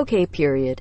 OK 0.00 0.10
Period. 0.36 0.78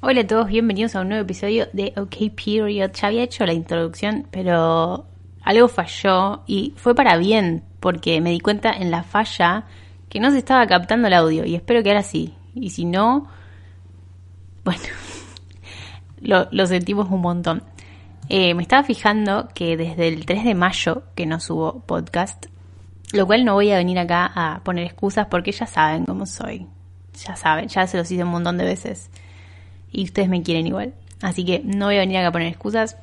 Hola 0.00 0.20
a 0.20 0.26
todos, 0.26 0.46
bienvenidos 0.46 0.94
a 0.94 1.00
un 1.00 1.08
nuevo 1.08 1.24
episodio 1.24 1.66
de 1.72 1.92
OK 1.96 2.32
Period. 2.36 2.92
Ya 2.92 3.08
había 3.08 3.24
hecho 3.24 3.44
la 3.44 3.52
introducción, 3.52 4.28
pero 4.30 5.06
algo 5.42 5.66
falló 5.66 6.42
y 6.46 6.72
fue 6.76 6.94
para 6.94 7.16
bien, 7.16 7.64
porque 7.80 8.20
me 8.20 8.30
di 8.30 8.38
cuenta 8.38 8.70
en 8.70 8.92
la 8.92 9.02
falla 9.02 9.64
que 10.08 10.20
no 10.20 10.30
se 10.30 10.38
estaba 10.38 10.64
captando 10.68 11.08
el 11.08 11.14
audio 11.14 11.44
y 11.44 11.56
espero 11.56 11.82
que 11.82 11.90
ahora 11.90 12.04
sí. 12.04 12.32
Y 12.54 12.70
si 12.70 12.84
no, 12.84 13.26
bueno, 14.64 14.84
lo, 16.20 16.66
sentimos 16.68 17.10
un 17.10 17.22
montón. 17.22 17.64
Eh, 18.28 18.54
me 18.54 18.62
estaba 18.62 18.84
fijando 18.84 19.48
que 19.52 19.76
desde 19.76 20.06
el 20.06 20.26
3 20.26 20.44
de 20.44 20.54
mayo 20.54 21.02
que 21.16 21.26
no 21.26 21.40
subo 21.40 21.80
podcast, 21.80 22.46
lo 23.12 23.26
cual 23.26 23.44
no 23.44 23.54
voy 23.54 23.72
a 23.72 23.78
venir 23.78 23.98
acá 23.98 24.30
a 24.32 24.62
poner 24.62 24.84
excusas 24.84 25.26
porque 25.26 25.50
ya 25.50 25.66
saben 25.66 26.04
cómo 26.04 26.24
soy. 26.24 26.68
Ya 27.24 27.36
saben, 27.36 27.68
ya 27.68 27.86
se 27.86 27.96
los 27.96 28.10
hice 28.10 28.24
un 28.24 28.30
montón 28.30 28.58
de 28.58 28.64
veces. 28.64 29.10
Y 29.90 30.04
ustedes 30.04 30.28
me 30.28 30.42
quieren 30.42 30.66
igual. 30.66 30.94
Así 31.20 31.44
que 31.44 31.62
no 31.64 31.86
voy 31.86 31.96
a 31.96 32.00
venir 32.00 32.18
acá 32.18 32.28
a 32.28 32.32
poner 32.32 32.48
excusas. 32.48 32.96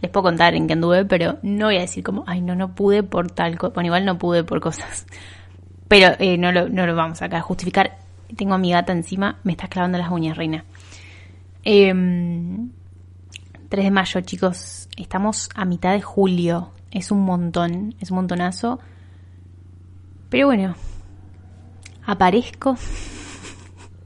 Les 0.00 0.10
puedo 0.10 0.24
contar 0.24 0.54
en 0.54 0.66
qué 0.66 0.74
anduve, 0.74 1.04
pero 1.04 1.38
no 1.42 1.66
voy 1.66 1.76
a 1.76 1.80
decir 1.80 2.02
como, 2.02 2.24
ay, 2.26 2.40
no, 2.40 2.54
no 2.54 2.74
pude 2.74 3.02
por 3.02 3.30
tal 3.30 3.58
cosa. 3.58 3.74
Bueno, 3.74 3.88
igual 3.88 4.04
no 4.04 4.18
pude 4.18 4.44
por 4.44 4.60
cosas. 4.60 5.06
Pero 5.88 6.14
eh, 6.20 6.38
no, 6.38 6.52
lo, 6.52 6.68
no 6.68 6.86
lo 6.86 6.94
vamos 6.94 7.20
acá 7.20 7.38
a 7.38 7.42
justificar. 7.42 7.98
Tengo 8.36 8.54
a 8.54 8.58
mi 8.58 8.70
gata 8.70 8.92
encima, 8.92 9.40
me 9.42 9.52
está 9.52 9.66
clavando 9.66 9.98
las 9.98 10.10
uñas, 10.10 10.36
reina. 10.36 10.64
3 11.64 11.90
em, 11.90 12.70
de 13.68 13.90
mayo, 13.90 14.20
chicos. 14.20 14.88
Estamos 14.96 15.48
a 15.56 15.64
mitad 15.64 15.92
de 15.92 16.00
julio. 16.00 16.70
Es 16.92 17.10
un 17.10 17.24
montón, 17.24 17.96
es 17.98 18.12
un 18.12 18.18
montonazo. 18.18 18.78
Pero 20.28 20.46
bueno, 20.46 20.76
aparezco. 22.06 22.76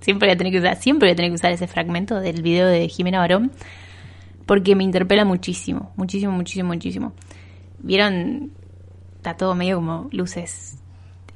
siempre 0.04 0.28
voy 0.28 0.34
a 0.34 0.36
tener 0.36 0.52
que 0.52 0.58
usar, 0.58 0.76
siempre 0.76 1.08
voy 1.08 1.12
a 1.14 1.16
tener 1.16 1.30
que 1.30 1.36
usar 1.36 1.50
ese 1.52 1.66
fragmento 1.66 2.20
del 2.20 2.42
video 2.42 2.66
de 2.66 2.88
Jimena 2.88 3.20
Barón. 3.20 3.52
Porque 4.44 4.77
me 4.77 4.84
interpela 4.84 5.24
muchísimo, 5.24 5.92
muchísimo, 5.96 6.33
muchísimo, 6.33 6.69
muchísimo. 6.69 7.12
Vieron, 7.78 8.52
está 9.16 9.34
todo 9.34 9.55
medio 9.55 9.77
como 9.77 10.11
luces. 10.12 10.77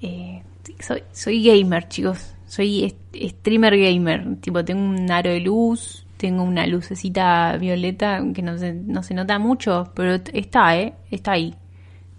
Eh, 0.02 0.42
soy, 0.80 1.02
soy 1.12 1.42
gamer, 1.42 1.88
chicos. 1.88 2.34
Soy 2.46 2.94
streamer 3.14 3.78
gamer. 3.78 4.36
Tipo, 4.40 4.62
tengo 4.62 4.82
un 4.82 5.10
aro 5.10 5.30
de 5.30 5.40
luz, 5.40 6.06
tengo 6.18 6.42
una 6.42 6.66
lucecita 6.66 7.56
violeta 7.56 8.22
que 8.34 8.42
no 8.42 8.58
se, 8.58 8.74
no 8.74 9.02
se 9.02 9.14
nota 9.14 9.38
mucho, 9.38 9.90
pero 9.94 10.16
está, 10.34 10.76
¿eh? 10.76 10.92
Está 11.10 11.32
ahí. 11.32 11.54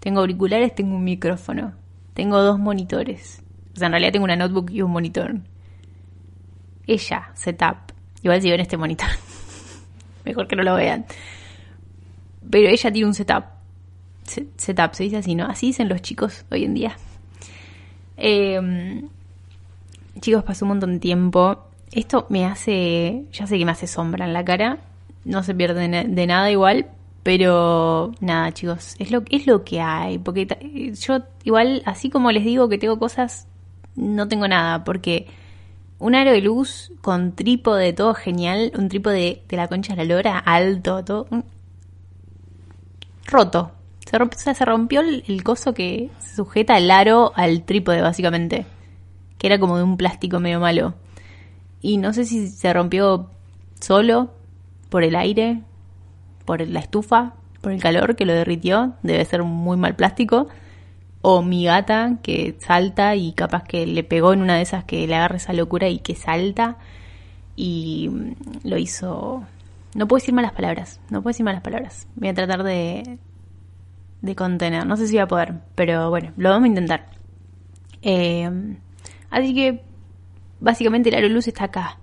Tengo 0.00 0.20
auriculares, 0.20 0.74
tengo 0.74 0.96
un 0.96 1.04
micrófono. 1.04 1.74
Tengo 2.14 2.42
dos 2.42 2.58
monitores. 2.58 3.44
O 3.72 3.78
sea, 3.78 3.86
en 3.86 3.92
realidad 3.92 4.12
tengo 4.12 4.24
una 4.24 4.34
notebook 4.34 4.72
y 4.72 4.82
un 4.82 4.90
monitor. 4.90 5.40
Ella, 6.86 7.30
setup. 7.34 7.92
Igual 8.22 8.42
si 8.42 8.50
ven 8.50 8.60
este 8.60 8.76
monitor. 8.76 9.08
Mejor 10.24 10.46
que 10.46 10.56
no 10.56 10.62
lo 10.62 10.74
vean. 10.74 11.06
Pero 12.48 12.68
ella 12.68 12.92
tiene 12.92 13.06
un 13.06 13.14
setup. 13.14 13.44
Setup, 14.56 14.92
se 14.92 15.04
dice 15.04 15.16
así, 15.18 15.34
¿no? 15.34 15.46
Así 15.46 15.66
dicen 15.66 15.88
los 15.88 16.02
chicos 16.02 16.44
hoy 16.50 16.64
en 16.64 16.74
día. 16.74 16.96
Em, 18.16 19.08
chicos, 20.20 20.44
pasó 20.44 20.64
un 20.64 20.70
montón 20.70 20.94
de 20.94 20.98
tiempo. 21.00 21.66
Esto 21.92 22.26
me 22.28 22.44
hace. 22.44 23.24
Ya 23.32 23.46
sé 23.46 23.58
que 23.58 23.64
me 23.64 23.72
hace 23.72 23.86
sombra 23.86 24.26
en 24.26 24.32
la 24.32 24.44
cara. 24.44 24.78
No 25.24 25.42
se 25.42 25.54
pierde 25.54 25.88
de 25.88 26.26
nada 26.26 26.50
igual, 26.50 26.86
pero 27.22 28.12
nada, 28.20 28.52
chicos, 28.52 28.96
es 28.98 29.10
lo, 29.10 29.22
es 29.30 29.46
lo 29.46 29.64
que 29.64 29.80
hay. 29.80 30.18
Porque 30.18 30.46
yo, 30.94 31.18
igual, 31.44 31.82
así 31.84 32.08
como 32.08 32.32
les 32.32 32.44
digo 32.44 32.68
que 32.68 32.78
tengo 32.78 32.98
cosas, 32.98 33.46
no 33.96 34.28
tengo 34.28 34.48
nada. 34.48 34.84
Porque 34.84 35.26
un 36.00 36.14
aro 36.14 36.32
de 36.32 36.40
luz 36.40 36.92
con 37.00 37.36
trípode, 37.36 37.92
todo 37.92 38.14
genial. 38.14 38.72
Un 38.76 38.88
trípode 38.88 39.42
de 39.48 39.56
la 39.56 39.68
concha 39.68 39.94
de 39.94 40.04
la 40.04 40.14
lora, 40.14 40.38
alto, 40.38 41.04
todo. 41.04 41.28
Roto. 43.26 43.70
Se, 44.04 44.18
rompió, 44.18 44.38
se 44.38 44.64
rompió 44.64 45.00
el, 45.02 45.22
el 45.28 45.44
coso 45.44 45.72
que 45.72 46.10
sujeta 46.34 46.76
el 46.78 46.90
aro 46.90 47.32
al 47.36 47.62
trípode, 47.62 48.00
básicamente. 48.00 48.66
Que 49.38 49.46
era 49.46 49.60
como 49.60 49.76
de 49.76 49.84
un 49.84 49.96
plástico 49.96 50.40
medio 50.40 50.58
malo. 50.58 50.94
Y 51.80 51.98
no 51.98 52.12
sé 52.12 52.24
si 52.24 52.48
se 52.48 52.72
rompió 52.72 53.30
solo, 53.80 54.30
por 54.88 55.04
el 55.04 55.14
aire, 55.14 55.62
por 56.44 56.66
la 56.66 56.80
estufa, 56.80 57.34
por 57.60 57.72
el 57.72 57.80
calor 57.80 58.16
que 58.16 58.26
lo 58.26 58.34
derritió, 58.34 58.94
debe 59.02 59.24
ser 59.24 59.42
muy 59.42 59.76
mal 59.76 59.94
plástico, 59.96 60.48
o 61.22 61.42
mi 61.42 61.64
gata 61.64 62.18
que 62.22 62.56
salta 62.58 63.14
y 63.16 63.32
capaz 63.32 63.64
que 63.64 63.86
le 63.86 64.04
pegó 64.04 64.32
en 64.32 64.42
una 64.42 64.56
de 64.56 64.62
esas 64.62 64.84
que 64.84 65.06
le 65.06 65.14
agarra 65.14 65.36
esa 65.36 65.52
locura 65.52 65.88
y 65.88 65.98
que 65.98 66.14
salta 66.14 66.78
y 67.56 68.08
mm, 68.10 68.68
lo 68.68 68.78
hizo... 68.78 69.44
No 69.94 70.06
puedo 70.06 70.20
decir 70.20 70.34
malas 70.34 70.52
palabras, 70.52 71.00
no 71.10 71.20
puedo 71.20 71.32
decir 71.32 71.44
malas 71.44 71.62
palabras. 71.62 72.06
Voy 72.14 72.28
a 72.28 72.34
tratar 72.34 72.62
de, 72.62 73.18
de 74.22 74.34
contener, 74.36 74.86
no 74.86 74.96
sé 74.96 75.08
si 75.08 75.14
voy 75.14 75.22
a 75.22 75.26
poder, 75.26 75.54
pero 75.74 76.10
bueno, 76.10 76.32
lo 76.36 76.50
vamos 76.50 76.66
a 76.66 76.68
intentar. 76.68 77.10
Eh, 78.02 78.48
así 79.30 79.54
que 79.54 79.82
básicamente 80.60 81.14
aro 81.14 81.28
luz 81.28 81.48
está 81.48 81.64
acá 81.64 81.98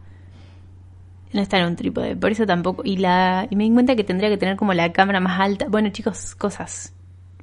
no 1.33 1.41
está 1.41 1.59
en 1.59 1.65
un 1.67 1.75
trípode, 1.75 2.15
por 2.15 2.31
eso 2.31 2.45
tampoco. 2.45 2.81
Y 2.85 2.97
la 2.97 3.47
y 3.49 3.55
me 3.55 3.63
di 3.63 3.71
cuenta 3.71 3.95
que 3.95 4.03
tendría 4.03 4.29
que 4.29 4.37
tener 4.37 4.55
como 4.57 4.73
la 4.73 4.91
cámara 4.91 5.19
más 5.19 5.39
alta. 5.39 5.67
Bueno, 5.69 5.89
chicos, 5.89 6.35
cosas. 6.35 6.93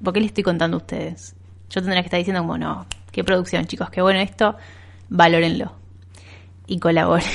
¿Por 0.02 0.12
qué 0.12 0.20
les 0.20 0.28
estoy 0.28 0.44
contando 0.44 0.76
a 0.76 0.80
ustedes? 0.80 1.36
Yo 1.74 1.80
tendría 1.80 2.02
que 2.02 2.06
estar 2.06 2.18
diciendo 2.18 2.42
como, 2.42 2.56
no, 2.56 2.86
qué 3.10 3.24
producción, 3.24 3.66
chicos, 3.66 3.90
qué 3.90 4.00
bueno 4.00 4.20
esto, 4.20 4.56
valórenlo. 5.08 5.72
Y 6.68 6.78
colaboren. 6.78 7.26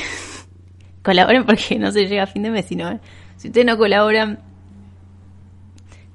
colaboren 1.03 1.45
porque 1.45 1.77
no 1.77 1.91
se 1.91 2.07
llega 2.07 2.23
a 2.23 2.27
fin 2.27 2.43
de 2.43 2.51
mes, 2.51 2.65
sino 2.65 3.01
si 3.35 3.49
ustedes 3.49 3.67
no 3.67 3.77
colaboran, 3.77 4.39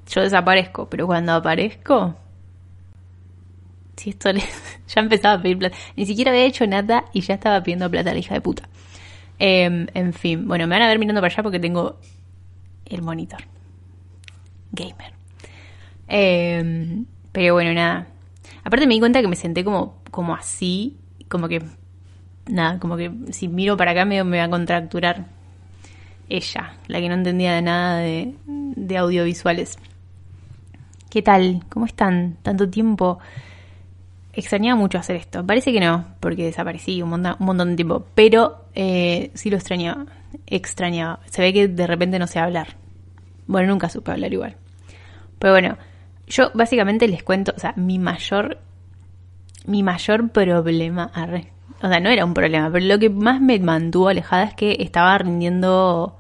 yo 0.09 0.23
desaparezco. 0.23 0.89
Pero 0.89 1.07
cuando 1.07 1.35
aparezco, 1.35 2.17
si 3.95 4.09
esto 4.09 4.33
les, 4.33 4.49
ya 4.89 5.03
empezaba 5.03 5.35
a 5.35 5.43
pedir 5.43 5.59
plata. 5.59 5.77
Ni 5.95 6.06
siquiera 6.06 6.31
había 6.31 6.47
hecho 6.47 6.67
nada 6.67 7.05
y 7.12 7.21
ya 7.21 7.35
estaba 7.35 7.62
pidiendo 7.62 7.91
plata 7.91 8.11
a 8.11 8.15
la 8.15 8.21
hija 8.21 8.35
de 8.35 8.41
puta. 8.41 8.71
Em, 9.39 9.87
en 9.93 10.15
fin, 10.15 10.49
bueno, 10.49 10.67
me 10.67 10.77
van 10.77 10.83
a 10.83 10.89
ver 10.89 10.99
mirando 10.99 11.21
para 11.21 11.31
allá 11.31 11.43
porque 11.43 11.61
tengo 11.61 11.99
el 12.87 13.03
monitor. 13.03 13.43
Gamer. 14.73 15.12
Em, 16.09 17.05
pero 17.33 17.53
bueno, 17.53 17.75
nada. 17.75 18.14
Aparte 18.65 18.87
me 18.87 18.95
di 18.95 19.01
cuenta 19.01 19.21
que 19.21 19.29
me 19.29 19.37
senté 19.37 19.63
como, 19.63 19.99
como 20.11 20.35
así, 20.35 20.97
como 21.29 21.49
que, 21.49 21.63
nada, 22.47 22.79
como 22.79 22.97
que 22.97 23.13
si 23.31 23.47
miro 23.47 23.77
para 23.77 23.93
acá 23.93 24.05
me, 24.05 24.23
va 24.23 24.45
a 24.45 24.51
contracturar 24.51 25.27
ella, 26.29 26.75
la 26.89 27.01
que 27.01 27.09
no 27.09 27.15
entendía 27.15 27.55
de 27.55 27.63
nada 27.63 27.99
de, 27.99 28.35
de 28.47 28.97
audiovisuales. 28.97 29.79
¿Qué 31.11 31.23
tal? 31.23 31.63
¿Cómo 31.69 31.87
están? 31.87 32.39
Tanto 32.43 32.69
tiempo 32.69 33.21
extrañaba 34.33 34.79
mucho 34.79 34.99
hacer 34.99 35.17
esto. 35.17 35.47
Parece 35.47 35.73
que 35.73 35.81
no, 35.81 36.07
porque 36.21 36.45
desaparecí 36.45 37.03
un 37.03 37.11
montón, 37.11 37.37
un 37.39 37.47
montón 37.47 37.71
de 37.71 37.77
tiempo, 37.77 38.07
pero 38.15 38.65
eh, 38.75 39.31
sí 39.35 39.51
lo 39.51 39.57
extrañaba. 39.57 40.07
Extrañaba. 40.47 41.21
Se 41.31 41.43
ve 41.43 41.53
que 41.53 41.69
de 41.69 41.87
repente 41.87 42.19
no 42.19 42.27
sé 42.27 42.39
hablar. 42.39 42.77
Bueno, 43.47 43.69
nunca 43.69 43.89
supe 43.89 44.11
hablar 44.11 44.33
igual. 44.33 44.57
Pero 45.39 45.53
bueno, 45.53 45.79
yo 46.27 46.51
básicamente 46.55 47.09
les 47.09 47.23
cuento, 47.23 47.53
o 47.57 47.59
sea, 47.59 47.75
mi 47.77 47.99
mayor, 47.99 48.59
mi 49.67 49.83
mayor 49.83 50.31
problema, 50.31 51.11
o 51.83 51.89
sea, 51.89 52.01
no 52.01 52.09
era 52.09 52.25
un 52.25 52.35
problema, 52.35 52.71
pero 52.71 52.85
lo 52.87 52.99
que 52.99 53.11
más 53.11 53.41
me 53.41 53.59
mantuvo 53.59 54.09
alejada 54.09 54.45
es 54.45 54.55
que 54.55 54.77
estaba 54.81 55.17
rindiendo, 55.19 56.19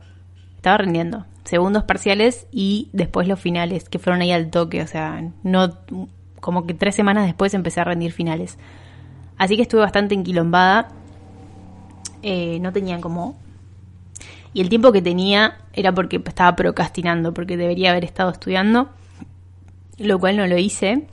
estaba 0.56 0.78
rindiendo 0.78 1.24
segundos 1.44 1.84
parciales 1.84 2.46
y 2.50 2.88
después 2.92 3.28
los 3.28 3.40
finales, 3.40 3.88
que 3.88 3.98
fueron 3.98 4.22
ahí 4.22 4.32
al 4.32 4.50
toque, 4.50 4.82
o 4.82 4.86
sea, 4.86 5.22
no 5.42 5.78
como 6.40 6.66
que 6.66 6.74
tres 6.74 6.94
semanas 6.94 7.24
después 7.24 7.54
empecé 7.54 7.80
a 7.80 7.84
rendir 7.84 8.12
finales. 8.12 8.58
Así 9.38 9.56
que 9.56 9.62
estuve 9.62 9.80
bastante 9.80 10.14
enquilombada. 10.14 10.88
Eh, 12.22 12.58
no 12.60 12.70
tenía 12.70 13.00
como... 13.00 13.36
Y 14.52 14.60
el 14.60 14.68
tiempo 14.68 14.92
que 14.92 15.00
tenía 15.02 15.56
era 15.72 15.92
porque 15.92 16.22
estaba 16.24 16.54
procrastinando, 16.54 17.32
porque 17.34 17.56
debería 17.56 17.90
haber 17.90 18.04
estado 18.04 18.30
estudiando, 18.30 18.90
lo 19.98 20.18
cual 20.18 20.36
no 20.36 20.46
lo 20.46 20.58
hice. 20.58 21.06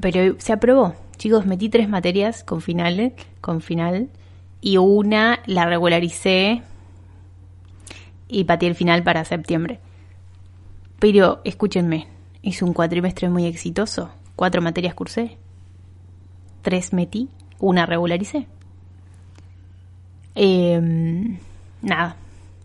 Pero 0.00 0.36
se 0.38 0.52
aprobó. 0.52 0.94
Chicos, 1.16 1.46
metí 1.46 1.68
tres 1.68 1.88
materias 1.88 2.42
con 2.44 2.60
finales, 2.60 3.12
con 3.40 3.60
final, 3.60 4.08
y 4.60 4.76
una 4.78 5.40
la 5.46 5.66
regularicé 5.66 6.62
y 8.28 8.44
pateé 8.44 8.68
el 8.68 8.74
final 8.74 9.02
para 9.02 9.24
septiembre. 9.24 9.78
Pero 10.98 11.40
escúchenme, 11.44 12.08
Hice 12.44 12.62
un 12.66 12.74
cuatrimestre 12.74 13.30
muy 13.30 13.46
exitoso. 13.46 14.10
Cuatro 14.36 14.60
materias 14.60 14.92
cursé. 14.92 15.38
Tres 16.60 16.92
metí. 16.92 17.30
Una 17.58 17.86
regularicé. 17.86 18.46
Em, 20.34 21.38
nada. 21.80 22.16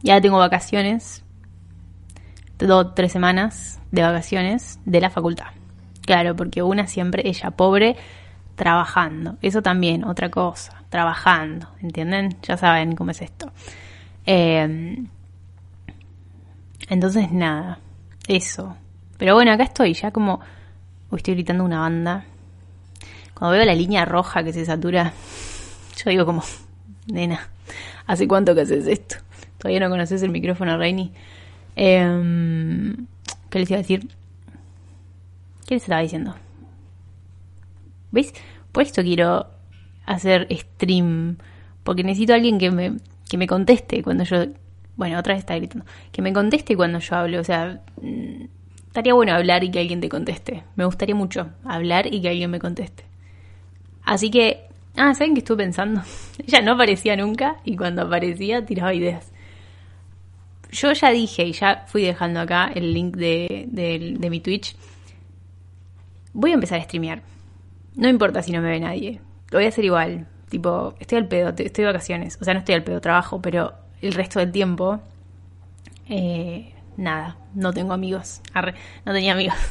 Ya 0.03 0.19
tengo 0.19 0.37
vacaciones. 0.37 1.23
Dos, 2.59 2.93
tres 2.93 3.11
semanas 3.13 3.79
de 3.91 4.01
vacaciones 4.01 4.79
de 4.85 4.99
la 4.99 5.09
facultad. 5.09 5.47
Claro, 6.01 6.35
porque 6.35 6.61
una 6.61 6.87
siempre, 6.87 7.27
ella 7.27 7.51
pobre, 7.51 7.95
trabajando. 8.55 9.37
Eso 9.41 9.61
también, 9.61 10.03
otra 10.03 10.29
cosa, 10.29 10.83
trabajando, 10.89 11.69
¿entienden? 11.81 12.35
Ya 12.43 12.57
saben 12.57 12.95
cómo 12.95 13.11
es 13.11 13.21
esto. 13.21 13.51
Em, 14.25 15.07
entonces, 16.89 17.31
nada, 17.31 17.79
eso. 18.27 18.75
Pero 19.17 19.35
bueno, 19.35 19.51
acá 19.53 19.63
estoy, 19.63 19.93
ya 19.93 20.11
como... 20.11 20.41
Uy, 21.11 21.17
estoy 21.17 21.35
gritando 21.35 21.63
una 21.63 21.79
banda. 21.79 22.25
Cuando 23.33 23.55
veo 23.55 23.65
la 23.65 23.73
línea 23.73 24.03
roja 24.03 24.43
que 24.43 24.51
se 24.51 24.65
satura, 24.65 25.13
yo 25.95 26.09
digo 26.09 26.25
como, 26.25 26.43
nena, 27.07 27.49
¿hace 28.05 28.27
cuánto 28.27 28.53
que 28.53 28.61
haces 28.61 28.85
esto? 28.87 29.15
Todavía 29.57 29.79
no 29.79 29.89
conoces 29.89 30.21
el 30.23 30.31
micrófono, 30.31 30.77
Reini. 30.77 31.13
Eh, 31.81 32.95
¿Qué 33.49 33.59
les 33.59 33.69
iba 33.69 33.77
a 33.77 33.81
decir? 33.81 34.09
¿Qué 35.65 35.75
les 35.75 35.83
estaba 35.83 36.01
diciendo? 36.01 36.35
¿Veis? 38.11 38.33
Por 38.73 38.83
esto 38.83 39.01
quiero 39.01 39.47
hacer 40.05 40.47
stream. 40.51 41.37
Porque 41.85 42.03
necesito 42.03 42.33
a 42.33 42.35
alguien 42.35 42.59
que 42.59 42.69
me, 42.69 42.97
que 43.29 43.37
me 43.37 43.47
conteste 43.47 44.03
cuando 44.03 44.25
yo... 44.25 44.47
Bueno, 44.97 45.17
otra 45.17 45.33
vez 45.33 45.39
está 45.39 45.55
gritando. 45.55 45.85
Que 46.11 46.21
me 46.21 46.33
conteste 46.33 46.75
cuando 46.75 46.99
yo 46.99 47.15
hablo. 47.15 47.39
O 47.39 47.45
sea, 47.45 47.81
mm, 48.01 48.43
estaría 48.87 49.13
bueno 49.13 49.33
hablar 49.33 49.63
y 49.63 49.71
que 49.71 49.79
alguien 49.79 50.01
te 50.01 50.09
conteste. 50.09 50.65
Me 50.75 50.83
gustaría 50.83 51.15
mucho 51.15 51.49
hablar 51.63 52.13
y 52.13 52.21
que 52.21 52.27
alguien 52.27 52.51
me 52.51 52.59
conteste. 52.59 53.05
Así 54.03 54.29
que... 54.29 54.65
Ah, 54.97 55.13
¿saben 55.13 55.33
qué 55.33 55.39
estuve 55.39 55.63
pensando? 55.63 56.01
Ella 56.45 56.61
no 56.61 56.73
aparecía 56.73 57.15
nunca 57.15 57.55
y 57.63 57.77
cuando 57.77 58.01
aparecía 58.01 58.65
tiraba 58.65 58.93
ideas. 58.93 59.31
Yo 60.71 60.91
ya 60.93 61.09
dije 61.11 61.45
y 61.45 61.53
ya 61.53 61.85
fui 61.87 62.03
dejando 62.03 62.39
acá 62.39 62.71
el 62.73 62.93
link 62.93 63.15
de, 63.15 63.65
de 63.69 64.29
mi 64.29 64.39
Twitch. 64.39 64.75
Voy 66.33 66.51
a 66.51 66.55
empezar 66.55 66.79
a 66.79 66.83
streamear. 66.83 67.21
No 67.95 68.07
importa 68.07 68.41
si 68.41 68.51
no 68.51 68.61
me 68.61 68.69
ve 68.69 68.79
nadie. 68.79 69.19
Lo 69.49 69.57
voy 69.57 69.65
a 69.65 69.69
hacer 69.69 69.83
igual. 69.83 70.27
Tipo, 70.49 70.95
estoy 70.99 71.17
al 71.17 71.27
pedo, 71.27 71.49
estoy 71.49 71.83
de 71.83 71.85
vacaciones. 71.85 72.37
O 72.41 72.45
sea, 72.45 72.53
no 72.53 72.59
estoy 72.59 72.75
al 72.75 72.83
pedo, 72.83 73.01
trabajo, 73.01 73.41
pero 73.41 73.73
el 74.01 74.13
resto 74.13 74.39
del 74.39 74.51
tiempo, 74.51 74.99
eh, 76.07 76.73
nada, 76.97 77.37
no 77.53 77.73
tengo 77.73 77.93
amigos. 77.93 78.41
no 79.05 79.13
tenía 79.13 79.33
amigos. 79.33 79.55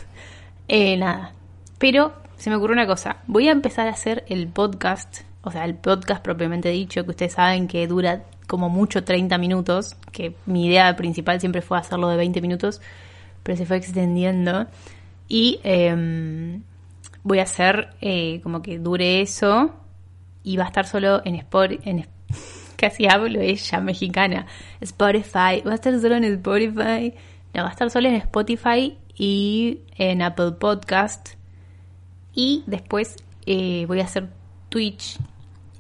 Eh, 0.71 0.99
nada. 0.99 1.33
Pero 1.79 2.12
se 2.37 2.50
me 2.50 2.56
ocurrió 2.56 2.75
una 2.75 2.87
cosa. 2.87 3.23
Voy 3.27 3.49
a 3.49 3.53
empezar 3.53 3.89
a 3.89 3.93
hacer 3.93 4.27
el 4.29 4.49
podcast, 4.49 5.23
o 5.41 5.50
sea, 5.50 5.65
el 5.65 5.77
podcast 5.77 6.23
propiamente 6.23 6.69
dicho, 6.69 7.05
que 7.05 7.11
ustedes 7.12 7.33
saben 7.33 7.69
que 7.69 7.87
dura 7.87 8.25
como 8.49 8.69
mucho 8.69 9.05
30 9.05 9.39
minutos, 9.39 9.97
que 10.11 10.35
mi 10.47 10.67
idea 10.67 10.97
principal 10.97 11.39
siempre 11.39 11.62
fue 11.62 11.79
hacerlo 11.79 12.09
de 12.09 12.17
20 12.17 12.41
minutos, 12.41 12.81
pero 13.45 13.56
se 13.56 13.67
fue 13.67 13.77
extendiendo. 13.77 14.67
Y 15.29 15.61
eh, 15.62 16.61
voy 17.23 17.39
a 17.39 17.43
hacer 17.43 17.91
eh, 18.00 18.41
como 18.43 18.62
que 18.62 18.79
dure 18.79 19.21
eso 19.21 19.71
y 20.43 20.56
va 20.56 20.65
a 20.65 20.69
estar 20.69 20.87
solo 20.87 21.21
en 21.25 21.35
Spotify, 21.37 21.81
en, 21.85 22.06
casi 22.77 23.06
hablo 23.06 23.39
ella, 23.41 23.81
mexicana, 23.81 24.47
Spotify, 24.81 25.62
va 25.67 25.73
a 25.73 25.75
estar 25.75 26.00
solo 26.00 26.17
en 26.17 26.25
Spotify, 26.25 27.15
no, 27.55 27.62
va 27.62 27.69
a 27.69 27.73
estar 27.73 27.91
solo 27.91 28.09
en 28.09 28.15
Spotify 28.15 28.97
y 29.15 29.81
en 29.97 30.23
Apple 30.23 30.53
Podcast. 30.53 31.35
Y 32.35 32.62
después 32.67 33.17
eh, 33.47 33.85
voy 33.87 34.00
a 34.00 34.05
hacer 34.05 34.29
Twitch, 34.69 35.19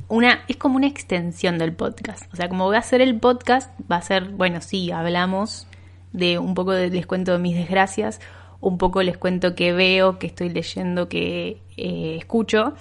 una, 0.08 0.44
es 0.48 0.56
como 0.56 0.76
una 0.76 0.86
extensión 0.86 1.58
del 1.58 1.74
podcast, 1.74 2.32
o 2.32 2.36
sea, 2.36 2.48
como 2.48 2.64
voy 2.64 2.76
a 2.76 2.80
hacer 2.80 3.00
el 3.00 3.18
podcast, 3.18 3.70
va 3.90 3.96
a 3.96 4.02
ser, 4.02 4.30
bueno, 4.30 4.60
sí, 4.60 4.90
hablamos 4.90 5.66
de 6.12 6.38
un 6.38 6.54
poco 6.54 6.72
de 6.72 6.90
descuento 6.90 7.32
de 7.32 7.38
mis 7.38 7.56
desgracias, 7.56 8.20
un 8.60 8.78
poco 8.78 9.02
les 9.02 9.16
cuento 9.18 9.54
que 9.54 9.72
veo, 9.72 10.18
que 10.18 10.26
estoy 10.26 10.48
leyendo, 10.48 11.08
que 11.08 11.60
eh, 11.76 12.16
escucho, 12.18 12.74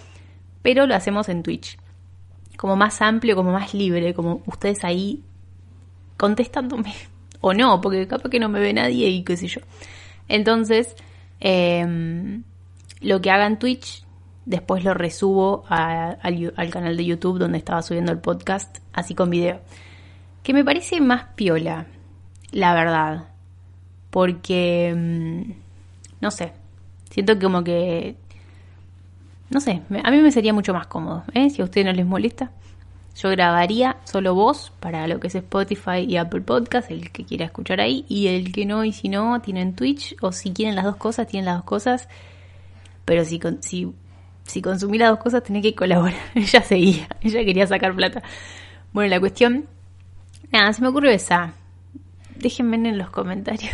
pero 0.61 0.87
lo 0.87 0.95
hacemos 0.95 1.29
en 1.29 1.43
Twitch. 1.43 1.77
Como 2.57 2.75
más 2.75 3.01
amplio, 3.01 3.35
como 3.35 3.51
más 3.51 3.73
libre, 3.73 4.13
como 4.13 4.41
ustedes 4.47 4.83
ahí 4.83 5.23
contestándome. 6.17 6.93
O 7.39 7.53
no, 7.53 7.81
porque 7.81 8.07
capaz 8.07 8.31
que 8.31 8.39
no 8.39 8.49
me 8.49 8.59
ve 8.59 8.73
nadie 8.73 9.09
y 9.09 9.23
qué 9.23 9.37
sé 9.37 9.47
yo. 9.47 9.61
Entonces, 10.27 10.95
em, 11.39 12.41
lo 12.99 13.21
que 13.21 13.29
haga 13.29 13.45
en 13.45 13.59
Twitch, 13.59 14.03
después 14.47 14.83
lo 14.83 14.93
resubo 14.93 15.65
al, 15.67 16.17
al 16.55 16.69
canal 16.71 16.97
de 16.97 17.05
YouTube 17.05 17.37
donde 17.37 17.57
estaba 17.57 17.81
subiendo 17.83 18.11
el 18.11 18.19
podcast, 18.19 18.79
así 18.93 19.13
con 19.13 19.29
video. 19.29 19.59
Que 20.41 20.53
me 20.53 20.63
parece 20.63 21.01
más 21.01 21.25
piola, 21.35 21.85
la 22.51 22.73
verdad. 22.73 23.25
Porque 24.09 24.87
em, 24.87 25.53
no 26.21 26.31
sé. 26.31 26.53
Siento 27.09 27.37
como 27.39 27.63
que. 27.63 28.15
No 29.49 29.61
sé, 29.61 29.81
a 30.03 30.11
mí 30.11 30.17
me 30.21 30.31
sería 30.31 30.53
mucho 30.53 30.73
más 30.73 30.87
cómodo, 30.87 31.23
¿eh? 31.33 31.49
Si 31.49 31.61
a 31.61 31.65
ustedes 31.65 31.85
no 31.85 31.93
les 31.93 32.05
molesta. 32.05 32.51
Yo 33.15 33.29
grabaría 33.29 33.97
solo 34.03 34.35
voz 34.35 34.71
para 34.79 35.07
lo 35.07 35.19
que 35.19 35.27
es 35.27 35.35
Spotify 35.35 36.05
y 36.07 36.17
Apple 36.17 36.41
Podcast, 36.41 36.91
el 36.91 37.11
que 37.11 37.25
quiera 37.25 37.45
escuchar 37.45 37.79
ahí, 37.81 38.05
y 38.07 38.27
el 38.27 38.51
que 38.51 38.65
no, 38.65 38.83
y 38.83 38.91
si 38.91 39.09
no, 39.09 39.41
tienen 39.41 39.73
Twitch, 39.73 40.15
o 40.21 40.31
si 40.31 40.51
quieren 40.51 40.75
las 40.75 40.85
dos 40.85 40.97
cosas, 40.97 41.27
tienen 41.27 41.45
las 41.45 41.55
dos 41.55 41.63
cosas. 41.63 42.09
Pero 43.05 43.25
si, 43.25 43.39
si, 43.61 43.91
si 44.47 44.61
consumí 44.61 44.97
las 44.97 45.09
dos 45.09 45.19
cosas, 45.19 45.43
tenés 45.43 45.61
que 45.61 45.75
colaborar. 45.75 46.19
ella 46.35 46.61
seguía, 46.61 47.07
ella 47.21 47.45
quería 47.45 47.67
sacar 47.67 47.95
plata. 47.95 48.23
Bueno, 48.93 49.09
la 49.09 49.19
cuestión. 49.19 49.67
Nada, 50.51 50.73
se 50.73 50.81
me 50.81 50.87
ocurrió 50.87 51.11
esa. 51.11 51.53
Déjenme 52.35 52.77
en 52.77 52.97
los 52.97 53.09
comentarios 53.09 53.71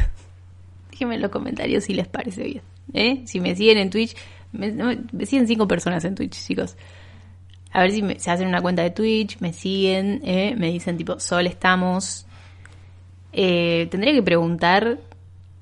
Déjenme 0.91 1.15
en 1.15 1.21
los 1.21 1.31
comentarios 1.31 1.85
si 1.85 1.93
les 1.93 2.07
parece 2.07 2.43
bien. 2.43 2.61
¿eh? 2.93 3.21
Si 3.25 3.39
me 3.39 3.55
siguen 3.55 3.77
en 3.77 3.89
Twitch, 3.89 4.15
me, 4.51 4.71
siguen 5.25 5.47
cinco 5.47 5.67
personas 5.67 6.03
en 6.05 6.15
Twitch, 6.15 6.45
chicos. 6.45 6.75
A 7.71 7.81
ver 7.81 7.91
si 7.91 8.03
se 8.17 8.29
hacen 8.29 8.47
una 8.47 8.61
cuenta 8.61 8.83
de 8.83 8.91
Twitch, 8.91 9.39
me 9.39 9.53
siguen, 9.53 10.21
¿eh? 10.23 10.55
me 10.57 10.71
dicen 10.71 10.97
tipo, 10.97 11.19
Sol, 11.19 11.47
estamos. 11.47 12.27
Eh, 13.31 13.87
tendría 13.89 14.13
que 14.13 14.21
preguntar 14.21 14.99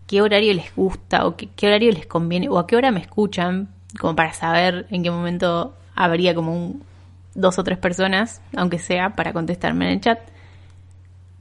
qué 0.07 0.21
horario 0.21 0.53
les 0.53 0.75
gusta 0.75 1.25
o 1.25 1.37
qué, 1.37 1.67
horario 1.67 1.89
les 1.93 2.05
conviene 2.05 2.49
o 2.49 2.59
a 2.59 2.67
qué 2.67 2.75
hora 2.75 2.91
me 2.91 2.99
escuchan, 2.99 3.69
como 3.99 4.15
para 4.15 4.33
saber 4.33 4.87
en 4.89 5.03
qué 5.03 5.11
momento 5.11 5.75
habría 5.95 6.33
como 6.33 6.53
un, 6.53 6.83
dos 7.35 7.57
o 7.59 7.63
tres 7.63 7.77
personas, 7.77 8.41
aunque 8.55 8.79
sea, 8.79 9.15
para 9.15 9.33
contestarme 9.33 9.85
en 9.85 9.91
el 9.93 10.01
chat. 10.01 10.19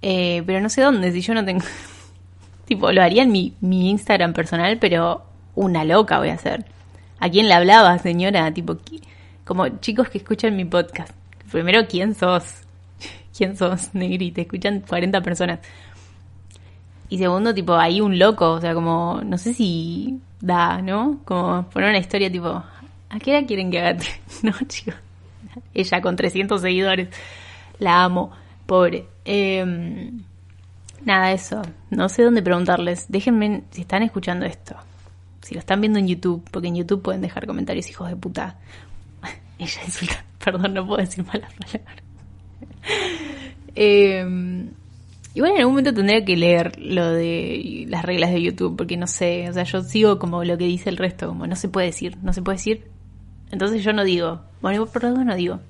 pero 0.00 0.60
no 0.60 0.68
sé 0.68 0.82
dónde, 0.82 1.12
si 1.12 1.20
yo 1.20 1.34
no 1.34 1.44
tengo 1.44 1.64
Tipo, 2.64 2.92
lo 2.92 3.02
haría 3.02 3.24
en 3.24 3.32
mi, 3.32 3.54
mi 3.60 3.90
Instagram 3.90 4.32
personal, 4.32 4.78
pero 4.78 5.24
una 5.56 5.84
loca 5.84 6.20
voy 6.20 6.28
a 6.28 6.34
hacer. 6.34 6.64
¿A 7.18 7.28
quién 7.28 7.48
le 7.48 7.54
hablaba, 7.54 7.98
señora? 7.98 8.52
Tipo, 8.54 8.78
como 9.44 9.68
chicos 9.80 10.08
que 10.08 10.18
escuchan 10.18 10.56
mi 10.56 10.64
podcast. 10.64 11.12
Primero, 11.50 11.88
¿quién 11.88 12.14
sos? 12.14 12.44
¿Quién 13.36 13.56
sos, 13.56 13.92
Negri? 13.92 14.30
Te 14.30 14.42
escuchan 14.42 14.84
40 14.86 15.20
personas. 15.20 15.58
Y 17.08 17.18
segundo, 17.18 17.52
tipo, 17.52 17.74
hay 17.74 18.00
un 18.00 18.20
loco, 18.20 18.52
o 18.52 18.60
sea, 18.60 18.72
como, 18.72 19.20
no 19.24 19.36
sé 19.36 19.52
si 19.52 20.20
da, 20.40 20.80
¿no? 20.82 21.20
Como 21.24 21.68
poner 21.70 21.90
una 21.90 21.98
historia 21.98 22.30
tipo, 22.30 22.48
¿a 22.48 23.18
qué 23.18 23.36
hora 23.36 23.46
quieren 23.46 23.70
que 23.70 23.80
haga? 23.80 23.98
no, 24.42 24.52
chicos. 24.66 24.94
Ella 25.74 26.00
con 26.00 26.16
300 26.16 26.60
seguidores. 26.60 27.08
La 27.78 28.04
amo, 28.04 28.30
pobre. 28.66 29.06
Eh, 29.24 30.10
Nada, 31.04 31.32
eso. 31.32 31.62
No 31.90 32.08
sé 32.08 32.22
dónde 32.22 32.42
preguntarles. 32.42 33.06
Déjenme 33.08 33.62
si 33.70 33.82
están 33.82 34.02
escuchando 34.02 34.44
esto. 34.46 34.76
Si 35.40 35.54
lo 35.54 35.60
están 35.60 35.80
viendo 35.80 35.98
en 35.98 36.06
YouTube, 36.06 36.44
porque 36.50 36.68
en 36.68 36.76
YouTube 36.76 37.02
pueden 37.02 37.22
dejar 37.22 37.46
comentarios, 37.46 37.88
hijos 37.88 38.08
de 38.08 38.16
puta. 38.16 38.56
Ella 39.58 39.80
insulta. 39.84 40.24
Perdón, 40.44 40.74
no 40.74 40.86
puedo 40.86 41.00
decir 41.00 41.24
malas 41.24 41.52
palabras. 41.54 42.02
eh, 43.74 44.68
igual 45.34 45.52
en 45.52 45.58
algún 45.58 45.74
momento 45.74 45.94
tendría 45.94 46.24
que 46.24 46.36
leer 46.36 46.78
lo 46.78 47.10
de 47.12 47.86
las 47.88 48.04
reglas 48.04 48.30
de 48.30 48.42
YouTube, 48.42 48.76
porque 48.76 48.96
no 48.96 49.06
sé. 49.06 49.48
O 49.48 49.52
sea, 49.52 49.64
yo 49.64 49.82
sigo 49.82 50.18
como 50.18 50.44
lo 50.44 50.58
que 50.58 50.64
dice 50.64 50.90
el 50.90 50.96
resto, 50.96 51.28
como 51.28 51.46
no 51.46 51.56
se 51.56 51.68
puede 51.68 51.86
decir, 51.86 52.16
no 52.22 52.32
se 52.32 52.42
puede 52.42 52.58
decir. 52.58 52.84
Entonces 53.50 53.82
yo 53.82 53.92
no 53.92 54.04
digo. 54.04 54.42
Bueno, 54.60 54.86
por 54.86 55.02
lo 55.02 55.24
no 55.24 55.34
digo. 55.34 55.60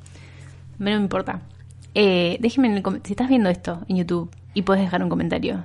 Me 0.79 0.91
no 0.91 0.97
me 0.97 1.03
importa. 1.03 1.43
Eh, 1.95 2.39
déjenme 2.41 2.69
en 2.69 2.77
el 2.77 3.01
si 3.05 3.13
estás 3.13 3.29
viendo 3.29 3.51
esto 3.51 3.83
en 3.89 3.97
YouTube 3.97 4.31
y 4.55 4.63
puedes 4.63 4.83
dejar 4.83 5.03
un 5.03 5.09
comentario. 5.09 5.65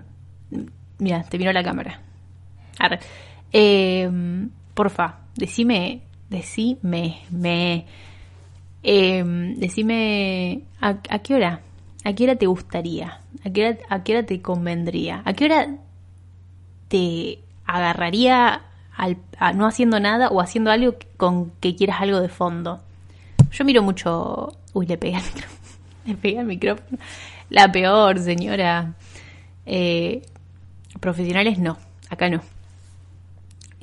Mira, 0.98 1.24
te 1.24 1.38
miro 1.38 1.52
la 1.54 1.64
cámara. 1.64 2.02
Eh, 3.52 4.10
porfa, 4.74 5.20
decime, 5.36 6.02
decime, 6.30 7.22
me, 7.32 7.86
eh, 8.84 9.24
decime 9.58 10.64
a, 10.82 11.20
qué 11.20 11.36
hora, 11.36 11.62
a 12.06 12.14
qué 12.14 12.24
hora 12.24 12.36
te 12.36 12.46
gustaría, 12.46 13.20
a 13.44 13.50
qué 13.50 13.68
hora, 13.68 13.78
a 13.90 14.04
qué 14.04 14.14
hora 14.14 14.26
te 14.26 14.40
convendría, 14.42 15.24
a 15.26 15.34
qué 15.34 15.46
hora 15.46 15.76
te 16.88 17.40
agarraría 17.66 18.62
al, 18.96 19.18
no 19.56 19.66
haciendo 19.66 20.00
nada 20.00 20.30
o 20.30 20.40
haciendo 20.40 20.70
algo 20.70 20.96
con 21.18 21.50
que 21.60 21.76
quieras 21.76 22.00
algo 22.00 22.22
de 22.22 22.30
fondo. 22.30 22.80
Yo 23.52 23.66
miro 23.66 23.82
mucho, 23.82 24.56
uy, 24.74 24.86
le 24.86 25.00
pegué 25.00 25.16
al 25.16 25.24
micrófono, 25.24 25.60
le 26.06 26.16
pegué 26.16 26.40
al 26.40 26.46
micrófono. 26.46 26.98
La 27.50 27.72
peor, 27.72 28.20
señora. 28.20 28.94
Eh, 29.66 30.22
profesionales 31.00 31.58
no, 31.58 31.78
acá 32.12 32.30
no. 32.30 32.42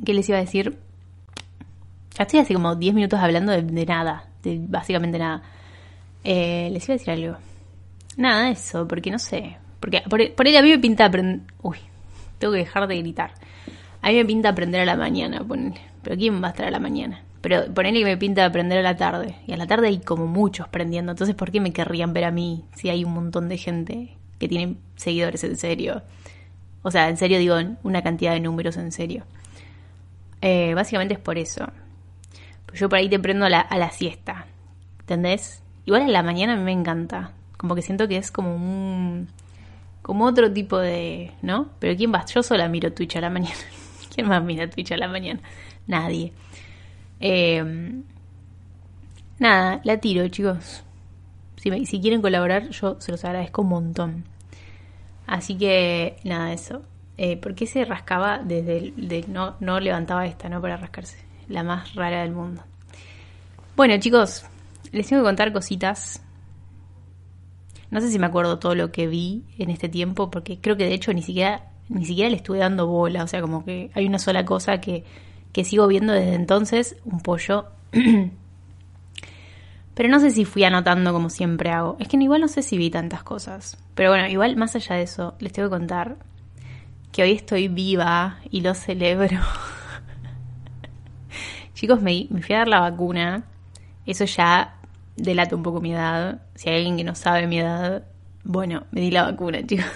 ¿Qué 0.05 0.15
les 0.15 0.29
iba 0.29 0.39
a 0.39 0.43
decir? 0.43 0.79
Ya 2.17 2.23
estoy 2.23 2.39
así 2.39 2.55
como 2.55 2.77
10 2.77 2.95
minutos 2.95 3.19
hablando 3.19 3.51
de, 3.51 3.87
nada, 3.87 4.29
de 4.45 4.61
básicamente 4.61 5.19
nada. 5.19 5.43
Eh, 6.23 6.69
les 6.73 6.85
iba 6.85 6.95
a 6.95 6.99
decir 6.99 7.11
algo. 7.11 7.52
Nada, 8.17 8.51
eso, 8.51 8.87
porque 8.87 9.11
no 9.11 9.19
sé. 9.19 9.57
Porque 9.81 10.03
por, 10.09 10.35
por 10.35 10.47
ahí 10.47 10.57
a 10.57 10.63
mí 10.63 10.71
me 10.71 10.79
pinta 10.79 11.07
aprender. 11.07 11.41
Uy, 11.63 11.79
tengo 12.39 12.53
que 12.53 12.61
dejar 12.61 12.87
de 12.87 12.99
gritar. 12.99 13.33
A 14.01 14.09
mí 14.09 14.15
me 14.17 14.25
pinta 14.25 14.49
aprender 14.51 14.81
a 14.81 14.85
la 14.85 14.97
mañana, 14.97 15.45
ponele. 15.45 15.81
Pero 16.03 16.17
¿quién 16.17 16.43
va 16.43 16.49
a 16.49 16.51
estar 16.51 16.67
a 16.67 16.71
la 16.71 16.81
mañana? 16.81 17.23
Pero 17.41 17.73
ponele 17.73 18.01
que 18.01 18.05
me 18.05 18.17
pinta 18.17 18.45
aprender 18.45 18.79
a 18.79 18.83
la 18.83 18.97
tarde. 18.97 19.37
Y 19.47 19.53
a 19.53 19.57
la 19.57 19.67
tarde 19.67 19.89
hay 19.89 20.01
como 20.01 20.27
muchos 20.27 20.69
prendiendo. 20.69 21.13
Entonces, 21.13 21.35
¿por 21.35 21.51
qué 21.51 21.61
me 21.61 21.73
querrían 21.73 22.13
ver 22.13 22.25
a 22.25 22.31
mí 22.31 22.65
si 22.75 22.89
hay 22.89 23.05
un 23.05 23.13
montón 23.13 23.49
de 23.49 23.59
gente 23.59 24.17
que 24.39 24.49
tiene 24.49 24.77
seguidores 24.97 25.43
en 25.45 25.57
serio? 25.57 26.03
O 26.83 26.91
sea, 26.91 27.09
en 27.09 27.17
serio 27.17 27.39
digo, 27.39 27.57
una 27.83 28.03
cantidad 28.03 28.33
de 28.33 28.41
números 28.41 28.77
en 28.77 28.93
serio. 28.93 29.25
Eh, 30.41 30.75
básicamente 30.75 31.15
es 31.15 31.21
por 31.21 31.39
eso. 31.39 31.67
Pues 32.67 32.81
yo 32.81 32.89
por 32.89 32.99
ahí 32.99 33.09
te 33.09 33.19
prendo 33.19 33.47
a 33.47 33.51
la, 33.51 33.61
a 33.61 33.79
la 33.79 33.91
siesta. 33.91 34.47
¿Entendés? 35.01 35.63
Igual 35.85 36.03
en 36.03 36.13
la 36.13 36.23
mañana 36.23 36.55
a 36.55 36.57
mí 36.57 36.63
me 36.63 36.73
encanta. 36.73 37.33
Como 37.63 37.77
que 37.77 37.83
siento 37.83 38.09
que 38.09 38.17
es 38.17 38.33
como 38.33 38.57
un. 38.57 39.29
como 40.03 40.27
otro 40.27 40.53
tipo 40.53 40.79
de. 40.79 41.31
¿No? 41.43 41.69
Pero 41.79 41.97
¿quién 41.97 42.13
va? 42.13 42.27
Yo 42.27 42.43
sola 42.43 42.69
miro 42.69 42.93
Twitch 42.93 43.15
a 43.17 43.21
la 43.21 43.31
mañana. 43.31 43.55
¿Quién 44.15 44.27
más 44.27 44.43
mira 44.43 44.69
Twitch 44.69 44.91
a 44.91 44.97
la 44.97 45.07
mañana? 45.07 45.41
Nadie. 45.87 46.33
Eh, 47.21 48.03
nada, 49.39 49.81
la 49.85 49.97
tiro, 49.99 50.27
chicos. 50.27 50.83
Si, 51.57 51.87
si 51.87 52.01
quieren 52.01 52.21
colaborar, 52.21 52.71
yo 52.71 53.01
se 53.01 53.13
los 53.13 53.25
agradezco 53.25 53.63
un 53.63 53.69
montón. 53.69 54.25
Así 55.29 55.57
que, 55.57 56.17
nada, 56.25 56.53
eso. 56.53 56.83
Eh, 57.17 57.37
¿Por 57.37 57.55
qué 57.55 57.67
se 57.67 57.85
rascaba 57.85 58.41
desde 58.41 58.79
el, 58.79 59.25
no, 59.29 59.55
no 59.61 59.79
levantaba 59.79 60.27
esta, 60.27 60.49
¿no? 60.49 60.61
Para 60.61 60.79
rascarse. 60.79 61.19
La 61.47 61.63
más 61.63 61.95
rara 61.95 62.23
del 62.23 62.33
mundo. 62.33 62.65
Bueno, 63.77 63.97
chicos, 64.01 64.45
les 64.91 65.07
tengo 65.07 65.23
que 65.23 65.29
contar 65.29 65.53
cositas. 65.53 66.21
No 67.93 68.01
sé 68.01 68.11
si 68.11 68.19
me 68.19 68.25
acuerdo 68.25 68.59
todo 68.59 68.75
lo 68.75 68.91
que 68.91 69.07
vi 69.07 69.45
en 69.59 69.69
este 69.69 69.91
tiempo, 69.91 70.31
porque 70.31 70.59
creo 70.59 70.79
que 70.79 70.85
de 70.85 70.95
hecho 70.95 71.13
ni 71.13 71.21
siquiera, 71.21 71.67
ni 71.91 72.07
siquiera 72.07 72.31
le 72.31 72.37
estuve 72.37 72.57
dando 72.57 72.87
bola. 72.87 73.23
O 73.23 73.27
sea, 73.27 73.43
como 73.43 73.67
que 73.67 73.91
hay 73.93 74.07
una 74.07 74.19
sola 74.19 74.47
cosa 74.47 74.81
que, 74.81 75.05
que 75.53 75.63
sigo 75.63 75.87
viendo 75.89 76.15
desde 76.15 76.33
entonces, 76.33 76.97
un 77.05 77.21
pollo. 77.21 77.67
Pero 79.95 80.09
no 80.09 80.21
sé 80.21 80.31
si 80.31 80.47
fui 80.47 80.65
anotando 80.65 81.13
como 81.13 81.29
siempre 81.29 81.69
hago. 81.69 81.99
Es 82.01 82.09
que 82.09 82.17
igual 82.17 82.41
no 82.41 82.49
sé 82.49 82.63
si 82.63 82.79
vi 82.79 82.89
tantas 82.89 83.25
cosas. 83.25 83.77
Pero 83.95 84.09
bueno, 84.09 84.27
igual 84.27 84.57
más 84.57 84.75
allá 84.75 84.97
de 84.97 85.03
eso, 85.03 85.35
les 85.39 85.53
tengo 85.53 85.69
que 85.69 85.77
contar 85.77 86.17
que 87.13 87.23
hoy 87.23 87.33
estoy 87.33 87.69
viva 87.69 88.39
y 88.51 88.63
lo 88.63 88.73
celebro. 88.73 89.39
Chicos, 91.75 92.01
me, 92.01 92.27
me, 92.31 92.41
fui 92.41 92.55
a 92.55 92.61
dar 92.61 92.69
la 92.69 92.81
vacuna. 92.81 93.45
Eso 94.07 94.25
ya 94.25 94.77
delata 95.17 95.57
un 95.57 95.63
poco 95.63 95.81
mi 95.81 95.93
edad. 95.93 96.43
Si 96.55 96.69
hay 96.69 96.77
alguien 96.77 96.97
que 96.97 97.05
no 97.05 97.15
sabe 97.15 97.47
mi 97.47 97.59
edad, 97.59 98.05
bueno, 98.45 98.85
me 98.91 99.01
di 99.01 99.11
la 99.11 99.25
vacuna, 99.25 99.59
chicos. 99.67 99.87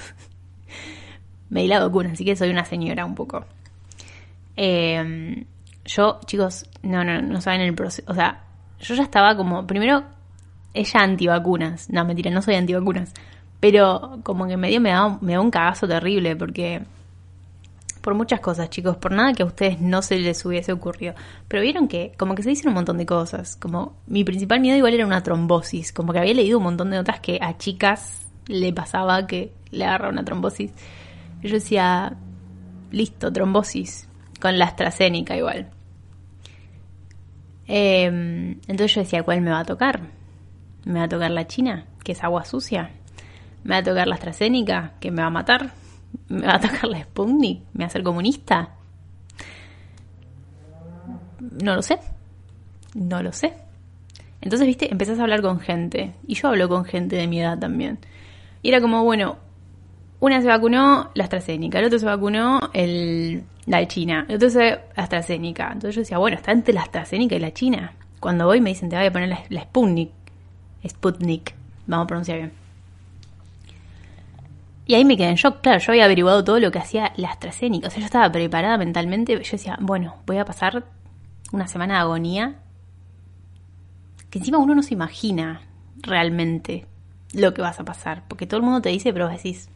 me 1.50 1.62
di 1.62 1.68
la 1.68 1.80
vacuna, 1.80 2.12
así 2.12 2.24
que 2.24 2.36
soy 2.36 2.50
una 2.50 2.64
señora 2.64 3.04
un 3.04 3.14
poco. 3.14 3.44
Eh, 4.56 5.44
yo, 5.84 6.20
chicos, 6.26 6.68
no, 6.82 7.04
no, 7.04 7.22
no 7.22 7.40
saben 7.40 7.60
el 7.60 7.74
proceso. 7.74 8.10
O 8.10 8.14
sea, 8.14 8.42
yo 8.80 8.94
ya 8.94 9.02
estaba 9.02 9.36
como, 9.36 9.66
primero, 9.66 10.04
ella 10.74 11.00
antivacunas. 11.00 11.90
No, 11.90 12.04
mentira, 12.04 12.30
no 12.30 12.42
soy 12.42 12.54
antivacunas. 12.56 13.12
Pero 13.60 14.20
como 14.22 14.46
que 14.46 14.56
medio 14.56 14.80
me 14.80 14.90
da, 14.90 15.18
me 15.20 15.32
da 15.34 15.40
un 15.40 15.50
cagazo 15.50 15.88
terrible 15.88 16.36
porque... 16.36 16.82
Por 18.06 18.14
muchas 18.14 18.38
cosas, 18.38 18.70
chicos, 18.70 18.96
por 18.96 19.10
nada 19.10 19.32
que 19.32 19.42
a 19.42 19.46
ustedes 19.46 19.80
no 19.80 20.00
se 20.00 20.16
les 20.20 20.46
hubiese 20.46 20.70
ocurrido. 20.70 21.16
Pero 21.48 21.60
vieron 21.60 21.88
que 21.88 22.12
como 22.16 22.36
que 22.36 22.44
se 22.44 22.50
dicen 22.50 22.68
un 22.68 22.74
montón 22.74 22.98
de 22.98 23.04
cosas. 23.04 23.56
Como 23.56 23.96
mi 24.06 24.22
principal 24.22 24.60
miedo 24.60 24.76
igual 24.76 24.94
era 24.94 25.04
una 25.04 25.24
trombosis. 25.24 25.92
Como 25.92 26.12
que 26.12 26.20
había 26.20 26.32
leído 26.32 26.58
un 26.58 26.62
montón 26.62 26.90
de 26.90 26.98
notas 26.98 27.18
que 27.18 27.40
a 27.42 27.58
chicas 27.58 28.28
le 28.46 28.72
pasaba 28.72 29.26
que 29.26 29.52
le 29.72 29.86
agarra 29.86 30.08
una 30.08 30.24
trombosis. 30.24 30.70
Yo 31.42 31.54
decía, 31.54 32.16
listo, 32.92 33.32
trombosis. 33.32 34.08
Con 34.40 34.56
la 34.56 34.66
AstraZeneca 34.66 35.36
igual. 35.36 35.70
Eh, 37.66 38.04
entonces 38.04 38.94
yo 38.94 39.00
decía, 39.00 39.24
¿cuál 39.24 39.40
me 39.40 39.50
va 39.50 39.58
a 39.58 39.64
tocar? 39.64 40.02
¿Me 40.84 41.00
va 41.00 41.06
a 41.06 41.08
tocar 41.08 41.32
la 41.32 41.48
China, 41.48 41.86
que 42.04 42.12
es 42.12 42.22
agua 42.22 42.44
sucia? 42.44 42.90
¿Me 43.64 43.74
va 43.74 43.78
a 43.78 43.82
tocar 43.82 44.06
la 44.06 44.14
AstraZeneca, 44.14 44.92
que 45.00 45.10
me 45.10 45.22
va 45.22 45.26
a 45.26 45.30
matar? 45.30 45.85
¿Me 46.28 46.46
va 46.46 46.56
a 46.56 46.60
tocar 46.60 46.84
la 46.84 47.02
Sputnik? 47.02 47.62
¿Me 47.72 47.86
va 47.86 47.90
a 47.92 48.02
comunista? 48.02 48.70
No 51.62 51.74
lo 51.74 51.82
sé. 51.82 51.98
No 52.94 53.22
lo 53.22 53.32
sé. 53.32 53.52
Entonces, 54.40 54.66
viste, 54.66 54.90
empezás 54.90 55.18
a 55.18 55.22
hablar 55.22 55.42
con 55.42 55.60
gente. 55.60 56.14
Y 56.26 56.34
yo 56.34 56.48
hablo 56.48 56.68
con 56.68 56.84
gente 56.84 57.16
de 57.16 57.26
mi 57.26 57.40
edad 57.40 57.58
también. 57.58 57.98
Y 58.62 58.68
era 58.70 58.80
como, 58.80 59.02
bueno, 59.04 59.36
una 60.20 60.40
se 60.40 60.48
vacunó 60.48 61.10
la 61.14 61.24
AstraZeneca, 61.24 61.78
el 61.78 61.86
otro 61.86 61.98
se 61.98 62.06
vacunó 62.06 62.70
el, 62.72 63.44
la 63.66 63.86
China, 63.86 64.24
el 64.28 64.36
otro 64.36 64.50
se 64.50 64.78
AstraZeneca. 64.96 65.66
Entonces 65.66 65.94
yo 65.94 66.00
decía, 66.00 66.18
bueno, 66.18 66.36
está 66.36 66.52
entre 66.52 66.74
la 66.74 66.82
AstraZeneca 66.82 67.36
y 67.36 67.38
la 67.38 67.52
China. 67.52 67.92
Cuando 68.18 68.46
voy 68.46 68.60
me 68.60 68.70
dicen, 68.70 68.88
te 68.88 68.96
voy 68.96 69.06
a 69.06 69.12
poner 69.12 69.28
la, 69.28 69.42
la 69.50 69.62
Sputnik. 69.62 70.10
Sputnik, 70.88 71.54
vamos 71.86 72.04
a 72.04 72.06
pronunciar 72.06 72.38
bien. 72.38 72.65
Y 74.86 74.94
ahí 74.94 75.04
me 75.04 75.16
quedé 75.16 75.30
en 75.30 75.34
shock, 75.34 75.60
claro, 75.62 75.80
yo 75.80 75.92
había 75.92 76.04
averiguado 76.04 76.44
todo 76.44 76.60
lo 76.60 76.70
que 76.70 76.78
hacía 76.78 77.12
la 77.16 77.30
AstraZeneca. 77.30 77.88
O 77.88 77.90
sea, 77.90 78.00
yo 78.00 78.06
estaba 78.06 78.30
preparada 78.30 78.78
mentalmente. 78.78 79.32
Yo 79.32 79.50
decía, 79.50 79.76
bueno, 79.80 80.16
voy 80.26 80.38
a 80.38 80.44
pasar 80.44 80.84
una 81.52 81.66
semana 81.66 81.94
de 81.94 82.00
agonía. 82.00 82.56
Que 84.30 84.38
encima 84.38 84.58
uno 84.58 84.76
no 84.76 84.82
se 84.84 84.94
imagina 84.94 85.62
realmente 86.02 86.86
lo 87.32 87.52
que 87.52 87.62
vas 87.62 87.80
a 87.80 87.84
pasar. 87.84 88.22
Porque 88.28 88.46
todo 88.46 88.58
el 88.58 88.64
mundo 88.64 88.80
te 88.80 88.90
dice, 88.90 89.12
pero 89.12 89.26
vos 89.28 89.36
decís, 89.36 89.68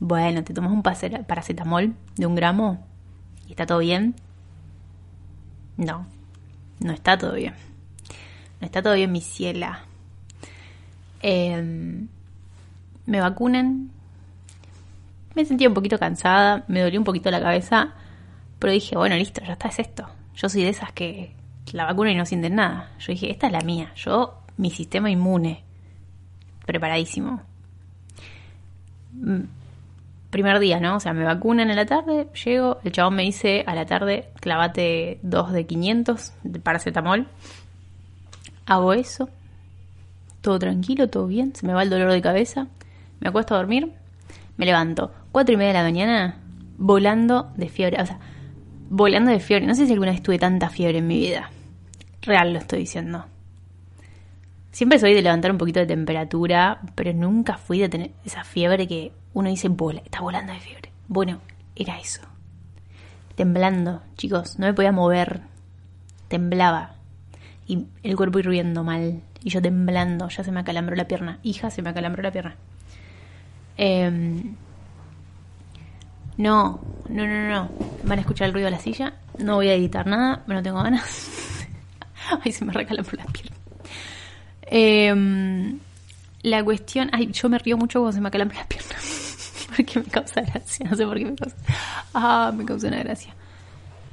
bueno, 0.00 0.42
te 0.42 0.54
tomas 0.54 0.72
un 0.72 0.82
paracetamol 0.82 1.94
de 2.16 2.26
un 2.26 2.34
gramo 2.34 2.84
y 3.46 3.50
está 3.50 3.66
todo 3.66 3.78
bien. 3.78 4.14
No, 5.76 6.06
no 6.80 6.92
está 6.92 7.16
todo 7.16 7.34
bien. 7.34 7.54
No 8.60 8.66
está 8.66 8.82
todo 8.82 8.94
bien, 8.94 9.12
mi 9.12 9.20
ciela. 9.20 9.84
Em, 11.22 12.08
me 13.06 13.20
vacunan. 13.20 13.90
Me 15.34 15.44
sentí 15.44 15.66
un 15.66 15.74
poquito 15.74 15.98
cansada, 15.98 16.64
me 16.68 16.80
dolió 16.80 16.98
un 16.98 17.04
poquito 17.04 17.30
la 17.30 17.40
cabeza, 17.40 17.94
pero 18.58 18.72
dije, 18.72 18.96
bueno, 18.96 19.16
listo, 19.16 19.42
ya 19.44 19.52
está, 19.52 19.68
es 19.68 19.78
esto. 19.78 20.08
Yo 20.34 20.48
soy 20.48 20.62
de 20.62 20.70
esas 20.70 20.92
que 20.92 21.34
la 21.72 21.84
vacuna 21.84 22.10
y 22.10 22.16
no 22.16 22.26
sienten 22.26 22.56
nada. 22.56 22.90
Yo 22.98 23.12
dije, 23.12 23.30
esta 23.30 23.46
es 23.46 23.52
la 23.52 23.60
mía. 23.60 23.92
Yo, 23.94 24.42
mi 24.56 24.70
sistema 24.70 25.10
inmune, 25.10 25.62
preparadísimo 26.66 27.42
mm, 29.12 29.40
primer 30.30 30.60
día, 30.60 30.80
¿no? 30.80 30.96
O 30.96 31.00
sea, 31.00 31.12
me 31.12 31.24
vacunan 31.24 31.70
en 31.70 31.76
la 31.76 31.86
tarde, 31.86 32.28
llego, 32.44 32.78
el 32.84 32.92
chabón 32.92 33.16
me 33.16 33.22
dice 33.22 33.64
a 33.66 33.74
la 33.74 33.86
tarde, 33.86 34.28
clavate 34.40 35.18
dos 35.22 35.52
de 35.52 35.66
500 35.66 36.32
de 36.44 36.60
paracetamol. 36.60 37.26
Hago 38.66 38.92
eso, 38.92 39.28
todo 40.40 40.58
tranquilo, 40.58 41.08
todo 41.08 41.26
bien, 41.26 41.54
se 41.54 41.66
me 41.66 41.74
va 41.74 41.82
el 41.82 41.90
dolor 41.90 42.12
de 42.12 42.22
cabeza, 42.22 42.68
me 43.18 43.28
acuesto 43.28 43.54
a 43.54 43.58
dormir, 43.58 43.92
me 44.60 44.66
levanto, 44.66 45.10
cuatro 45.32 45.54
y 45.54 45.56
media 45.56 45.72
de 45.72 45.78
la 45.78 45.84
mañana, 45.84 46.36
volando 46.76 47.50
de 47.56 47.70
fiebre, 47.70 47.98
o 48.02 48.04
sea, 48.04 48.18
volando 48.90 49.30
de 49.30 49.40
fiebre. 49.40 49.66
No 49.66 49.74
sé 49.74 49.86
si 49.86 49.92
alguna 49.94 50.10
vez 50.10 50.22
tuve 50.22 50.38
tanta 50.38 50.68
fiebre 50.68 50.98
en 50.98 51.06
mi 51.06 51.18
vida. 51.18 51.50
Real 52.20 52.52
lo 52.52 52.58
estoy 52.58 52.80
diciendo. 52.80 53.24
Siempre 54.70 54.98
soy 54.98 55.14
de 55.14 55.22
levantar 55.22 55.50
un 55.50 55.56
poquito 55.56 55.80
de 55.80 55.86
temperatura, 55.86 56.82
pero 56.94 57.14
nunca 57.14 57.56
fui 57.56 57.78
de 57.78 57.88
tener 57.88 58.10
esa 58.22 58.44
fiebre 58.44 58.86
que 58.86 59.12
uno 59.32 59.48
dice, 59.48 59.68
bola, 59.68 60.02
está 60.04 60.20
volando 60.20 60.52
de 60.52 60.60
fiebre. 60.60 60.92
Bueno, 61.08 61.40
era 61.74 61.98
eso. 61.98 62.20
Temblando, 63.36 64.02
chicos, 64.18 64.58
no 64.58 64.66
me 64.66 64.74
podía 64.74 64.92
mover. 64.92 65.40
Temblaba. 66.28 66.96
Y 67.66 67.86
el 68.02 68.14
cuerpo 68.14 68.40
hirviendo 68.40 68.84
mal. 68.84 69.22
Y 69.42 69.48
yo 69.48 69.62
temblando, 69.62 70.28
ya 70.28 70.44
se 70.44 70.52
me 70.52 70.60
acalambró 70.60 70.94
la 70.96 71.08
pierna. 71.08 71.38
Hija, 71.42 71.70
se 71.70 71.80
me 71.80 71.88
acalambró 71.88 72.22
la 72.22 72.30
pierna. 72.30 72.56
Em, 73.82 74.56
no, 76.36 76.80
no, 77.08 77.26
no, 77.26 77.48
no. 77.48 77.70
Van 78.04 78.18
a 78.18 78.20
escuchar 78.20 78.48
el 78.48 78.52
ruido 78.52 78.66
de 78.66 78.72
la 78.72 78.78
silla. 78.78 79.14
No 79.38 79.54
voy 79.54 79.68
a 79.68 79.74
editar 79.74 80.06
nada, 80.06 80.44
no 80.46 80.62
tengo 80.62 80.82
ganas. 80.82 81.66
Ay, 82.44 82.52
se 82.52 82.66
me 82.66 82.74
recalambró 82.74 83.16
la 83.16 83.24
pierna. 83.24 83.56
Eh, 84.66 85.78
la 86.42 86.62
cuestión. 86.62 87.08
Ay, 87.14 87.30
yo 87.32 87.48
me 87.48 87.58
río 87.58 87.78
mucho 87.78 88.00
cuando 88.00 88.12
se 88.12 88.20
me 88.20 88.28
acalambra 88.28 88.58
la 88.58 88.68
pierna. 88.68 88.96
porque 89.74 89.98
me 89.98 90.04
causa 90.04 90.42
gracia. 90.42 90.86
No 90.90 90.94
sé 90.94 91.06
por 91.06 91.16
qué 91.16 91.24
me 91.24 91.34
causa. 91.36 91.56
Ah, 92.12 92.52
me 92.54 92.66
causa 92.66 92.88
una 92.88 92.98
gracia. 92.98 93.34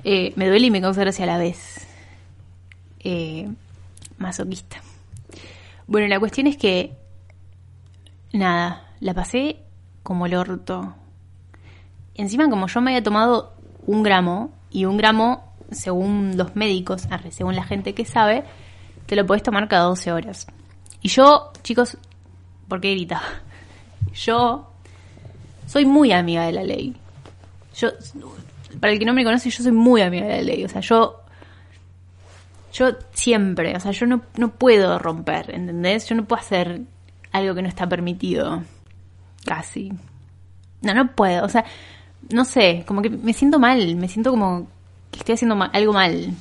Eh, 0.05 0.31
me 0.37 0.47
duele 0.47 0.67
y 0.67 0.71
me 0.71 0.79
causa 0.79 1.01
gracia 1.01 1.25
a 1.25 1.27
la 1.27 1.37
vez. 1.37 1.85
Eh, 3.01 3.49
masoquista. 4.17 4.77
Bueno, 5.87 6.07
la 6.07 6.21
cuestión 6.21 6.47
es 6.47 6.55
que. 6.55 6.93
Nada, 8.31 8.86
la 8.99 9.13
pasé 9.13 9.57
como 10.03 10.25
el 10.25 10.35
orto. 10.35 10.95
Encima, 12.15 12.49
como 12.49 12.67
yo 12.67 12.81
me 12.81 12.91
había 12.91 13.03
tomado 13.03 13.53
un 13.85 14.03
gramo, 14.03 14.51
y 14.71 14.85
un 14.85 14.97
gramo 14.97 15.53
según 15.71 16.37
los 16.37 16.55
médicos, 16.55 17.07
según 17.31 17.55
la 17.55 17.63
gente 17.63 17.93
que 17.93 18.05
sabe, 18.05 18.43
te 19.05 19.15
lo 19.15 19.25
puedes 19.25 19.43
tomar 19.43 19.67
cada 19.67 19.83
12 19.83 20.11
horas. 20.11 20.47
Y 21.01 21.09
yo, 21.09 21.51
chicos, 21.63 21.97
¿por 22.67 22.81
qué 22.81 22.91
gritaba? 22.91 23.23
Yo 24.13 24.71
soy 25.67 25.85
muy 25.85 26.11
amiga 26.11 26.45
de 26.45 26.53
la 26.53 26.63
ley. 26.63 26.95
Yo, 27.75 27.89
para 28.79 28.93
el 28.93 28.99
que 28.99 29.05
no 29.05 29.13
me 29.13 29.23
conoce, 29.23 29.49
yo 29.49 29.61
soy 29.61 29.73
muy 29.73 30.01
amiga 30.01 30.25
de 30.25 30.37
la 30.37 30.41
ley. 30.41 30.63
O 30.63 30.69
sea, 30.69 30.81
yo 30.81 31.21
yo 32.73 32.91
siempre, 33.11 33.75
o 33.75 33.79
sea, 33.79 33.91
yo 33.91 34.05
no, 34.05 34.21
no 34.37 34.51
puedo 34.51 34.97
romper, 34.97 35.53
¿entendés? 35.53 36.07
Yo 36.07 36.15
no 36.15 36.25
puedo 36.25 36.39
hacer 36.39 36.81
algo 37.31 37.53
que 37.53 37.61
no 37.61 37.67
está 37.67 37.87
permitido. 37.87 38.63
Casi. 39.47 39.93
No, 40.81 40.93
no 40.93 41.15
puedo, 41.15 41.45
o 41.45 41.49
sea, 41.49 41.63
no 42.29 42.43
sé, 42.43 42.83
como 42.85 43.01
que 43.01 43.09
me 43.09 43.33
siento 43.33 43.59
mal, 43.59 43.95
me 43.95 44.09
siento 44.09 44.29
como 44.31 44.67
que 45.09 45.19
estoy 45.19 45.35
haciendo 45.35 45.57
algo 45.73 45.93
mal. 45.93 46.33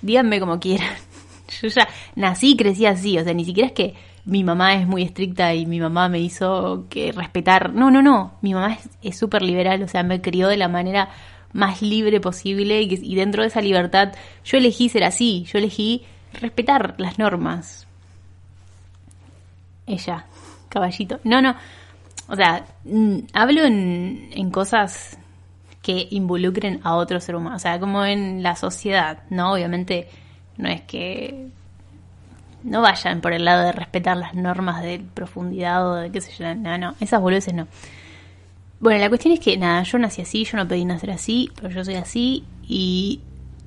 Díganme 0.00 0.38
como 0.40 0.60
quieran. 0.60 0.94
Yo 1.60 1.68
ya 1.68 1.88
nací 2.14 2.52
y 2.52 2.56
crecí 2.56 2.86
así, 2.86 3.18
o 3.18 3.24
sea, 3.24 3.34
ni 3.34 3.44
siquiera 3.44 3.66
es 3.66 3.74
que 3.74 3.94
mi 4.24 4.44
mamá 4.44 4.74
es 4.76 4.86
muy 4.86 5.02
estricta 5.02 5.52
y 5.54 5.66
mi 5.66 5.80
mamá 5.80 6.08
me 6.08 6.20
hizo 6.20 6.86
que 6.88 7.10
respetar. 7.10 7.74
No, 7.74 7.90
no, 7.90 8.00
no, 8.00 8.34
mi 8.42 8.54
mamá 8.54 8.78
es 9.02 9.18
súper 9.18 9.42
liberal, 9.42 9.82
o 9.82 9.88
sea, 9.88 10.04
me 10.04 10.20
crió 10.22 10.46
de 10.46 10.56
la 10.56 10.68
manera 10.68 11.10
más 11.52 11.82
libre 11.82 12.20
posible 12.20 12.80
y, 12.80 12.94
y 13.02 13.14
dentro 13.16 13.42
de 13.42 13.48
esa 13.48 13.60
libertad 13.60 14.12
yo 14.44 14.56
elegí 14.56 14.88
ser 14.88 15.04
así, 15.04 15.44
yo 15.52 15.58
elegí 15.58 16.04
respetar 16.40 16.94
las 16.98 17.18
normas. 17.18 17.88
Ella, 19.86 20.26
caballito. 20.68 21.18
No, 21.24 21.42
no. 21.42 21.56
O 22.28 22.36
sea, 22.36 22.64
mm, 22.84 23.18
hablo 23.32 23.64
en, 23.64 24.50
cosas 24.50 25.18
que 25.82 26.08
involucren 26.10 26.80
a 26.84 26.94
otro 26.94 27.20
ser 27.20 27.36
humano. 27.36 27.56
O 27.56 27.58
sea, 27.58 27.80
como 27.80 28.04
en 28.04 28.42
la 28.42 28.56
sociedad, 28.56 29.24
¿no? 29.30 29.52
Obviamente 29.52 30.08
no 30.56 30.68
es 30.68 30.82
que 30.82 31.48
no 32.62 32.80
vayan 32.80 33.20
por 33.20 33.32
el 33.32 33.44
lado 33.44 33.64
de 33.64 33.72
respetar 33.72 34.16
las 34.16 34.34
normas 34.34 34.82
de 34.82 35.02
profundidad 35.14 35.90
o 35.90 35.94
de 35.96 36.10
qué 36.10 36.20
sé 36.20 36.32
yo. 36.38 36.54
No, 36.54 36.78
no, 36.78 36.94
esas 37.00 37.20
boludeces 37.20 37.54
no. 37.54 37.66
Bueno, 38.80 39.00
la 39.00 39.08
cuestión 39.08 39.34
es 39.34 39.40
que 39.40 39.56
nada, 39.56 39.82
yo 39.84 39.98
nací 39.98 40.22
así, 40.22 40.44
yo 40.44 40.56
no 40.56 40.66
pedí 40.66 40.84
nacer 40.84 41.10
así, 41.10 41.50
pero 41.54 41.70
yo 41.70 41.84
soy 41.84 41.94
así 41.94 42.44
y 42.66 43.20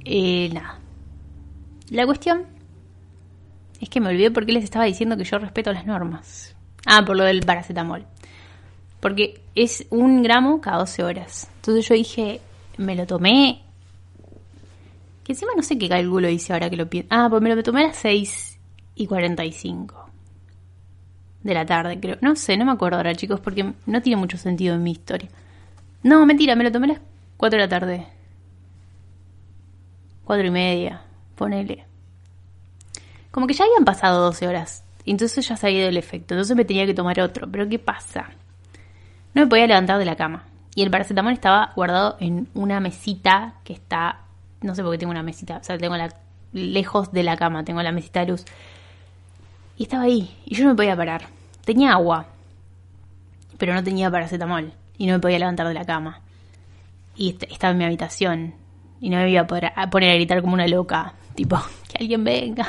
eh, 0.04 0.50
nada. 0.54 0.80
La 1.90 2.06
cuestión 2.06 2.46
es 3.80 3.90
que 3.90 4.02
me 4.02 4.10
olvidé 4.10 4.32
porque 4.32 4.52
les 4.52 4.64
estaba 4.64 4.86
diciendo 4.86 5.16
que 5.18 5.24
yo 5.24 5.38
respeto 5.38 5.72
las 5.72 5.86
normas. 5.86 6.56
Ah, 6.86 7.04
por 7.06 7.16
lo 7.16 7.24
del 7.24 7.42
paracetamol. 7.42 8.06
Porque 9.06 9.40
es 9.54 9.86
un 9.92 10.24
gramo 10.24 10.60
cada 10.62 10.80
12 10.80 11.04
horas. 11.04 11.48
Entonces 11.58 11.88
yo 11.88 11.94
dije, 11.94 12.42
me 12.78 12.96
lo 12.96 13.06
tomé. 13.06 13.62
Que 15.24 15.34
encima 15.34 15.52
no 15.56 15.62
sé 15.62 15.78
qué 15.78 15.88
cálculo 15.88 16.28
hice 16.28 16.54
ahora 16.54 16.72
que 16.72 16.76
lo 16.76 16.90
pienso. 16.90 17.10
Ah, 17.12 17.28
pues 17.30 17.40
me 17.40 17.54
lo 17.54 17.62
tomé 17.62 17.84
a 17.84 17.88
las 17.90 17.98
6 17.98 18.58
y 18.96 19.06
45 19.06 20.10
de 21.44 21.54
la 21.54 21.68
tarde, 21.68 22.00
creo. 22.00 22.18
No 22.22 22.36
sé, 22.36 22.58
no 22.58 22.66
me 22.66 22.72
acuerdo 22.72 22.98
ahora, 22.98 23.14
chicos, 23.14 23.40
porque 23.40 23.74
no 23.86 24.02
tiene 24.02 24.20
mucho 24.20 24.40
sentido 24.40 24.74
en 24.74 24.82
mi 24.82 24.94
historia. 24.94 25.30
No, 26.02 26.26
mentira, 26.26 26.56
me 26.56 26.64
lo 26.64 26.72
tomé 26.72 26.86
a 26.86 26.94
las 26.94 27.02
4 27.38 27.58
de 27.60 27.64
la 27.64 27.70
tarde. 27.70 28.08
Cuatro 30.24 30.48
y 30.48 30.50
media, 30.50 31.04
ponele. 31.36 31.86
Como 33.30 33.46
que 33.46 33.54
ya 33.54 33.66
habían 33.66 33.86
pasado 33.86 34.24
12 34.24 34.48
horas. 34.48 34.84
Entonces 35.06 35.48
ya 35.48 35.56
se 35.58 35.68
había 35.68 35.82
ido 35.82 35.90
el 35.90 35.98
efecto. 35.98 36.34
Entonces 36.34 36.58
me 36.58 36.66
tenía 36.66 36.88
que 36.88 36.96
tomar 36.96 37.20
otro. 37.20 37.48
Pero 37.52 37.70
¿qué 37.70 37.78
pasa? 37.78 38.32
No 39.36 39.42
me 39.44 39.48
podía 39.48 39.68
levantar 39.68 40.00
de 40.00 40.06
la 40.06 40.16
cama. 40.16 40.44
Y 40.74 40.82
el 40.82 40.90
paracetamol 40.90 41.34
estaba 41.34 41.72
guardado 41.76 42.18
en 42.20 42.48
una 42.56 42.80
mesita 42.80 43.56
que 43.64 43.74
está. 43.74 44.22
No 44.62 44.74
sé 44.74 44.82
por 44.82 44.92
qué 44.94 44.98
tengo 44.98 45.12
una 45.12 45.24
mesita. 45.24 45.58
O 45.58 45.64
sea, 45.64 45.78
tengo 45.78 45.96
la. 45.96 46.14
lejos 46.54 47.12
de 47.12 47.22
la 47.22 47.38
cama. 47.38 47.64
Tengo 47.64 47.84
la 47.84 47.92
mesita 47.92 48.22
de 48.22 48.32
luz. 48.32 48.46
Y 49.78 49.84
estaba 49.84 50.04
ahí. 50.04 50.36
Y 50.46 50.56
yo 50.56 50.64
no 50.64 50.72
me 50.72 50.76
podía 50.76 50.96
parar. 50.96 51.28
Tenía 51.66 51.92
agua, 51.92 52.28
pero 53.58 53.74
no 53.74 53.84
tenía 53.84 54.10
paracetamol 54.10 54.72
y 54.98 55.08
no 55.08 55.14
me 55.14 55.20
podía 55.20 55.40
levantar 55.40 55.68
de 55.68 55.74
la 55.74 55.86
cama. 55.86 56.22
Y 57.16 57.38
estaba 57.50 57.72
en 57.72 57.78
mi 57.78 57.86
habitación 57.86 58.54
y 59.02 59.10
no 59.10 59.18
me 59.18 59.30
iba 59.30 59.42
a 59.42 59.48
poder 59.48 59.72
poner 59.92 60.12
a 60.12 60.16
gritar 60.16 60.42
como 60.42 60.54
una 60.54 60.68
loca, 60.68 61.14
tipo, 61.36 61.58
que 61.90 61.98
alguien 62.00 62.24
venga. 62.24 62.68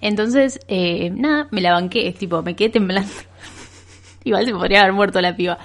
Entonces, 0.00 0.60
eh, 0.68 1.10
nada, 1.10 1.48
me 1.50 1.60
la 1.60 1.72
banqué, 1.72 2.12
tipo, 2.12 2.42
me 2.42 2.54
quedé 2.54 2.70
temblando. 2.70 3.12
Igual 4.26 4.44
se 4.44 4.52
podría 4.52 4.82
haber 4.82 4.92
muerto 4.92 5.20
la 5.20 5.36
piba, 5.36 5.58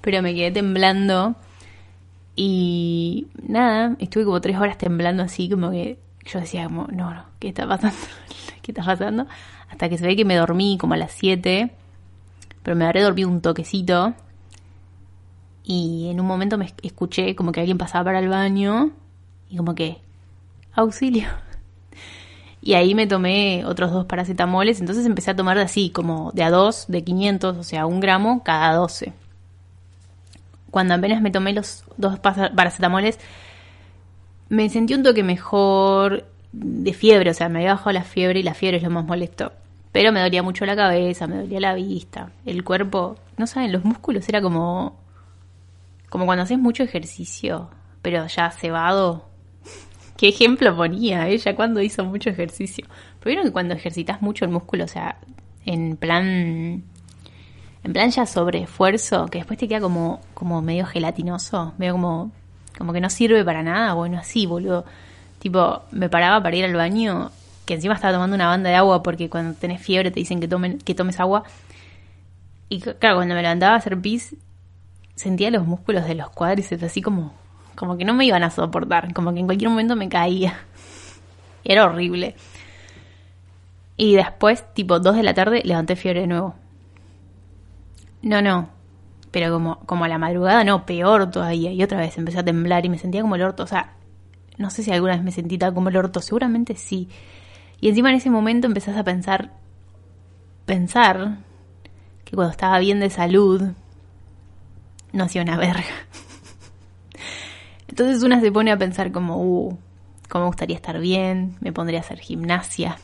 pero 0.00 0.22
me 0.22 0.34
quedé 0.34 0.50
temblando 0.50 1.36
y 2.34 3.26
nada, 3.46 3.96
estuve 3.98 4.24
como 4.24 4.40
tres 4.40 4.56
horas 4.56 4.78
temblando 4.78 5.22
así, 5.22 5.50
como 5.50 5.70
que 5.70 5.98
yo 6.24 6.40
decía 6.40 6.64
como, 6.64 6.86
no, 6.86 7.12
no, 7.12 7.24
¿qué 7.38 7.48
está 7.48 7.66
pasando? 7.66 7.96
¿Qué 8.62 8.72
está 8.72 8.84
pasando? 8.84 9.26
hasta 9.70 9.88
que 9.88 9.98
se 9.98 10.06
ve 10.06 10.16
que 10.16 10.24
me 10.24 10.36
dormí 10.36 10.78
como 10.78 10.94
a 10.94 10.96
las 10.96 11.12
7, 11.12 11.70
pero 12.62 12.76
me 12.76 12.84
habré 12.84 13.02
dormido 13.02 13.28
un 13.28 13.40
toquecito. 13.40 14.14
Y 15.64 16.08
en 16.10 16.20
un 16.20 16.26
momento 16.26 16.58
me 16.58 16.72
escuché 16.82 17.34
como 17.34 17.52
que 17.52 17.60
alguien 17.60 17.78
pasaba 17.78 18.04
para 18.04 18.20
el 18.20 18.28
baño 18.28 18.92
y 19.50 19.56
como 19.56 19.74
que, 19.74 19.98
auxilio. 20.72 21.28
Y 22.66 22.74
ahí 22.74 22.96
me 22.96 23.06
tomé 23.06 23.64
otros 23.64 23.92
dos 23.92 24.06
paracetamoles, 24.06 24.80
entonces 24.80 25.06
empecé 25.06 25.30
a 25.30 25.36
tomar 25.36 25.56
de 25.56 25.62
así, 25.62 25.90
como 25.90 26.32
de 26.34 26.42
a 26.42 26.50
dos, 26.50 26.86
de 26.88 27.04
500, 27.04 27.56
o 27.56 27.62
sea, 27.62 27.86
un 27.86 28.00
gramo 28.00 28.42
cada 28.42 28.74
12. 28.74 29.12
Cuando 30.72 30.94
apenas 30.94 31.22
me 31.22 31.30
tomé 31.30 31.52
los 31.52 31.84
dos 31.96 32.18
paracetamoles, 32.18 33.20
me 34.48 34.68
sentí 34.68 34.94
un 34.94 35.04
toque 35.04 35.22
mejor, 35.22 36.24
de 36.50 36.92
fiebre, 36.92 37.30
o 37.30 37.34
sea, 37.34 37.48
me 37.48 37.60
había 37.60 37.74
bajado 37.74 37.92
la 37.92 38.02
fiebre 38.02 38.40
y 38.40 38.42
la 38.42 38.54
fiebre 38.54 38.78
es 38.78 38.82
lo 38.82 38.90
más 38.90 39.04
molesto. 39.04 39.52
Pero 39.92 40.10
me 40.10 40.20
dolía 40.20 40.42
mucho 40.42 40.66
la 40.66 40.74
cabeza, 40.74 41.28
me 41.28 41.36
dolía 41.36 41.60
la 41.60 41.74
vista, 41.74 42.32
el 42.44 42.64
cuerpo, 42.64 43.14
no 43.36 43.46
saben, 43.46 43.70
los 43.70 43.84
músculos 43.84 44.28
era 44.28 44.42
como 44.42 44.96
como 46.08 46.26
cuando 46.26 46.42
haces 46.42 46.58
mucho 46.58 46.82
ejercicio, 46.82 47.70
pero 48.02 48.26
ya 48.26 48.50
cebado. 48.50 49.28
¿Qué 50.18 50.28
ejemplo 50.28 50.74
ponía 50.76 51.28
ella 51.28 51.54
cuando 51.54 51.80
hizo 51.80 52.04
mucho 52.04 52.30
ejercicio? 52.30 52.86
Pero 53.18 53.30
vieron 53.30 53.44
que 53.46 53.52
cuando 53.52 53.74
ejercitas 53.74 54.22
mucho 54.22 54.44
el 54.44 54.50
músculo, 54.50 54.84
o 54.84 54.88
sea, 54.88 55.18
en 55.64 55.96
plan 55.96 56.82
en 57.84 57.92
plan 57.92 58.10
ya 58.10 58.26
sobre 58.26 58.62
esfuerzo, 58.62 59.26
que 59.26 59.38
después 59.38 59.58
te 59.58 59.68
queda 59.68 59.80
como 59.80 60.20
como 60.34 60.62
medio 60.62 60.86
gelatinoso, 60.86 61.74
medio 61.78 61.92
como 61.92 62.32
como 62.78 62.92
que 62.92 63.00
no 63.00 63.10
sirve 63.10 63.44
para 63.44 63.62
nada, 63.62 63.94
bueno, 63.94 64.18
así, 64.18 64.46
boludo 64.46 64.84
Tipo, 65.38 65.82
me 65.90 66.08
paraba 66.08 66.42
para 66.42 66.56
ir 66.56 66.64
al 66.64 66.74
baño, 66.74 67.30
que 67.66 67.74
encima 67.74 67.94
estaba 67.94 68.14
tomando 68.14 68.34
una 68.34 68.48
banda 68.48 68.70
de 68.70 68.76
agua 68.76 69.02
porque 69.02 69.28
cuando 69.28 69.56
tenés 69.58 69.80
fiebre 69.80 70.10
te 70.10 70.20
dicen 70.20 70.40
que, 70.40 70.48
tomen, 70.48 70.78
que 70.78 70.94
tomes 70.94 71.20
agua. 71.20 71.44
Y 72.68 72.80
claro, 72.80 73.16
cuando 73.16 73.34
me 73.34 73.42
levantaba 73.42 73.74
a 73.74 73.78
hacer 73.78 74.00
pis, 74.00 74.34
sentía 75.14 75.50
los 75.50 75.66
músculos 75.66 76.06
de 76.06 76.14
los 76.14 76.30
cuádriceps 76.30 76.82
así 76.82 77.02
como, 77.02 77.32
como 77.76 77.96
que 77.96 78.04
no 78.04 78.14
me 78.14 78.24
iban 78.24 78.42
a 78.42 78.50
soportar, 78.50 79.12
como 79.14 79.32
que 79.32 79.40
en 79.40 79.46
cualquier 79.46 79.70
momento 79.70 79.94
me 79.94 80.08
caía. 80.08 80.58
Era 81.62 81.84
horrible. 81.84 82.34
Y 83.96 84.14
después, 84.14 84.64
tipo 84.74 84.98
dos 84.98 85.16
de 85.16 85.22
la 85.22 85.34
tarde, 85.34 85.62
levanté 85.64 85.96
fiebre 85.96 86.22
de 86.22 86.26
nuevo. 86.26 86.54
No, 88.22 88.42
no. 88.42 88.68
Pero 89.30 89.52
como, 89.52 89.78
como 89.80 90.04
a 90.04 90.08
la 90.08 90.18
madrugada, 90.18 90.64
no, 90.64 90.86
peor 90.86 91.30
todavía. 91.30 91.72
Y 91.72 91.82
otra 91.82 91.98
vez 91.98 92.16
empecé 92.18 92.38
a 92.38 92.44
temblar 92.44 92.84
y 92.84 92.88
me 92.88 92.98
sentía 92.98 93.22
como 93.22 93.36
el 93.36 93.42
orto. 93.42 93.62
O 93.62 93.66
sea, 93.66 93.94
no 94.58 94.70
sé 94.70 94.82
si 94.82 94.92
alguna 94.92 95.14
vez 95.14 95.22
me 95.22 95.32
sentí 95.32 95.58
tal 95.58 95.74
como 95.74 95.88
el 95.88 95.96
orto, 95.96 96.20
seguramente 96.20 96.74
sí. 96.74 97.08
Y 97.80 97.88
encima 97.88 98.10
en 98.10 98.16
ese 98.16 98.30
momento 98.30 98.66
empezás 98.66 98.96
a 98.96 99.04
pensar, 99.04 99.52
pensar 100.64 101.38
que 102.24 102.34
cuando 102.34 102.50
estaba 102.50 102.78
bien 102.78 103.00
de 103.00 103.10
salud, 103.10 103.62
no 105.12 105.24
hacía 105.24 105.42
una 105.42 105.56
verga. 105.56 105.84
Entonces 107.88 108.22
una 108.22 108.40
se 108.40 108.50
pone 108.52 108.72
a 108.72 108.76
pensar 108.76 109.12
como, 109.12 109.42
uh, 109.42 109.78
cómo 110.28 110.44
me 110.44 110.48
gustaría 110.48 110.76
estar 110.76 110.98
bien, 110.98 111.56
me 111.60 111.72
pondría 111.72 112.00
a 112.00 112.02
hacer 112.02 112.18
gimnasia, 112.18 112.96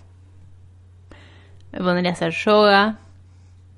me 1.72 1.78
pondría 1.78 2.10
a 2.10 2.14
hacer 2.14 2.32
yoga, 2.32 2.98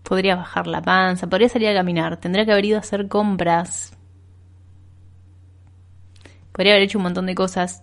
podría 0.03 0.37
bajar 0.37 0.67
la 0.67 0.83
panza, 0.83 1.27
podría 1.29 1.49
salir 1.49 1.69
a 1.69 1.75
caminar, 1.75 2.17
tendría 2.19 2.45
que 2.45 2.53
haber 2.53 2.65
ido 2.65 2.79
a 2.79 2.81
hacer 2.81 3.09
compras, 3.09 3.97
Podría 6.55 6.75
haber 6.75 6.85
hecho 6.85 6.99
un 6.99 7.05
montón 7.05 7.27
de 7.27 7.35
cosas 7.35 7.83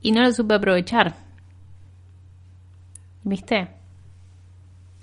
y 0.00 0.12
no 0.12 0.22
lo 0.22 0.32
supe 0.32 0.54
aprovechar. 0.54 1.14
¿Viste? 3.24 3.68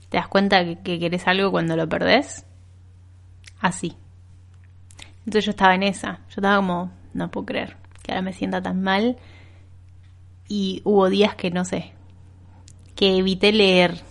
¿Te 0.09 0.17
das 0.17 0.27
cuenta 0.27 0.65
que, 0.81 0.99
querés 0.99 1.27
algo 1.27 1.51
cuando 1.51 1.75
lo 1.75 1.87
perdés? 1.87 2.47
Así. 3.61 3.95
Entonces 5.29 5.45
yo 5.45 5.51
estaba 5.51 5.75
en 5.75 5.83
esa. 5.83 6.21
Yo 6.29 6.37
estaba 6.37 6.55
como, 6.55 6.91
no 7.13 7.29
puedo 7.29 7.45
creer 7.45 7.77
que 8.01 8.13
ahora 8.13 8.23
me 8.23 8.33
sienta 8.33 8.63
tan 8.63 8.81
mal. 8.81 9.17
Y 10.47 10.81
hubo 10.85 11.07
días 11.07 11.35
que 11.35 11.51
no 11.51 11.65
sé, 11.65 11.93
que 12.95 13.17
evité 13.17 13.51
leer. 13.51 14.01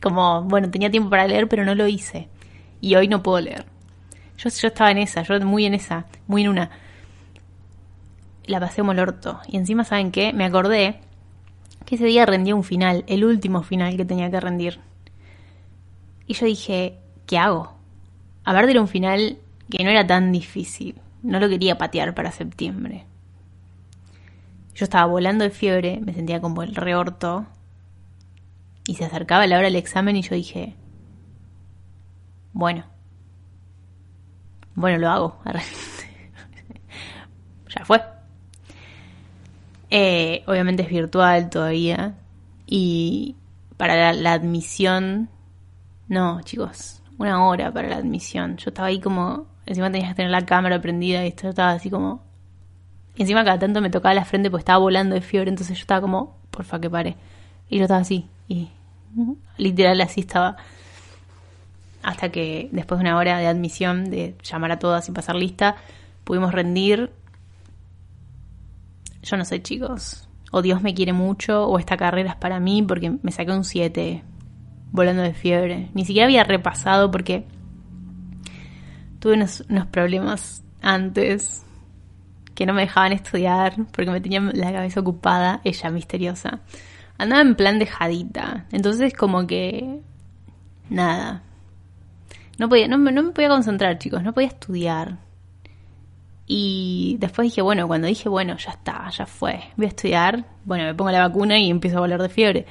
Como, 0.00 0.42
bueno, 0.42 0.70
tenía 0.70 0.92
tiempo 0.92 1.10
para 1.10 1.26
leer, 1.26 1.48
pero 1.48 1.64
no 1.64 1.74
lo 1.74 1.88
hice. 1.88 2.28
Y 2.80 2.94
hoy 2.94 3.08
no 3.08 3.20
puedo 3.20 3.40
leer. 3.40 3.64
Yo, 4.38 4.48
yo 4.48 4.68
estaba 4.68 4.92
en 4.92 4.98
esa, 4.98 5.22
yo 5.22 5.40
muy 5.40 5.66
en 5.66 5.74
esa, 5.74 6.06
muy 6.28 6.42
en 6.42 6.50
una 6.50 6.70
la 8.46 8.60
pasé 8.60 8.82
como 8.82 8.92
el 8.92 9.00
orto. 9.00 9.40
Y 9.48 9.56
encima, 9.56 9.82
¿saben 9.82 10.12
qué? 10.12 10.32
Me 10.32 10.44
acordé 10.44 11.00
que 11.84 11.96
ese 11.96 12.04
día 12.04 12.26
rendía 12.26 12.54
un 12.54 12.62
final, 12.62 13.02
el 13.08 13.24
último 13.24 13.64
final 13.64 13.96
que 13.96 14.04
tenía 14.04 14.30
que 14.30 14.38
rendir. 14.38 14.78
Y 16.28 16.34
yo 16.34 16.46
dije, 16.46 16.98
¿qué 17.26 17.38
hago? 17.38 17.74
Aparte 18.44 18.70
era 18.70 18.80
un 18.80 18.88
final 18.88 19.38
que 19.70 19.84
no 19.84 19.90
era 19.90 20.06
tan 20.06 20.32
difícil. 20.32 21.00
No 21.22 21.40
lo 21.40 21.48
quería 21.48 21.78
patear 21.78 22.14
para 22.14 22.32
septiembre. 22.32 23.06
Yo 24.74 24.84
estaba 24.84 25.06
volando 25.06 25.44
de 25.44 25.50
fiebre, 25.50 26.00
me 26.00 26.12
sentía 26.12 26.40
como 26.40 26.62
el 26.62 26.74
reorto. 26.74 27.46
Y 28.86 28.96
se 28.96 29.04
acercaba 29.04 29.46
la 29.46 29.56
hora 29.56 29.66
del 29.66 29.76
examen 29.76 30.16
y 30.16 30.22
yo 30.22 30.34
dije, 30.34 30.74
bueno, 32.52 32.84
bueno, 34.74 34.98
lo 34.98 35.10
hago. 35.10 35.40
ya 37.74 37.84
fue. 37.84 38.02
Eh, 39.90 40.42
obviamente 40.46 40.82
es 40.82 40.88
virtual 40.88 41.50
todavía. 41.50 42.14
Y 42.66 43.36
para 43.76 44.12
la, 44.12 44.32
admisión, 44.32 45.28
no, 46.08 46.40
chicos, 46.42 47.02
una 47.18 47.46
hora 47.46 47.72
para 47.72 47.88
la 47.88 47.96
admisión. 47.96 48.56
Yo 48.56 48.70
estaba 48.70 48.88
ahí 48.88 49.00
como, 49.00 49.46
encima 49.66 49.90
tenías 49.90 50.10
que 50.10 50.16
tener 50.16 50.30
la 50.30 50.44
cámara 50.44 50.80
prendida 50.80 51.24
y 51.24 51.28
esto 51.28 51.48
estaba 51.48 51.72
así 51.72 51.90
como... 51.90 52.22
Y 53.16 53.22
encima 53.22 53.44
cada 53.44 53.58
tanto 53.58 53.80
me 53.80 53.90
tocaba 53.90 54.14
la 54.14 54.24
frente 54.24 54.50
porque 54.50 54.62
estaba 54.62 54.78
volando 54.78 55.14
de 55.14 55.20
fiebre, 55.20 55.50
entonces 55.50 55.76
yo 55.76 55.82
estaba 55.82 56.00
como, 56.00 56.36
porfa 56.50 56.80
que 56.80 56.90
pare. 56.90 57.16
Y 57.68 57.78
yo 57.78 57.84
estaba 57.84 58.00
así, 58.00 58.28
y 58.48 58.68
literal 59.56 60.00
así 60.00 60.20
estaba. 60.20 60.56
Hasta 62.02 62.30
que 62.30 62.68
después 62.72 62.98
de 62.98 63.06
una 63.06 63.16
hora 63.16 63.38
de 63.38 63.46
admisión, 63.46 64.10
de 64.10 64.36
llamar 64.42 64.72
a 64.72 64.78
todas 64.78 65.08
y 65.08 65.12
pasar 65.12 65.36
lista, 65.36 65.76
pudimos 66.24 66.52
rendir 66.52 67.12
yo 69.24 69.36
no 69.36 69.44
sé, 69.44 69.62
chicos, 69.62 70.28
o 70.52 70.62
Dios 70.62 70.82
me 70.82 70.94
quiere 70.94 71.12
mucho, 71.12 71.66
o 71.66 71.78
esta 71.78 71.96
carrera 71.96 72.30
es 72.30 72.36
para 72.36 72.60
mí 72.60 72.82
porque 72.82 73.12
me 73.22 73.32
saqué 73.32 73.52
un 73.52 73.64
7 73.64 74.22
volando 74.92 75.22
de 75.22 75.34
fiebre. 75.34 75.88
Ni 75.94 76.04
siquiera 76.04 76.26
había 76.26 76.44
repasado 76.44 77.10
porque 77.10 77.44
tuve 79.24 79.36
unos, 79.36 79.64
problemas 79.90 80.62
antes 80.82 81.64
que 82.54 82.66
no 82.66 82.74
me 82.74 82.82
dejaban 82.82 83.12
estudiar 83.12 83.74
porque 83.90 84.10
me 84.10 84.20
tenían 84.20 84.50
la 84.52 84.70
cabeza 84.70 85.00
ocupada, 85.00 85.62
ella 85.64 85.88
misteriosa. 85.88 86.60
Andaba 87.16 87.40
en 87.40 87.54
plan 87.54 87.78
dejadita. 87.78 88.66
Entonces 88.70 89.14
como 89.14 89.46
que... 89.46 90.00
Nada. 90.90 91.42
No, 92.58 92.68
podía, 92.68 92.86
no, 92.86 92.98
no 92.98 93.22
me 93.22 93.30
podía 93.30 93.48
concentrar, 93.48 93.96
chicos. 93.96 94.22
No 94.22 94.34
podía 94.34 94.48
estudiar. 94.48 95.16
Y 96.46 97.16
después 97.18 97.46
dije, 97.46 97.62
bueno, 97.62 97.88
cuando 97.88 98.06
dije, 98.06 98.28
bueno, 98.28 98.58
ya 98.58 98.72
está, 98.72 99.08
ya 99.08 99.24
fue, 99.24 99.58
voy 99.78 99.86
a 99.86 99.88
estudiar, 99.88 100.44
bueno, 100.66 100.84
me 100.84 100.94
pongo 100.94 101.10
la 101.10 101.26
vacuna 101.26 101.58
y 101.58 101.70
empiezo 101.70 101.96
a 101.96 102.00
volar 102.00 102.20
de 102.20 102.28
fiebre. 102.28 102.66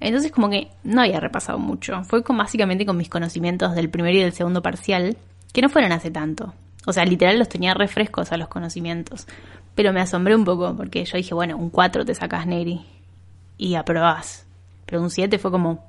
Entonces 0.00 0.32
como 0.32 0.48
que 0.48 0.70
no 0.84 1.02
había 1.02 1.20
repasado 1.20 1.58
mucho. 1.58 2.02
Fue 2.04 2.22
con, 2.24 2.38
básicamente 2.38 2.86
con 2.86 2.96
mis 2.96 3.10
conocimientos 3.10 3.74
del 3.74 3.90
primer 3.90 4.14
y 4.14 4.20
del 4.20 4.32
segundo 4.32 4.62
parcial, 4.62 5.18
que 5.56 5.62
no 5.62 5.70
fueron 5.70 5.92
hace 5.92 6.10
tanto. 6.10 6.52
O 6.84 6.92
sea, 6.92 7.06
literal 7.06 7.38
los 7.38 7.48
tenía 7.48 7.72
refrescos 7.72 8.30
a 8.30 8.36
los 8.36 8.48
conocimientos. 8.48 9.26
Pero 9.74 9.90
me 9.94 10.02
asombré 10.02 10.36
un 10.36 10.44
poco 10.44 10.76
porque 10.76 11.02
yo 11.06 11.16
dije, 11.16 11.32
bueno, 11.32 11.56
un 11.56 11.70
4 11.70 12.04
te 12.04 12.14
sacas, 12.14 12.46
Neri. 12.46 12.84
Y 13.56 13.74
aprobás. 13.74 14.46
Pero 14.84 15.00
un 15.00 15.08
7 15.08 15.38
fue 15.38 15.50
como, 15.50 15.82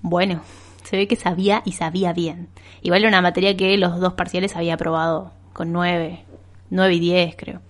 bueno, 0.00 0.42
se 0.84 0.96
ve 0.96 1.08
que 1.08 1.16
sabía 1.16 1.60
y 1.64 1.72
sabía 1.72 2.12
bien. 2.12 2.50
Igual 2.80 3.00
era 3.00 3.08
una 3.08 3.20
materia 3.20 3.56
que 3.56 3.76
los 3.78 3.98
dos 3.98 4.12
parciales 4.12 4.54
había 4.54 4.74
aprobado 4.74 5.32
con 5.54 5.72
nueve, 5.72 6.22
nueve 6.70 6.94
y 6.94 7.00
diez 7.00 7.34
creo. 7.36 7.60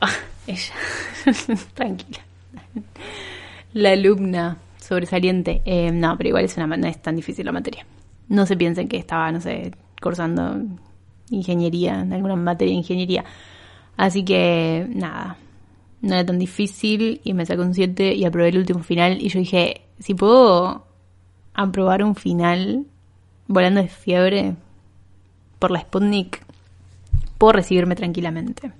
Ah, 0.00 0.08
ella, 0.46 0.72
tranquila. 1.74 2.20
La 3.74 3.90
alumna 3.90 4.56
sobresaliente. 4.80 5.60
Eh, 5.66 5.90
no, 5.92 6.16
pero 6.16 6.28
igual 6.28 6.46
es 6.46 6.56
una, 6.56 6.66
no 6.66 6.86
es 6.86 7.02
tan 7.02 7.14
difícil 7.14 7.44
la 7.44 7.52
materia. 7.52 7.84
No 8.28 8.46
se 8.46 8.56
piensen 8.56 8.88
que 8.88 8.96
estaba, 8.96 9.30
no 9.32 9.40
sé, 9.40 9.72
cursando 10.00 10.60
ingeniería, 11.30 12.00
en 12.00 12.12
alguna 12.12 12.36
materia 12.36 12.72
de 12.72 12.78
ingeniería. 12.78 13.24
Así 13.96 14.24
que, 14.24 14.86
nada, 14.90 15.36
no 16.02 16.14
era 16.14 16.26
tan 16.26 16.38
difícil 16.38 17.20
y 17.24 17.34
me 17.34 17.46
sacó 17.46 17.62
un 17.62 17.74
7 17.74 18.14
y 18.14 18.24
aprobé 18.24 18.48
el 18.50 18.58
último 18.58 18.82
final. 18.82 19.20
Y 19.20 19.28
yo 19.28 19.38
dije, 19.38 19.82
si 19.98 20.14
puedo 20.14 20.86
aprobar 21.54 22.04
un 22.04 22.14
final 22.14 22.84
volando 23.48 23.80
de 23.80 23.88
fiebre 23.88 24.54
por 25.58 25.70
la 25.70 25.80
Sputnik, 25.80 26.44
puedo 27.38 27.52
recibirme 27.52 27.96
tranquilamente. 27.96 28.72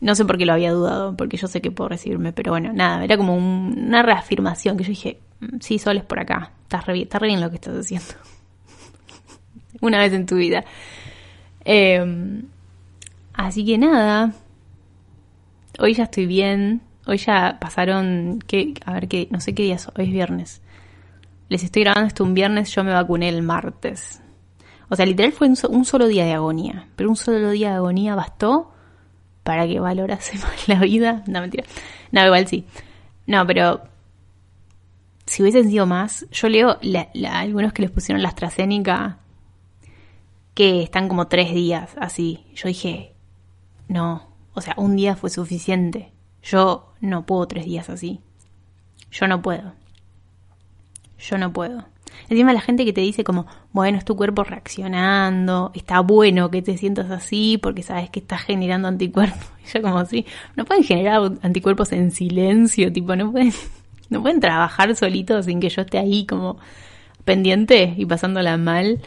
No 0.00 0.14
sé 0.14 0.24
por 0.24 0.38
qué 0.38 0.46
lo 0.46 0.54
había 0.54 0.72
dudado, 0.72 1.14
porque 1.16 1.36
yo 1.36 1.46
sé 1.46 1.60
que 1.60 1.70
puedo 1.70 1.88
recibirme, 1.88 2.32
pero 2.32 2.52
bueno, 2.52 2.72
nada, 2.72 3.04
era 3.04 3.18
como 3.18 3.36
una 3.36 4.02
reafirmación 4.02 4.78
que 4.78 4.84
yo 4.84 4.88
dije, 4.88 5.18
mm, 5.40 5.58
sí, 5.60 5.78
Sol 5.78 5.98
es 5.98 6.04
por 6.04 6.18
acá, 6.18 6.52
estás 6.70 6.86
re, 6.86 7.02
está 7.02 7.18
re 7.18 7.26
bien 7.26 7.40
lo 7.40 7.50
que 7.50 7.56
estás 7.56 7.76
haciendo. 7.76 8.14
una 9.80 9.98
vez 9.98 10.12
en 10.12 10.24
tu 10.24 10.36
vida. 10.36 10.64
Em, 11.64 12.44
así 13.32 13.64
que 13.64 13.76
nada, 13.76 14.32
hoy 15.80 15.94
ya 15.94 16.04
estoy 16.04 16.26
bien, 16.26 16.80
hoy 17.06 17.16
ya 17.18 17.58
pasaron, 17.60 18.38
a 18.86 18.92
ver, 18.92 19.08
qué, 19.08 19.26
no 19.30 19.40
sé 19.40 19.52
qué 19.52 19.64
día 19.64 19.74
es, 19.74 19.88
hoy 19.88 20.04
es 20.04 20.12
viernes. 20.12 20.62
Les 21.48 21.64
estoy 21.64 21.82
grabando 21.82 22.06
esto 22.06 22.22
un 22.22 22.34
viernes, 22.34 22.72
yo 22.72 22.84
me 22.84 22.92
vacuné 22.92 23.28
el 23.28 23.42
martes. 23.42 24.22
O 24.88 24.94
sea, 24.94 25.06
literal 25.06 25.32
fue 25.32 25.48
un, 25.48 25.84
solo 25.84 26.06
día 26.06 26.24
de 26.24 26.34
agonía. 26.34 26.86
Pero 26.94 27.10
un 27.10 27.16
solo 27.16 27.50
día 27.50 27.70
de 27.70 27.76
agonía 27.76 28.14
bastó 28.14 28.72
para 29.42 29.66
que 29.66 29.80
valorase 29.80 30.38
más 30.42 30.68
la 30.68 30.80
vida. 30.80 31.24
No, 31.26 31.40
mentira. 31.40 31.64
No, 32.12 32.24
igual 32.24 32.46
sí. 32.46 32.64
No, 33.26 33.44
pero 33.46 33.82
si 35.30 35.42
hubiesen 35.42 35.70
sido 35.70 35.86
más, 35.86 36.26
yo 36.32 36.48
leo 36.48 36.76
algunos 37.30 37.72
que 37.72 37.82
les 37.82 37.90
pusieron 37.92 38.20
la 38.20 38.30
AstraZeneca 38.30 39.18
que 40.54 40.82
están 40.82 41.06
como 41.06 41.28
tres 41.28 41.54
días 41.54 41.92
así. 42.00 42.46
Yo 42.56 42.66
dije, 42.66 43.14
no, 43.86 44.26
o 44.54 44.60
sea, 44.60 44.74
un 44.76 44.96
día 44.96 45.14
fue 45.14 45.30
suficiente. 45.30 46.10
Yo 46.42 46.94
no 47.00 47.26
puedo 47.26 47.46
tres 47.46 47.64
días 47.64 47.88
así. 47.90 48.18
Yo 49.12 49.28
no 49.28 49.40
puedo. 49.40 49.74
Yo 51.16 51.38
no 51.38 51.52
puedo. 51.52 51.84
Encima 52.28 52.52
la 52.52 52.60
gente 52.60 52.84
que 52.84 52.92
te 52.92 53.00
dice 53.00 53.22
como, 53.22 53.46
bueno, 53.70 53.98
es 53.98 54.04
tu 54.04 54.16
cuerpo 54.16 54.42
reaccionando, 54.42 55.70
está 55.74 56.00
bueno 56.00 56.50
que 56.50 56.60
te 56.60 56.76
sientas 56.76 57.08
así 57.12 57.56
porque 57.56 57.84
sabes 57.84 58.10
que 58.10 58.18
estás 58.18 58.42
generando 58.42 58.88
anticuerpos. 58.88 59.46
Y 59.64 59.72
yo 59.74 59.82
como 59.82 59.98
así, 59.98 60.26
no 60.56 60.64
pueden 60.64 60.82
generar 60.82 61.22
anticuerpos 61.42 61.92
en 61.92 62.10
silencio, 62.10 62.92
tipo, 62.92 63.14
no 63.14 63.30
pueden, 63.30 63.52
no 64.10 64.20
pueden 64.22 64.40
trabajar 64.40 64.94
solitos 64.94 65.46
sin 65.46 65.60
que 65.60 65.70
yo 65.70 65.82
esté 65.82 65.98
ahí 65.98 66.26
como 66.26 66.58
pendiente 67.24 67.94
y 67.96 68.04
pasándola 68.04 68.56
mal. 68.56 69.00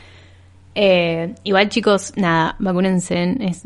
Eh, 0.75 1.35
igual 1.43 1.69
chicos, 1.69 2.13
nada, 2.15 2.55
vacúnense, 2.59 3.35
es, 3.41 3.63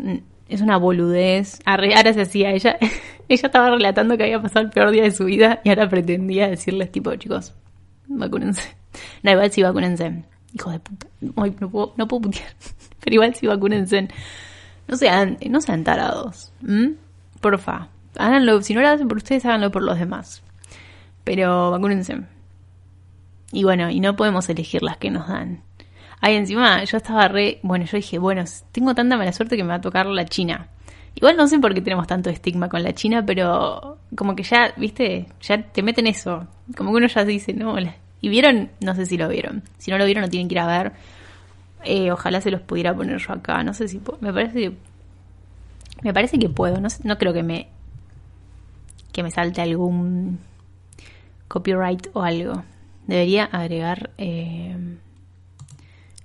es 0.50 0.62
una 0.62 0.78
boludez. 0.78 1.60
Ahora 1.66 2.14
se 2.14 2.22
hacía, 2.22 2.52
ella, 2.52 2.78
ella 3.30 3.48
estaba 3.48 3.70
relatando 3.70 4.18
que 4.18 4.24
había 4.24 4.42
pasado 4.42 4.66
el 4.66 4.72
peor 4.72 4.92
día 4.92 5.04
de 5.04 5.12
su 5.12 5.26
vida 5.26 5.62
y 5.64 5.70
ahora 5.70 5.88
pretendía 5.88 6.50
decirles 6.50 6.92
tipo, 6.92 7.16
chicos, 7.16 7.54
vacúnense. 8.08 8.76
No, 9.22 9.32
igual 9.32 9.52
sí 9.52 9.62
vacúnense. 9.62 10.24
Hijos 10.54 10.74
de 10.74 10.80
puta. 10.80 11.08
no 11.22 11.70
puedo, 11.70 11.94
no 11.98 12.08
puedo 12.08 12.22
putear. 12.22 12.50
Pero 13.04 13.14
igual 13.14 13.36
sí 13.36 13.46
vacúnense. 13.48 14.08
No 14.88 14.98
sean, 14.98 15.38
no 15.48 15.62
sean 15.62 15.84
tarados. 15.84 16.52
Porfa. 17.42 17.90
Háganlo. 18.18 18.62
Si 18.62 18.74
no 18.74 18.82
lo 18.82 18.88
hacen 18.88 19.08
por 19.08 19.18
ustedes, 19.18 19.46
háganlo 19.46 19.70
por 19.72 19.84
los 19.84 20.00
demás. 20.00 20.42
Pero 21.28 21.72
vacúnense. 21.72 22.22
Y 23.52 23.66
bueno, 23.66 23.90
y 23.90 24.00
no 24.00 24.16
podemos 24.16 24.48
elegir 24.48 24.82
las 24.82 24.96
que 24.96 25.12
nos 25.12 25.28
dan. 25.28 25.62
Ahí 26.22 26.36
encima 26.36 26.82
yo 26.86 26.96
estaba 26.96 27.28
re... 27.28 27.60
Bueno, 27.64 27.84
yo 27.84 27.98
dije, 27.98 28.18
bueno, 28.18 28.46
tengo 28.72 28.96
tanta 28.96 29.18
mala 29.18 29.34
suerte 29.34 29.58
que 29.58 29.64
me 29.64 29.70
va 29.72 29.76
a 29.76 29.82
tocar 29.82 30.06
la 30.06 30.24
China. 30.24 30.70
Igual 31.16 31.36
no 31.36 31.46
sé 31.50 31.60
por 31.60 31.74
qué 31.74 31.82
tenemos 31.82 32.08
tanto 32.08 32.30
estigma 32.30 32.70
con 32.70 32.82
la 32.82 32.94
China, 32.94 33.26
pero 33.26 33.98
como 34.16 34.38
que 34.38 34.44
ya, 34.44 34.74
viste, 34.78 35.28
ya 35.42 35.62
te 35.62 35.84
meten 35.84 36.08
eso. 36.08 36.48
Como 36.78 36.92
que 36.92 36.98
uno 36.98 37.08
ya 37.08 37.26
dice, 37.26 37.54
no, 37.54 37.76
y 38.22 38.30
vieron, 38.30 38.70
no 38.80 38.96
sé 38.96 39.06
si 39.06 39.18
lo 39.18 39.28
vieron. 39.28 39.64
Si 39.80 39.92
no 39.92 39.98
lo 39.98 40.06
vieron, 40.06 40.22
lo 40.22 40.30
tienen 40.30 40.48
que 40.48 40.56
ir 40.56 40.60
a 40.60 40.68
ver. 40.68 40.94
Eh, 41.84 42.10
ojalá 42.10 42.40
se 42.40 42.52
los 42.52 42.62
pudiera 42.62 42.96
poner 42.96 43.18
yo 43.18 43.34
acá. 43.34 43.64
No 43.64 43.74
sé 43.74 43.90
si 43.90 44.00
me 44.22 44.32
parece 44.32 44.62
que 44.62 44.78
me 46.04 46.14
parece 46.14 46.40
que 46.40 46.48
puedo. 46.48 46.80
No, 46.80 46.88
no 47.04 47.18
creo 47.18 47.34
que 47.34 47.44
me 47.44 47.68
que 49.12 49.24
me 49.24 49.32
salte 49.32 49.62
algún 49.62 50.40
copyright 51.48 52.08
o 52.14 52.22
algo. 52.22 52.64
Debería 53.06 53.46
agregar 53.46 54.12
eh, 54.18 54.76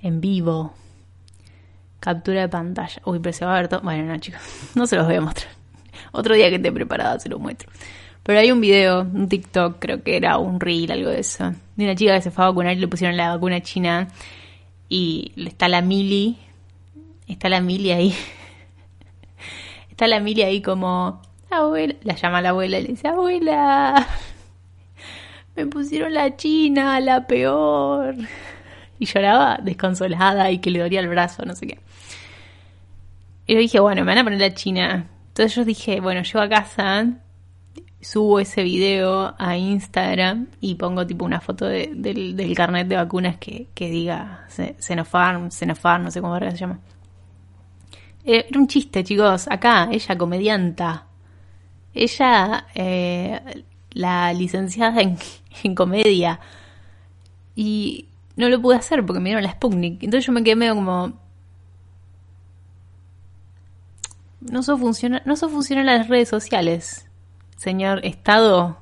en 0.02 0.20
vivo 0.20 0.74
captura 2.00 2.40
de 2.42 2.48
pantalla. 2.48 3.00
Uy, 3.04 3.20
pero 3.20 3.32
se 3.32 3.44
va 3.44 3.56
a 3.56 3.60
ver 3.60 3.68
todo. 3.68 3.80
Bueno, 3.82 4.04
no, 4.04 4.18
chicos, 4.18 4.40
no 4.74 4.86
se 4.86 4.96
los 4.96 5.06
voy 5.06 5.16
a 5.16 5.20
mostrar. 5.20 5.52
Otro 6.12 6.34
día 6.34 6.48
que 6.50 6.56
esté 6.56 6.72
preparada 6.72 7.18
se 7.20 7.28
los 7.28 7.40
muestro. 7.40 7.70
Pero 8.22 8.38
hay 8.38 8.52
un 8.52 8.60
video, 8.60 9.02
un 9.02 9.28
TikTok, 9.28 9.78
creo 9.78 10.02
que 10.02 10.16
era 10.16 10.38
un 10.38 10.60
reel, 10.60 10.92
algo 10.92 11.10
de 11.10 11.20
eso, 11.20 11.52
de 11.76 11.84
una 11.84 11.96
chica 11.96 12.14
que 12.14 12.22
se 12.22 12.30
fue 12.30 12.44
a 12.44 12.48
vacunar 12.48 12.76
y 12.76 12.80
le 12.80 12.86
pusieron 12.88 13.16
la 13.16 13.34
vacuna 13.34 13.60
china. 13.62 14.08
Y 14.88 15.32
está 15.36 15.68
la 15.68 15.80
Mili, 15.80 16.38
está 17.26 17.48
la 17.48 17.60
Mili 17.60 17.90
ahí. 17.90 18.14
está 19.90 20.06
la 20.06 20.16
Emilia 20.16 20.46
ahí 20.46 20.60
como, 20.62 21.22
abuela, 21.50 21.94
la 22.02 22.14
llama 22.14 22.42
la 22.42 22.48
abuela 22.50 22.78
y 22.78 22.82
le 22.82 22.88
dice, 22.88 23.08
abuela, 23.08 24.06
me 25.56 25.66
pusieron 25.66 26.14
la 26.14 26.36
china, 26.36 27.00
la 27.00 27.26
peor. 27.26 28.16
Y 28.98 29.06
lloraba 29.06 29.58
desconsolada 29.62 30.50
y 30.50 30.58
que 30.58 30.70
le 30.70 30.78
dolía 30.78 31.00
el 31.00 31.08
brazo, 31.08 31.44
no 31.44 31.54
sé 31.54 31.66
qué. 31.66 31.78
Y 33.46 33.54
yo 33.54 33.58
dije, 33.60 33.80
bueno, 33.80 34.02
me 34.02 34.12
van 34.12 34.18
a 34.18 34.24
poner 34.24 34.40
la 34.40 34.54
china. 34.54 35.08
Entonces 35.28 35.54
yo 35.54 35.64
dije, 35.64 36.00
bueno, 36.00 36.22
llego 36.22 36.40
a 36.40 36.48
casa, 36.48 37.06
subo 38.00 38.40
ese 38.40 38.62
video 38.62 39.34
a 39.38 39.56
Instagram 39.56 40.48
y 40.60 40.74
pongo 40.74 41.06
tipo 41.06 41.24
una 41.24 41.40
foto 41.40 41.66
del, 41.66 42.52
carnet 42.56 42.86
de 42.88 42.96
vacunas 42.96 43.36
que, 43.38 43.68
diga 43.74 44.46
Xenofarm, 44.48 45.50
Xenofarm, 45.50 46.04
no 46.04 46.10
sé 46.10 46.20
cómo 46.20 46.38
se 46.38 46.56
llama. 46.56 46.80
Eh, 48.24 48.46
era 48.48 48.60
un 48.60 48.68
chiste, 48.68 49.02
chicos. 49.02 49.48
Acá, 49.50 49.88
ella 49.90 50.16
comedianta. 50.16 51.06
Ella, 51.94 52.66
eh, 52.74 53.64
la 53.90 54.32
licenciada 54.32 55.00
en, 55.00 55.16
en, 55.64 55.74
comedia. 55.74 56.40
Y 57.54 58.06
no 58.36 58.48
lo 58.48 58.60
pude 58.60 58.76
hacer 58.76 59.04
porque 59.04 59.20
me 59.20 59.30
dieron 59.30 59.44
la 59.44 59.52
Sputnik. 59.52 60.02
Entonces 60.02 60.26
yo 60.26 60.32
me 60.32 60.42
quedé 60.42 60.56
medio 60.56 60.74
como... 60.74 61.12
No 64.40 64.62
so 64.62 64.76
funciona, 64.76 65.22
no 65.24 65.36
funcionan 65.36 65.86
las 65.86 66.08
redes 66.08 66.28
sociales, 66.28 67.06
señor 67.56 68.04
Estado. 68.04 68.78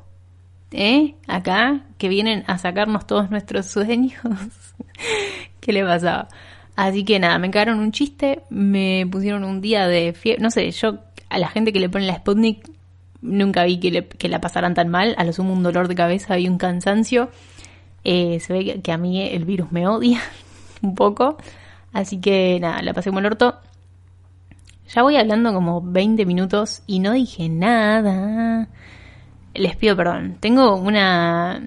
¿Eh? 0.73 1.17
Acá, 1.27 1.83
que 1.99 2.09
vienen 2.09 2.45
a 2.47 2.57
sacarnos 2.57 3.07
todos 3.07 3.31
nuestros 3.31 3.67
sueños. 3.67 4.23
¿Qué 5.61 5.73
le 5.73 5.85
pasaba? 5.85 6.29
Así 6.77 7.05
que 7.05 7.19
nada, 7.19 7.39
me 7.39 7.51
cagaron 7.51 7.81
un 7.81 7.93
chiste, 7.93 8.43
me 8.49 9.07
pusieron 9.11 9.45
un 9.45 9.61
día 9.61 9.87
de 9.87 10.15
fiebre. 10.15 10.43
No 10.43 10.51
sé, 10.51 10.71
yo 10.71 10.99
a 11.29 11.39
la 11.39 11.49
gente 11.49 11.73
que 11.73 11.81
le 11.81 11.91
pone 11.91 12.07
la 12.07 12.17
Sputnik 12.17 12.71
nunca 13.23 13.65
vi 13.65 13.79
que, 13.79 14.07
que 14.07 14.29
la 14.29 14.41
pasaran 14.41 14.75
tan 14.75 14.89
mal. 14.89 15.15
A 15.19 15.25
lo 15.25 15.33
sumo 15.33 15.53
un 15.53 15.63
dolor 15.63 15.89
de 15.89 15.95
cabeza 15.95 16.39
y 16.39 16.49
un 16.49 16.59
cansancio. 16.59 17.31
Eh, 18.05 18.41
se 18.41 18.53
ve 18.53 18.81
que, 18.83 18.93
a 18.93 18.99
mí 18.99 19.21
el 19.23 19.45
virus 19.45 19.73
me 19.73 19.87
odia 19.87 20.21
un 20.83 20.95
poco. 20.95 21.37
Así 21.93 22.21
que 22.21 22.59
nada, 22.61 22.83
la 22.83 22.95
pasé 22.95 23.11
como 23.11 23.21
el 23.21 23.27
orto. 23.27 23.57
Ya 24.89 25.03
voy 25.03 25.17
hablando 25.17 25.53
como 25.53 25.81
20 25.81 26.27
minutos 26.27 26.83
y 26.87 26.99
no 26.99 27.13
dije 27.13 27.49
nada. 27.49 28.69
Les 29.55 29.77
pido 29.77 29.97
perdón. 29.97 30.37
Tengo 30.41 30.75
una 30.77 31.63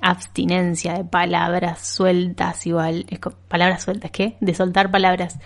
abstinencia 0.00 0.94
de 0.94 1.04
palabras 1.04 1.86
sueltas 1.86 2.66
igual. 2.66 3.06
palabras 3.48 3.82
sueltas, 3.82 4.10
¿qué? 4.10 4.36
De 4.40 4.54
soltar 4.54 4.90
palabras. 4.90 5.38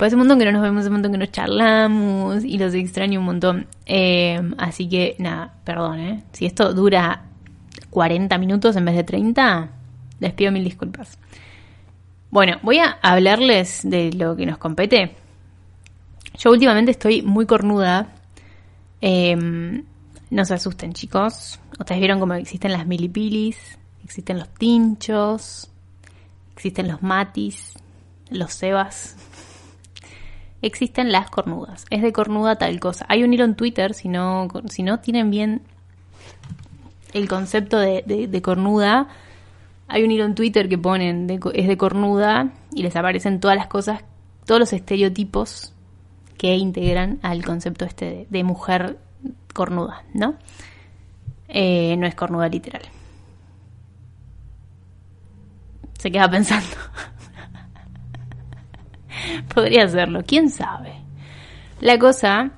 Pues 0.00 0.08
hace 0.08 0.16
un 0.16 0.20
montón 0.20 0.38
que 0.38 0.46
no 0.46 0.52
nos 0.52 0.62
vemos, 0.62 0.86
un 0.86 0.92
montón 0.94 1.12
que 1.12 1.18
nos 1.18 1.30
charlamos 1.30 2.42
y 2.42 2.56
los 2.56 2.72
extraño 2.72 3.20
un 3.20 3.26
montón. 3.26 3.66
Eh, 3.84 4.40
así 4.56 4.88
que 4.88 5.14
nada, 5.18 5.52
perdón, 5.62 6.00
¿eh? 6.00 6.24
Si 6.32 6.46
esto 6.46 6.72
dura 6.72 7.24
40 7.90 8.38
minutos 8.38 8.76
en 8.76 8.86
vez 8.86 8.96
de 8.96 9.04
30, 9.04 9.68
les 10.20 10.32
pido 10.32 10.52
mil 10.52 10.64
disculpas. 10.64 11.18
Bueno, 12.30 12.56
voy 12.62 12.78
a 12.78 12.96
hablarles 13.02 13.82
de 13.82 14.10
lo 14.14 14.36
que 14.36 14.46
nos 14.46 14.56
compete. 14.56 15.16
Yo 16.38 16.50
últimamente 16.50 16.92
estoy 16.92 17.20
muy 17.20 17.44
cornuda. 17.44 18.08
Em, 19.02 19.84
no 20.30 20.44
se 20.46 20.54
asusten, 20.54 20.94
chicos. 20.94 21.60
Ustedes 21.78 22.00
vieron 22.00 22.20
cómo 22.20 22.32
existen 22.32 22.72
las 22.72 22.86
milipilis, 22.86 23.78
existen 24.02 24.38
los 24.38 24.48
tinchos, 24.48 25.70
existen 26.54 26.88
los 26.88 27.02
matis, 27.02 27.74
los 28.30 28.54
sebas. 28.54 29.18
Existen 30.62 31.10
las 31.10 31.30
cornudas. 31.30 31.86
Es 31.90 32.02
de 32.02 32.12
cornuda 32.12 32.56
tal 32.56 32.78
cosa. 32.80 33.06
Hay 33.08 33.22
un 33.22 33.32
hilo 33.32 33.44
en 33.44 33.54
Twitter, 33.54 33.94
si 33.94 34.08
no, 34.08 34.48
si 34.68 34.82
no 34.82 35.00
tienen 35.00 35.30
bien 35.30 35.62
el 37.12 37.28
concepto 37.28 37.78
de, 37.78 38.40
cornuda. 38.42 39.08
Hay 39.88 40.04
un 40.04 40.10
hilo 40.10 40.24
en 40.24 40.34
Twitter 40.34 40.68
que 40.68 40.78
ponen 40.78 41.28
es 41.54 41.66
de 41.66 41.76
cornuda 41.76 42.52
y 42.72 42.82
les 42.82 42.94
aparecen 42.94 43.40
todas 43.40 43.56
las 43.56 43.66
cosas, 43.66 44.04
todos 44.44 44.60
los 44.60 44.72
estereotipos 44.72 45.72
que 46.36 46.54
integran 46.56 47.18
al 47.22 47.44
concepto 47.44 47.84
este 47.84 48.26
de, 48.30 48.44
mujer 48.44 48.98
cornuda, 49.52 50.04
¿no? 50.14 50.36
Eh, 51.48 51.96
no 51.96 52.06
es 52.06 52.14
cornuda 52.14 52.48
literal. 52.48 52.82
Se 55.98 56.10
queda 56.10 56.30
pensando. 56.30 56.76
Podría 59.54 59.84
hacerlo, 59.84 60.22
quién 60.26 60.50
sabe. 60.50 60.94
La 61.80 61.98
cosa 61.98 62.50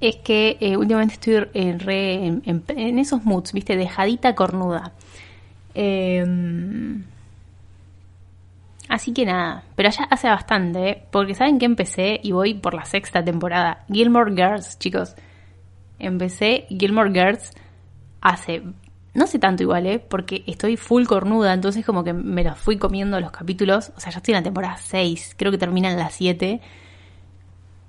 es 0.00 0.16
que 0.16 0.56
eh, 0.60 0.76
últimamente 0.76 1.14
estoy 1.14 1.48
en, 1.54 2.98
esos 2.98 3.24
moods, 3.24 3.52
viste, 3.52 3.76
dejadita 3.76 4.34
cornuda. 4.34 4.92
Em, 5.74 7.04
así 8.88 9.12
que 9.12 9.24
nada, 9.24 9.64
pero 9.74 9.90
ya 9.90 10.04
hace 10.04 10.28
bastante, 10.28 11.02
porque 11.10 11.34
saben 11.34 11.58
que 11.58 11.66
empecé 11.66 12.20
y 12.22 12.32
voy 12.32 12.54
por 12.54 12.74
la 12.74 12.84
sexta 12.84 13.24
temporada. 13.24 13.84
Gilmore 13.90 14.32
Girls, 14.34 14.78
chicos. 14.78 15.14
Empecé 15.98 16.66
Gilmore 16.68 17.10
Girls 17.10 17.52
hace, 18.20 18.62
no 19.14 19.28
sé 19.28 19.38
tanto 19.38 19.62
igual, 19.62 19.86
¿eh? 19.86 20.00
porque 20.00 20.42
estoy 20.46 20.76
full 20.76 21.04
cornuda, 21.04 21.54
entonces 21.54 21.86
como 21.86 22.02
que 22.02 22.12
me 22.12 22.42
los 22.42 22.58
fui 22.58 22.78
comiendo 22.78 23.20
los 23.20 23.30
capítulos. 23.30 23.92
O 23.96 24.00
sea, 24.00 24.10
ya 24.10 24.18
estoy 24.18 24.34
en 24.34 24.40
la 24.40 24.42
temporada 24.42 24.76
6, 24.76 25.34
creo 25.36 25.52
que 25.52 25.58
termina 25.58 25.90
en 25.90 25.98
la 25.98 26.10
7. 26.10 26.60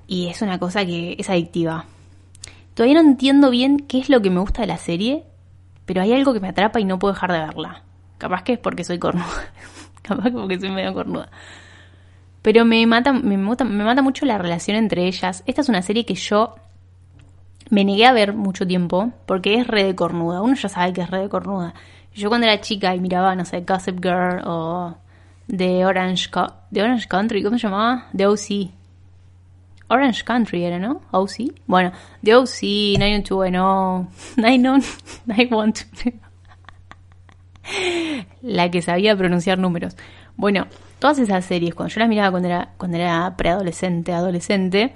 Y 0.08 0.28
es 0.28 0.42
una 0.44 0.60
cosa 0.60 0.86
que 0.86 1.16
es 1.18 1.30
adictiva. 1.30 1.86
Todavía 2.76 3.02
no 3.02 3.10
entiendo 3.10 3.50
bien 3.50 3.80
qué 3.80 4.00
es 4.00 4.10
lo 4.10 4.22
que 4.22 4.30
me 4.30 4.40
gusta 4.40 4.62
de 4.62 4.68
la 4.68 4.78
serie, 4.78 5.24
pero 5.86 6.02
hay 6.02 6.14
algo 6.14 6.34
que 6.34 6.40
me 6.40 6.50
atrapa 6.50 6.80
y 6.80 6.86
no 6.86 7.00
puedo 7.00 7.14
dejar 7.16 7.32
de 7.32 7.40
verla. 7.40 7.82
Capaz 8.20 8.44
que 8.44 8.54
es 8.54 8.60
porque 8.60 8.84
soy 8.84 9.00
cornuda. 9.00 9.26
Capaz 10.04 10.26
que 10.26 10.32
porque 10.32 10.60
soy 10.60 10.70
medio 10.70 10.94
cornuda. 10.94 11.32
Pero 12.44 12.66
me 12.66 12.86
mata, 12.86 13.14
me, 13.14 13.38
mata, 13.38 13.64
me 13.64 13.84
mata 13.84 14.04
mucho 14.04 14.28
la 14.28 14.38
relación 14.38 14.78
entre 14.78 15.08
ellas. 15.08 15.44
Esta 15.48 15.62
es 15.62 15.70
una 15.70 15.82
serie 15.82 16.06
que 16.06 16.14
yo 16.14 16.56
me 17.70 17.84
negué 17.84 18.06
a 18.06 18.14
ver 18.14 18.34
mucho 18.34 18.66
tiempo 18.68 19.12
porque 19.26 19.56
es 19.56 19.68
re 19.68 19.84
de 19.84 19.96
cornuda. 19.96 20.42
Uno 20.42 20.56
ya 20.56 20.70
sabe 20.70 20.94
que 20.94 21.02
es 21.02 21.10
re 21.10 21.22
de 21.22 21.30
cornuda. 21.30 21.74
Yo 22.14 22.30
cuando 22.30 22.48
era 22.48 22.62
chica 22.62 22.96
y 22.96 23.00
miraba, 23.00 23.36
no 23.36 23.46
sé, 23.46 23.62
Gossip 23.62 24.02
Girl 24.02 24.42
o 24.46 24.96
The 25.48 25.86
Orange, 25.86 26.30
The 26.72 26.82
Orange 26.82 27.08
Country, 27.08 27.44
¿cómo 27.44 27.58
se 27.58 27.68
llamaba? 27.68 28.08
The 28.16 28.28
O.C. 28.28 28.72
Orange 29.88 30.24
Country 30.24 30.64
era, 30.64 30.80
¿no? 30.80 31.02
OC. 31.12 31.54
Bueno, 31.68 31.92
The 32.24 32.36
OC, 32.36 32.98
90210, 32.98 34.38
912. 34.38 36.20
La 38.42 38.72
que 38.72 38.82
sabía 38.82 39.16
pronunciar 39.16 39.60
números. 39.60 39.96
Bueno, 40.38 40.68
todas 41.00 41.20
esas 41.20 41.46
series, 41.46 41.76
cuando 41.76 41.94
yo 41.94 42.00
las 42.00 42.10
miraba 42.10 42.32
cuando 42.32 42.48
era, 42.50 42.70
cuando 42.78 42.98
era 42.98 43.36
preadolescente, 43.38 44.12
adolescente, 44.12 44.94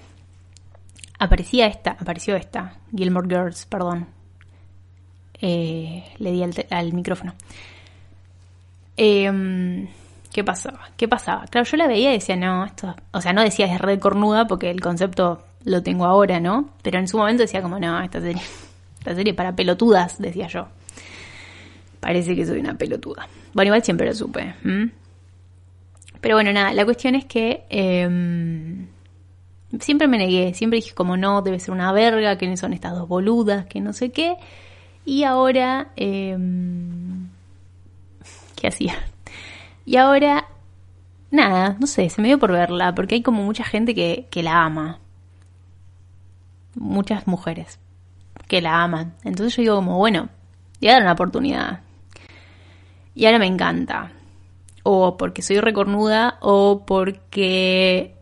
aparecía 1.19 1.67
esta, 1.67 1.91
apareció 1.91 2.35
esta, 2.35 2.77
Gilmore 2.95 3.27
Girls, 3.27 3.65
perdón. 3.65 4.07
Eh, 5.41 6.03
le 6.17 6.31
di 6.31 6.43
al, 6.69 6.93
micrófono. 6.93 7.33
Eh, 8.97 9.87
¿Qué 10.33 10.43
pasaba? 10.43 10.89
¿Qué 10.95 11.07
pasaba? 11.07 11.45
Claro, 11.47 11.65
yo 11.65 11.77
la 11.77 11.87
veía 11.87 12.11
y 12.11 12.13
decía, 12.13 12.35
no, 12.35 12.65
esto, 12.65 12.95
o 13.11 13.21
sea, 13.21 13.33
no 13.33 13.41
decía 13.41 13.65
es 13.65 13.81
red 13.81 13.99
cornuda 13.99 14.47
porque 14.47 14.69
el 14.69 14.79
concepto 14.79 15.43
lo 15.63 15.81
tengo 15.81 16.05
ahora, 16.05 16.39
¿no? 16.39 16.69
Pero 16.81 16.99
en 16.99 17.07
su 17.07 17.17
momento 17.17 17.43
decía 17.43 17.61
como, 17.61 17.79
no, 17.79 18.01
esta 18.01 18.21
serie, 18.21 18.41
esta 18.99 19.15
serie 19.15 19.33
para 19.33 19.55
pelotudas, 19.55 20.19
decía 20.19 20.47
yo. 20.47 20.67
Parece 21.99 22.35
que 22.35 22.45
soy 22.45 22.59
una 22.59 22.77
pelotuda. 22.77 23.27
Bueno, 23.53 23.69
igual 23.69 23.83
siempre 23.83 24.07
lo 24.07 24.13
supe. 24.13 24.53
Pero 26.21 26.35
bueno, 26.35 26.53
nada, 26.53 26.73
la 26.73 26.85
cuestión 26.85 27.15
es 27.15 27.25
que 27.25 27.65
em, 27.69 28.87
siempre 29.79 30.07
me 30.07 30.17
negué, 30.17 30.53
siempre 30.53 30.77
dije 30.77 30.93
como 30.93 31.17
no, 31.17 31.41
debe 31.41 31.59
ser 31.59 31.71
una 31.71 31.91
verga, 31.91 32.37
que 32.37 32.57
son 32.57 32.73
estas 32.73 32.93
dos 32.93 33.07
boludas, 33.07 33.65
que 33.65 33.81
no 33.81 33.93
sé 33.93 34.11
qué. 34.11 34.35
Y 35.05 35.23
ahora, 35.23 35.91
em, 35.95 37.29
¿qué 38.55 38.67
hacía? 38.67 38.95
Y 39.85 39.97
ahora, 39.97 40.47
nada, 41.31 41.77
no 41.79 41.87
sé, 41.87 42.09
se 42.09 42.21
me 42.21 42.27
dio 42.27 42.39
por 42.39 42.51
verla, 42.51 42.93
porque 42.95 43.15
hay 43.15 43.21
como 43.23 43.43
mucha 43.43 43.63
gente 43.63 43.95
que, 43.95 44.27
que 44.29 44.43
la 44.43 44.63
ama. 44.63 44.99
Muchas 46.75 47.27
mujeres 47.27 47.79
que 48.49 48.61
la 48.61 48.83
aman. 48.83 49.13
Entonces 49.23 49.55
yo 49.55 49.61
digo 49.61 49.75
como, 49.75 49.97
bueno, 49.97 50.27
voy 50.81 50.89
a 50.89 50.93
dar 50.93 51.03
una 51.03 51.13
oportunidad. 51.13 51.81
Y 53.15 53.25
ahora 53.25 53.39
me 53.39 53.47
encanta. 53.47 54.11
O 54.83 55.15
porque 55.17 55.41
soy 55.41 55.59
recornuda 55.59 56.37
o 56.41 56.83
porque, 56.85 58.15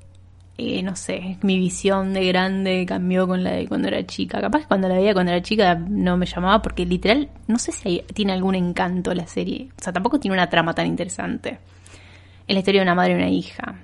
eh, 0.59 0.81
no 0.81 0.95
sé, 0.95 1.37
mi 1.43 1.59
visión 1.59 2.13
de 2.13 2.25
grande 2.25 2.83
cambió 2.87 3.27
con 3.27 3.43
la 3.43 3.51
de 3.51 3.67
cuando 3.67 3.89
era 3.89 4.03
chica. 4.07 4.41
Capaz 4.41 4.65
cuando 4.65 4.87
la 4.87 4.95
veía 4.95 5.13
cuando 5.13 5.31
era 5.31 5.41
chica 5.41 5.75
no 5.75 6.17
me 6.17 6.25
llamaba 6.25 6.63
porque 6.63 6.83
literal, 6.83 7.29
no 7.47 7.59
sé 7.59 7.71
si 7.71 8.03
tiene 8.15 8.33
algún 8.33 8.55
encanto 8.55 9.13
la 9.13 9.27
serie. 9.27 9.69
O 9.79 9.83
sea, 9.83 9.93
tampoco 9.93 10.19
tiene 10.19 10.35
una 10.35 10.49
trama 10.49 10.73
tan 10.73 10.87
interesante. 10.87 11.59
Es 12.47 12.53
la 12.55 12.59
historia 12.59 12.81
de 12.81 12.85
una 12.85 12.95
madre 12.95 13.13
y 13.13 13.15
una 13.15 13.29
hija. 13.29 13.75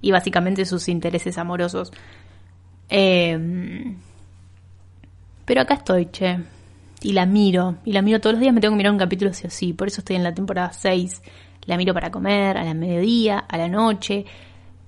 Y 0.00 0.10
básicamente 0.10 0.64
sus 0.64 0.88
intereses 0.88 1.38
amorosos. 1.38 1.92
Em, 2.88 3.96
pero 5.44 5.60
acá 5.60 5.74
estoy, 5.74 6.06
che. 6.06 6.38
Y 7.02 7.12
la 7.12 7.26
miro. 7.26 7.76
Y 7.84 7.92
la 7.92 8.02
miro 8.02 8.20
todos 8.20 8.34
los 8.34 8.40
días. 8.40 8.52
Me 8.52 8.60
tengo 8.60 8.72
que 8.72 8.78
mirar 8.78 8.92
un 8.92 8.98
capítulo 8.98 9.32
sí 9.32 9.46
o 9.46 9.50
sí. 9.50 9.72
Por 9.72 9.86
eso 9.86 10.00
estoy 10.00 10.16
en 10.16 10.24
la 10.24 10.34
temporada 10.34 10.72
6. 10.72 11.22
La 11.66 11.76
miro 11.76 11.94
para 11.94 12.10
comer, 12.10 12.56
a 12.56 12.64
la 12.64 12.74
mediodía, 12.74 13.38
a 13.38 13.56
la 13.56 13.68
noche. 13.68 14.24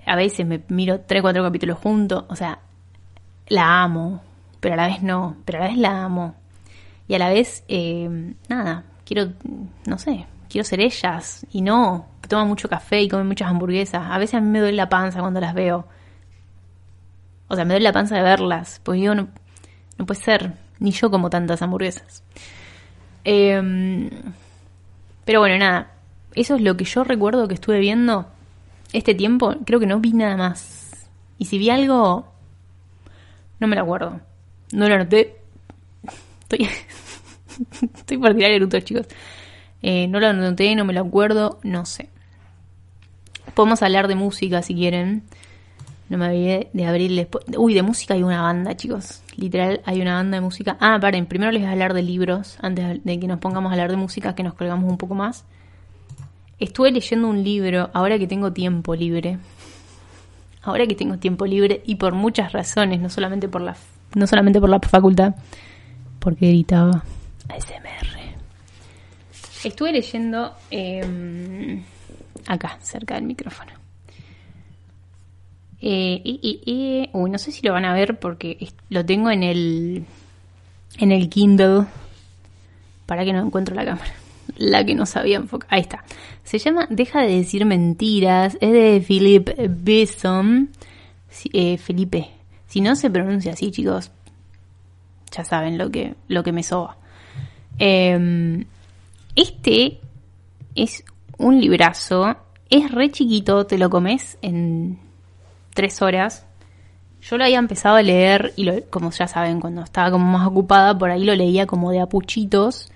A 0.07 0.17
veces 0.17 0.47
me 0.47 0.63
miro 0.69 1.01
3, 1.01 1.23
4 1.23 1.43
capítulos 1.43 1.79
juntos. 1.79 2.25
O 2.29 2.37
sea, 2.37 2.61
la 3.49 3.83
amo. 3.83 4.23
Pero 4.61 4.75
a 4.75 4.77
la 4.77 4.87
vez 4.87 5.03
no. 5.03 5.37
Pero 5.45 5.59
a 5.59 5.63
la 5.63 5.69
vez 5.69 5.79
la 5.79 6.05
amo. 6.05 6.35
Y 7.09 7.15
a 7.15 7.19
la 7.19 7.29
vez, 7.29 7.65
em, 7.69 8.35
nada. 8.49 8.85
Quiero, 9.05 9.33
no 9.87 9.99
sé, 9.99 10.27
quiero 10.49 10.65
ser 10.65 10.81
ellas. 10.81 11.45
Y 11.51 11.63
no, 11.63 12.07
toma 12.29 12.45
mucho 12.45 12.69
café 12.69 13.03
y 13.03 13.09
come 13.09 13.25
muchas 13.25 13.49
hamburguesas. 13.49 14.03
A 14.09 14.19
veces 14.19 14.37
a 14.37 14.41
mí 14.41 14.49
me 14.49 14.61
duele 14.61 14.77
la 14.77 14.89
panza 14.89 15.21
cuando 15.21 15.41
las 15.41 15.55
veo. 15.55 15.87
O 17.49 17.57
sea, 17.57 17.65
me 17.65 17.75
duele 17.75 17.85
la 17.85 17.93
panza 17.93 18.17
de 18.17 18.23
verlas. 18.23 18.81
Pues 18.85 19.01
digo, 19.01 19.15
no, 19.15 19.29
no 19.99 20.07
puede 20.07 20.21
ser. 20.21 20.53
Ni 20.79 20.93
yo 20.93 21.11
como 21.11 21.31
tantas 21.31 21.61
hamburguesas. 21.63 22.23
Em, 23.25 24.09
pero 25.25 25.41
bueno, 25.41 25.59
nada. 25.59 25.93
Eso 26.35 26.55
es 26.55 26.63
lo 26.63 26.77
que 26.77 26.85
yo 26.85 27.03
recuerdo 27.03 27.49
que 27.49 27.55
estuve 27.55 27.81
viendo 27.81 28.27
este 28.93 29.15
tiempo. 29.15 29.55
Creo 29.65 29.81
que 29.81 29.87
no 29.87 30.01
vi 30.01 30.13
nada 30.13 30.37
más. 30.37 31.09
Y 31.39 31.47
si 31.47 31.59
vi 31.59 31.71
algo, 31.71 32.33
no 33.59 33.67
me 33.67 33.77
lo 33.77 33.83
acuerdo. 33.83 34.21
No 34.73 34.89
lo 34.89 34.95
anoté. 34.95 35.37
Estoy, 36.43 36.69
estoy 37.95 38.19
por 38.19 38.35
tirar 38.35 38.51
erutos, 38.51 38.85
chicos. 38.85 39.07
Eh, 39.83 40.09
no 40.09 40.21
lo 40.21 40.29
anoté, 40.29 40.75
no 40.75 40.85
me 40.85 40.93
lo 40.93 41.01
acuerdo, 41.01 41.59
no 41.63 41.87
sé. 41.87 42.11
Podemos 43.55 43.83
hablar 43.83 44.09
de 44.09 44.15
música 44.15 44.63
si 44.63 44.75
quieren. 44.75 45.25
No 46.09 46.19
me 46.19 46.27
olvidé 46.27 46.71
de 46.73 46.87
abrirles. 46.87 47.29
Uy, 47.57 47.73
de 47.73 47.83
música 47.83 48.15
hay 48.15 48.23
una 48.23 48.43
banda, 48.43 48.77
chicos. 48.77 49.23
Literal, 49.37 49.81
hay 49.85 50.03
una 50.03 50.15
banda 50.15 50.37
de 50.37 50.41
música. 50.41 50.77
Ah, 50.81 50.99
paren, 51.01 51.27
primero 51.27 51.53
les 51.53 51.63
voy 51.63 51.69
a 51.69 51.73
hablar 51.73 51.95
de 51.95 52.03
libros. 52.03 52.59
Antes 52.61 53.05
de 53.05 53.21
que 53.21 53.29
nos 53.29 53.39
pongamos 53.39 53.71
a 53.71 53.75
hablar 53.75 53.91
de 53.91 53.97
música, 53.97 54.35
que 54.35 54.43
nos 54.43 54.55
colgamos 54.55 54.91
un 54.91 54.99
poco 54.99 55.15
más. 55.15 55.45
Estuve 56.61 56.93
leyendo 56.93 57.29
un 57.29 57.43
libro 57.43 57.89
ahora 57.95 58.19
que 58.19 58.27
tengo 58.27 58.53
tiempo 58.53 58.95
libre. 58.95 59.39
Ahora 60.63 60.87
que 60.87 60.95
tengo 60.95 61.17
tiempo 61.17 61.47
libre 61.47 61.83
y 61.87 61.95
por 61.95 62.13
muchas 62.15 62.53
razones, 62.53 63.01
no 63.01 63.09
solamente 63.09 63.49
por 63.49 63.63
la, 63.63 63.75
no 64.15 64.27
solamente 64.27 64.61
por 64.61 64.69
la 64.69 64.79
facultad, 64.79 65.35
porque 66.19 66.49
gritaba 66.49 67.03
ASMR. 67.49 68.21
Estuve 69.65 69.93
leyendo 69.93 70.55
eh, 70.71 71.83
acá, 72.47 72.79
cerca 72.83 73.15
del 73.15 73.25
micrófono. 73.25 73.73
Eh, 75.81 77.09
uy, 77.15 77.31
no 77.31 77.39
sé 77.39 77.53
si 77.53 77.67
lo 77.67 77.73
van 77.73 77.87
a 77.87 77.95
ver 77.95 78.19
porque 78.19 78.69
lo 78.91 79.07
tengo 79.07 79.31
en 79.31 79.43
el 79.43 80.05
en 80.99 81.13
el 81.13 81.31
Kindle. 81.31 81.87
Para 83.07 83.25
que 83.25 83.33
no 83.33 83.45
encuentro 83.45 83.75
la 83.75 83.85
cámara. 83.85 84.20
La 84.57 84.85
que 84.85 84.95
no 84.95 85.07
sabía 85.07 85.37
enfocar. 85.37 85.69
Ahí 85.71 85.81
está. 85.83 86.05
Se 86.45 86.59
llama 86.59 86.87
Deja 86.91 87.23
de 87.23 87.37
decir 87.37 87.65
mentiras. 87.65 88.57
Es 88.61 88.73
de 88.73 89.05
Philip 89.07 89.51
Besson. 89.69 90.71
Eh, 91.53 91.79
Felipe. 91.79 92.31
Si 92.67 92.81
no 92.81 92.95
se 92.97 93.11
pronuncia 93.11 93.53
así, 93.53 93.71
chicos, 93.71 94.11
ya 95.31 95.45
saben 95.45 95.79
lo 95.79 95.91
que, 95.91 96.15
lo 96.29 96.43
que 96.43 96.53
me 96.53 96.63
soba. 96.63 96.97
Em, 97.79 98.65
este 99.35 99.99
es 100.75 101.05
un 101.39 101.61
librazo. 101.61 102.37
Es 102.69 102.91
re 102.91 103.11
chiquito, 103.11 103.67
te 103.67 103.79
lo 103.79 103.91
comes 103.91 104.39
en 104.43 104.99
tres 105.75 106.03
horas. 106.03 106.47
Yo 107.23 107.37
lo 107.37 107.45
había 107.45 107.59
empezado 107.59 107.97
a 107.97 108.03
leer 108.03 108.53
y 108.57 108.83
como 108.83 109.11
ya 109.11 109.27
saben, 109.27 109.61
cuando 109.61 109.83
estaba 109.83 110.11
como 110.11 110.27
más 110.27 110.47
ocupada, 110.47 110.97
por 110.97 111.11
ahí 111.11 111.25
lo 111.25 111.35
leía 111.35 111.67
como 111.67 111.91
de 111.91 112.01
apuchitos. 112.01 112.91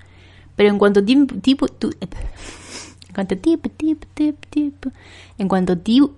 Pero 0.56 0.68
en 0.68 0.78
cuanto 0.78 1.04
tipo, 1.04 1.34
tipo 1.36 1.66
en 1.76 3.14
cuanto 3.14 3.36
tipo, 3.38 3.68
tipo, 3.68 4.06
tipo, 4.14 4.38
tipo, 4.50 4.90
en 5.38 5.48
cuanto 5.48 5.78
tipo, 5.78 6.12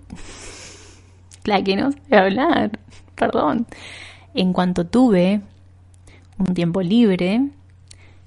la 1.43 1.63
que 1.63 1.75
no 1.75 1.91
sé 1.91 2.15
hablar, 2.15 2.79
perdón. 3.15 3.67
En 4.33 4.53
cuanto 4.53 4.85
tuve 4.85 5.41
un 6.37 6.53
tiempo 6.53 6.81
libre, 6.81 7.49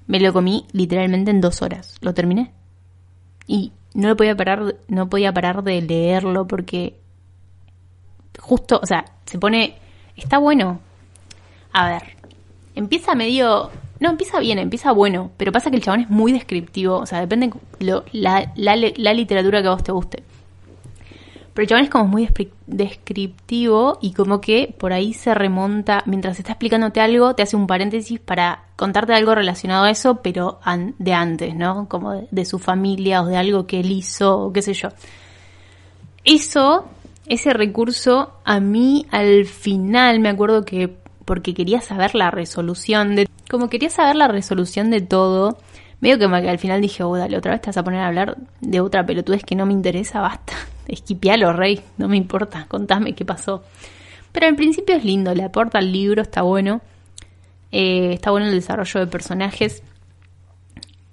me 0.07 0.19
lo 0.19 0.33
comí 0.33 0.65
literalmente 0.73 1.31
en 1.31 1.41
dos 1.41 1.61
horas. 1.61 1.97
Lo 2.01 2.13
terminé. 2.13 2.51
Y 3.47 3.71
no 3.93 4.15
podía 4.15 4.35
parar, 4.35 4.75
no 4.87 5.09
podía 5.09 5.33
parar 5.33 5.63
de 5.63 5.81
leerlo 5.81 6.47
porque 6.47 6.99
justo, 8.39 8.79
o 8.81 8.85
sea, 8.85 9.05
se 9.25 9.37
pone, 9.39 9.75
está 10.15 10.37
bueno. 10.37 10.79
A 11.73 11.87
ver, 11.87 12.03
empieza 12.75 13.15
medio, 13.15 13.71
no, 14.01 14.09
empieza 14.09 14.39
bien, 14.39 14.57
empieza 14.57 14.91
bueno, 14.91 15.31
pero 15.37 15.51
pasa 15.51 15.69
que 15.69 15.77
el 15.77 15.83
chabón 15.83 16.01
es 16.01 16.09
muy 16.09 16.31
descriptivo, 16.31 16.97
o 16.97 17.05
sea, 17.05 17.21
depende 17.21 17.51
lo, 17.79 18.03
la, 18.11 19.13
literatura 19.13 19.61
que 19.61 19.67
a 19.67 19.71
vos 19.71 19.83
te 19.83 19.91
guste. 19.91 20.23
Pero 21.53 21.63
el 21.63 21.67
chabón 21.69 21.83
es 21.83 21.89
como 21.89 22.05
muy 22.05 22.27
descriptivo 22.65 23.99
y 24.01 24.13
como 24.13 24.41
que 24.41 24.73
por 24.77 24.91
ahí 24.91 25.13
se 25.13 25.33
remonta, 25.35 26.01
mientras 26.07 26.39
está 26.39 26.53
explicándote 26.53 26.99
algo, 26.99 27.35
te 27.35 27.43
hace 27.43 27.55
un 27.55 27.67
paréntesis 27.67 28.19
para 28.19 28.63
contarte 28.75 29.13
algo 29.13 29.35
relacionado 29.35 29.83
a 29.83 29.91
eso, 29.91 30.21
pero 30.23 30.59
de 30.97 31.13
antes, 31.13 31.55
¿no? 31.55 31.87
Como 31.87 32.13
de, 32.13 32.27
de, 32.31 32.45
su 32.45 32.57
familia 32.57 33.21
o 33.21 33.27
de 33.27 33.37
algo 33.37 33.67
que 33.67 33.81
él 33.81 33.91
hizo 33.91 34.37
o 34.37 34.53
qué 34.53 34.61
sé 34.61 34.73
yo. 34.73 34.89
Eso 36.23 36.85
ese 37.27 37.53
recurso 37.53 38.33
a 38.43 38.59
mí 38.59 39.05
al 39.11 39.45
final 39.45 40.19
me 40.19 40.29
acuerdo 40.29 40.65
que 40.65 40.97
porque 41.23 41.53
quería 41.53 41.79
saber 41.79 42.13
la 42.15 42.31
resolución 42.31 43.15
de 43.15 43.27
como 43.51 43.69
quería 43.69 43.89
saber 43.89 44.15
la 44.15 44.29
resolución 44.29 44.89
de 44.89 45.01
todo 45.01 45.57
medio 45.99 46.17
que 46.17 46.25
al 46.25 46.57
final 46.57 46.81
dije 46.81 47.03
oh 47.03 47.17
dale 47.17 47.37
otra 47.37 47.51
vez 47.51 47.61
te 47.61 47.67
vas 47.67 47.77
a 47.77 47.83
poner 47.83 47.99
a 47.99 48.07
hablar 48.07 48.37
de 48.61 48.79
otra 48.79 49.05
pelotudez 49.05 49.43
que 49.43 49.55
no 49.55 49.65
me 49.65 49.73
interesa 49.73 50.21
basta. 50.21 50.53
Esquipialo 50.87 51.51
rey 51.51 51.81
no 51.97 52.07
me 52.07 52.15
importa 52.15 52.65
contame 52.67 53.13
qué 53.13 53.25
pasó. 53.25 53.63
Pero 54.31 54.47
al 54.47 54.55
principio 54.55 54.95
es 54.95 55.03
lindo 55.03 55.35
le 55.35 55.43
aporta 55.43 55.79
el 55.79 55.91
libro 55.91 56.21
está 56.21 56.43
bueno. 56.43 56.81
Eh, 57.73 58.13
está 58.13 58.31
bueno 58.31 58.47
el 58.47 58.53
desarrollo 58.53 59.01
de 59.01 59.07
personajes. 59.07 59.83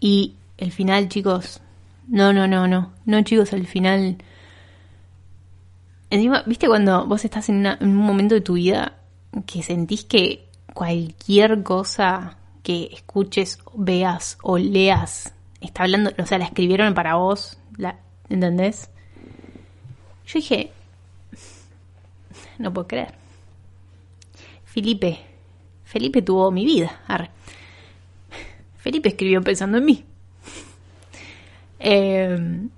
Y 0.01 0.35
el 0.59 0.70
final 0.70 1.09
chicos 1.09 1.61
no 2.07 2.33
no 2.33 2.46
no 2.46 2.68
no. 2.68 2.92
No 3.05 3.22
chicos 3.22 3.53
el 3.53 3.66
final. 3.66 4.16
Encima, 6.11 6.42
¿viste 6.46 6.68
cuando 6.68 7.05
vos 7.05 7.24
estás 7.24 7.48
en, 7.48 7.66
un 7.81 7.96
momento 7.96 8.35
de 8.35 8.40
tu 8.40 8.55
vida 8.55 8.94
que 9.44 9.62
sentís 9.62 10.05
que 10.05 10.47
cualquier 10.78 11.64
cosa 11.64 12.36
que 12.62 12.88
escuches, 12.92 13.58
veas 13.74 14.38
o 14.42 14.58
leas 14.58 15.34
está 15.60 15.82
hablando, 15.82 16.12
o 16.16 16.24
sea, 16.24 16.38
la 16.38 16.44
escribieron 16.44 16.94
para 16.94 17.16
vos, 17.16 17.58
la, 17.76 17.98
¿entendés? 18.28 18.88
Yo 20.24 20.34
dije, 20.34 20.70
no 22.58 22.72
puedo 22.72 22.86
creer. 22.86 23.12
Felipe, 24.66 25.18
Felipe 25.82 26.22
tuvo 26.22 26.52
mi 26.52 26.64
vida. 26.64 27.00
Felipe 28.76 29.08
escribió 29.08 29.42
pensando 29.42 29.78
en 29.78 29.84
mí. 29.84 30.04
Eh, 31.80 32.68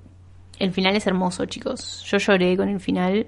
el 0.58 0.72
final 0.72 0.96
es 0.96 1.06
hermoso, 1.06 1.44
chicos. 1.44 2.02
Yo 2.04 2.16
lloré 2.16 2.56
con 2.56 2.70
el 2.70 2.80
final. 2.80 3.26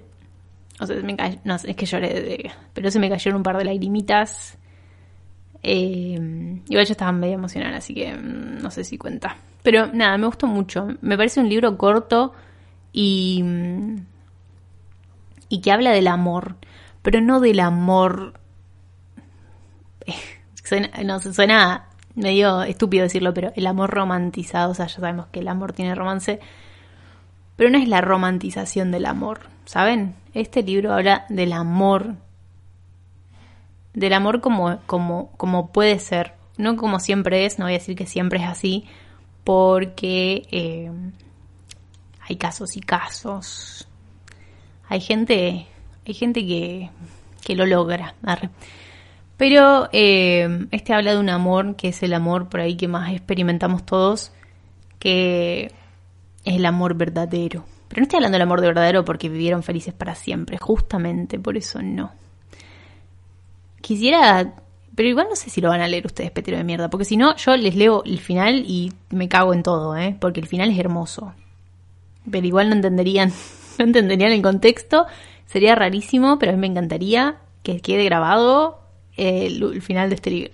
O 0.81 0.87
sea, 0.87 0.97
me 0.97 1.15
no, 1.45 1.57
es 1.57 1.77
que 1.77 1.85
lloré, 1.85 2.51
pero 2.73 2.91
se 2.91 2.99
me 2.99 3.11
cayeron 3.11 3.37
un 3.37 3.43
par 3.43 3.59
de 3.59 3.67
lagrimitas. 3.67 4.57
Eh, 5.63 6.61
igual 6.69 6.87
yo 6.87 6.93
estaba 6.93 7.13
medio 7.13 7.35
emocionada, 7.35 7.77
así 7.77 7.95
que 7.95 8.15
mm, 8.15 8.63
no 8.63 8.71
sé 8.71 8.85
si 8.85 8.99
cuenta. 8.99 9.37
Pero 9.63 9.89
nada, 9.93 10.17
me 10.19 10.27
gustó 10.27 10.47
mucho. 10.47 10.89
Me 11.01 11.17
parece 11.17 11.41
un 11.41 11.49
libro 11.49 11.77
corto 11.77 12.33
y. 12.93 13.43
Mm, 13.43 13.97
y 15.49 15.61
que 15.61 15.73
habla 15.73 15.91
del 15.93 16.09
amor. 16.09 16.57
Pero 17.03 17.21
no 17.21 17.41
del 17.41 17.61
amor. 17.61 18.35
Suena, 20.65 20.91
no 21.05 21.21
suena 21.21 21.89
medio 22.15 22.63
estúpido 22.63 23.03
decirlo, 23.03 23.35
pero 23.35 23.53
el 23.57 23.67
amor 23.67 23.91
romantizado. 23.91 24.71
O 24.71 24.75
sea, 24.75 24.87
ya 24.87 24.95
sabemos 24.95 25.27
que 25.27 25.41
el 25.41 25.49
amor 25.49 25.73
tiene 25.73 25.95
romance 25.95 26.41
pero 27.57 27.71
no 27.71 27.79
es 27.79 27.89
la 27.89 28.01
romantización 28.01 28.91
del 28.91 29.07
amor, 29.07 29.41
¿saben? 29.67 30.15
Este 30.35 30.63
libro 30.63 30.93
habla 30.93 31.27
del 31.29 31.53
amor, 31.53 32.17
del 33.95 34.13
amor 34.13 34.41
como, 34.41 34.79
como, 34.87 35.31
como 35.37 35.73
puede 35.73 35.99
ser, 35.99 36.35
no 36.57 36.77
como 36.77 37.01
siempre 37.01 37.45
es, 37.45 37.59
no 37.59 37.67
voy 37.67 37.75
a 37.75 37.79
decir 37.79 37.97
que 37.97 38.07
siempre 38.07 38.39
es 38.41 38.47
así, 38.47 38.85
porque 39.45 40.47
eh, 40.51 40.91
hay 42.21 42.37
casos 42.37 42.77
y 42.77 42.81
casos. 42.81 43.89
Hay 44.89 45.01
gente, 45.01 45.67
hay 46.07 46.15
gente 46.15 46.47
que, 46.47 46.91
que 47.45 47.57
lo 47.57 47.67
logra. 47.67 48.15
Pero 49.37 49.89
eh, 49.93 50.67
este 50.71 50.95
habla 50.95 51.13
de 51.13 51.19
un 51.19 51.31
amor 51.31 51.77
que 51.77 51.89
es 51.89 52.03
el 52.03 52.15
amor 52.15 52.49
por 52.49 52.61
ahí 52.61 52.77
que 52.77 52.89
más 52.89 53.13
experimentamos 53.13 53.85
todos, 53.85 54.33
que 54.99 55.73
es 56.45 56.55
el 56.55 56.67
amor 56.67 56.95
verdadero. 56.95 57.65
Pero 57.89 58.01
no 58.01 58.03
estoy 58.05 58.19
hablando 58.19 58.37
del 58.37 58.43
amor 58.43 58.61
de 58.61 58.69
verdadero 58.69 59.05
porque 59.05 59.29
vivieron 59.29 59.63
felices 59.63 59.93
para 59.93 60.15
siempre, 60.15 60.59
justamente 60.59 61.39
por 61.39 61.57
eso 61.57 61.83
no. 61.83 62.13
Quisiera... 63.83 64.55
Pero 64.95 65.09
igual 65.09 65.27
no 65.31 65.37
sé 65.37 65.49
si 65.49 65.61
lo 65.61 65.71
van 65.71 65.81
a 65.81 65.89
leer 65.89 66.05
ustedes, 66.07 66.31
petero 66.31 66.59
de 66.59 66.65
mierda. 66.65 66.91
Porque 66.91 67.05
si 67.05 67.17
no, 67.17 67.37
yo 67.37 67.57
les 67.57 67.75
leo 67.77 68.03
el 68.05 68.19
final 68.19 68.65
y 68.67 68.93
me 69.11 69.29
cago 69.29 69.55
en 69.55 69.63
todo, 69.63 69.97
¿eh? 69.97 70.17
Porque 70.21 70.41
el 70.41 70.47
final 70.47 70.71
es 70.71 70.79
hermoso. 70.79 71.35
Pero 72.31 72.47
igual 72.47 72.69
no 72.69 72.75
entenderían, 72.75 73.33
no 73.79 73.85
entenderían 73.85 74.33
el 74.33 74.43
contexto. 74.43 75.07
Sería 75.47 75.75
rarísimo, 75.75 76.39
pero 76.39 76.53
a 76.53 76.55
mí 76.55 76.61
me 76.61 76.67
encantaría 76.67 77.37
que 77.63 77.81
quede 77.81 78.05
grabado 78.05 78.81
eh, 79.17 79.47
el, 79.47 79.83
final 79.83 80.09
de 80.09 80.15
este 80.15 80.31
libro. 80.31 80.53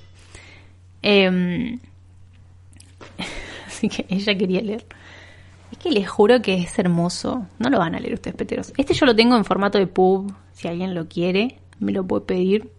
Em, 1.03 1.79
así 3.67 3.89
que 3.89 4.07
ella 4.09 4.37
quería 4.37 4.61
leer. 4.61 4.87
Es 5.71 5.79
que 5.79 5.91
les 5.91 6.09
juro 6.09 6.41
que 6.43 6.55
es 6.55 6.79
hermoso. 6.79 7.47
No 7.59 7.71
lo 7.71 7.79
van 7.79 7.95
a 7.95 8.01
leer 8.01 8.15
ustedes, 8.15 8.37
peteros. 8.37 8.73
Este 8.77 8.95
yo 8.95 9.07
lo 9.07 9.15
tengo 9.15 9.37
en 9.37 9.45
formato 9.45 9.79
de 9.79 9.87
pub. 9.87 10.33
Si 10.53 10.67
alguien 10.67 10.95
lo 10.95 11.09
quiere, 11.09 11.59
me 11.79 11.93
lo 11.93 12.07
puede 12.07 12.25
pedir. 12.25 12.71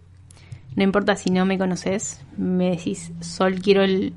No 0.76 0.82
importa 0.84 1.16
si 1.16 1.30
no 1.30 1.44
me 1.46 1.58
conoces. 1.58 2.24
Me 2.36 2.70
decís, 2.70 3.12
Sol, 3.20 3.60
quiero 3.60 3.82
el, 3.82 4.12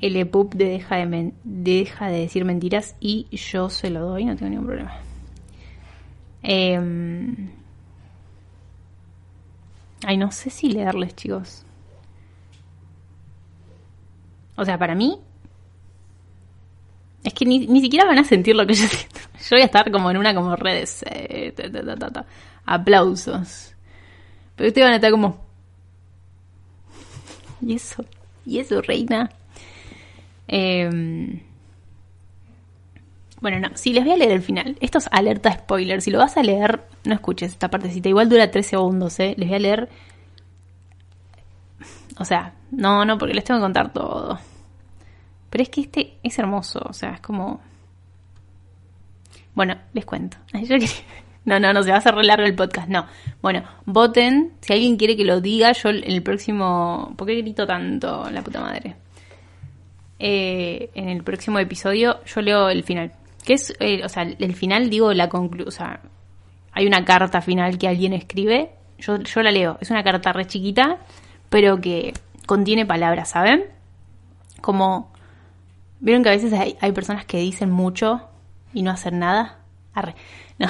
el 0.00 0.16
EPUB 0.16 0.54
de 0.54 0.64
deja 0.66 0.96
de, 0.96 1.06
men- 1.06 1.34
deja 1.44 2.08
de 2.08 2.20
decir 2.20 2.44
mentiras. 2.44 2.96
Y 3.00 3.26
yo 3.36 3.70
se 3.70 3.90
lo 3.90 4.00
doy, 4.06 4.24
no 4.24 4.36
tengo 4.36 4.50
ningún 4.50 4.66
problema. 4.66 4.92
Em, 6.42 7.50
Ay, 10.04 10.16
no 10.16 10.30
sé 10.32 10.50
si 10.50 10.70
leerles, 10.70 11.14
chicos. 11.16 11.64
O 14.56 14.64
sea, 14.64 14.78
para 14.78 14.94
mí. 14.94 15.18
Es 17.22 17.34
que 17.34 17.44
ni, 17.44 17.66
ni 17.66 17.80
siquiera 17.80 18.06
van 18.06 18.18
a 18.18 18.24
sentir 18.24 18.56
lo 18.56 18.66
que 18.66 18.74
yo 18.74 18.86
siento. 18.86 19.20
Yo 19.40 19.56
voy 19.56 19.62
a 19.62 19.64
estar 19.66 19.90
como 19.90 20.10
en 20.10 20.16
una 20.18 20.34
como 20.34 20.54
redes. 20.56 21.02
eh. 21.10 21.52
Aplausos. 22.66 23.74
Pero 24.56 24.68
ustedes 24.68 24.86
van 24.86 24.92
a 24.94 24.96
estar 24.96 25.10
como. 25.10 25.40
¿Y 27.66 27.74
eso? 27.74 28.04
¿Y 28.46 28.58
eso, 28.58 28.80
reina? 28.82 29.30
Em, 30.48 31.40
bueno, 33.40 33.58
no, 33.60 33.76
si 33.76 33.92
les 33.92 34.04
voy 34.04 34.14
a 34.14 34.16
leer 34.16 34.32
el 34.32 34.42
final. 34.42 34.76
Esto 34.80 34.98
es 34.98 35.08
alerta 35.10 35.52
spoiler. 35.52 36.02
Si 36.02 36.10
lo 36.10 36.18
vas 36.18 36.36
a 36.36 36.42
leer, 36.42 36.82
no 37.04 37.14
escuches 37.14 37.52
esta 37.52 37.68
partecita. 37.68 38.08
Igual 38.08 38.28
dura 38.28 38.50
3 38.50 38.66
segundos, 38.66 39.18
¿eh? 39.20 39.34
Les 39.36 39.48
voy 39.48 39.56
a 39.56 39.60
leer. 39.60 39.88
O 42.18 42.24
sea, 42.24 42.54
no, 42.70 43.04
no, 43.04 43.16
porque 43.16 43.34
les 43.34 43.44
tengo 43.44 43.60
que 43.60 43.64
contar 43.64 43.92
todo. 43.92 44.38
Pero 45.48 45.62
es 45.62 45.68
que 45.70 45.80
este 45.80 46.18
es 46.22 46.38
hermoso, 46.38 46.80
o 46.84 46.92
sea, 46.92 47.14
es 47.14 47.20
como. 47.20 47.60
Bueno, 49.54 49.76
les 49.92 50.04
cuento. 50.04 50.36
No, 51.50 51.58
no, 51.58 51.72
no, 51.72 51.82
se 51.82 51.90
va 51.90 51.96
a 51.96 51.98
hacer 51.98 52.14
re 52.14 52.22
largo 52.22 52.46
el 52.46 52.54
podcast, 52.54 52.88
no. 52.88 53.06
Bueno, 53.42 53.64
voten. 53.84 54.52
Si 54.60 54.72
alguien 54.72 54.96
quiere 54.96 55.16
que 55.16 55.24
lo 55.24 55.40
diga, 55.40 55.72
yo 55.72 55.88
en 55.88 56.08
el 56.08 56.22
próximo. 56.22 57.12
¿Por 57.16 57.26
qué 57.26 57.34
grito 57.34 57.66
tanto, 57.66 58.30
la 58.30 58.40
puta 58.42 58.60
madre? 58.60 58.94
Eh, 60.20 60.90
en 60.94 61.08
el 61.08 61.24
próximo 61.24 61.58
episodio 61.58 62.22
yo 62.24 62.40
leo 62.40 62.68
el 62.68 62.84
final. 62.84 63.10
Que 63.44 63.54
es, 63.54 63.74
eh, 63.80 64.04
o 64.04 64.08
sea, 64.08 64.22
el 64.22 64.54
final, 64.54 64.90
digo, 64.90 65.12
la 65.12 65.28
conclusión. 65.28 65.66
O 65.66 65.72
sea, 65.72 66.00
hay 66.70 66.86
una 66.86 67.04
carta 67.04 67.40
final 67.40 67.78
que 67.78 67.88
alguien 67.88 68.12
escribe. 68.12 68.70
Yo, 69.00 69.18
yo 69.18 69.42
la 69.42 69.50
leo. 69.50 69.76
Es 69.80 69.90
una 69.90 70.04
carta 70.04 70.32
re 70.32 70.46
chiquita, 70.46 70.98
pero 71.48 71.80
que 71.80 72.12
contiene 72.46 72.86
palabras, 72.86 73.30
¿saben? 73.30 73.64
Como. 74.60 75.12
¿Vieron 75.98 76.22
que 76.22 76.28
a 76.28 76.32
veces 76.32 76.52
hay, 76.52 76.76
hay 76.80 76.92
personas 76.92 77.24
que 77.24 77.38
dicen 77.38 77.72
mucho 77.72 78.28
y 78.72 78.82
no 78.82 78.92
hacen 78.92 79.18
nada? 79.18 79.58
Arre. 79.94 80.14
No. 80.60 80.68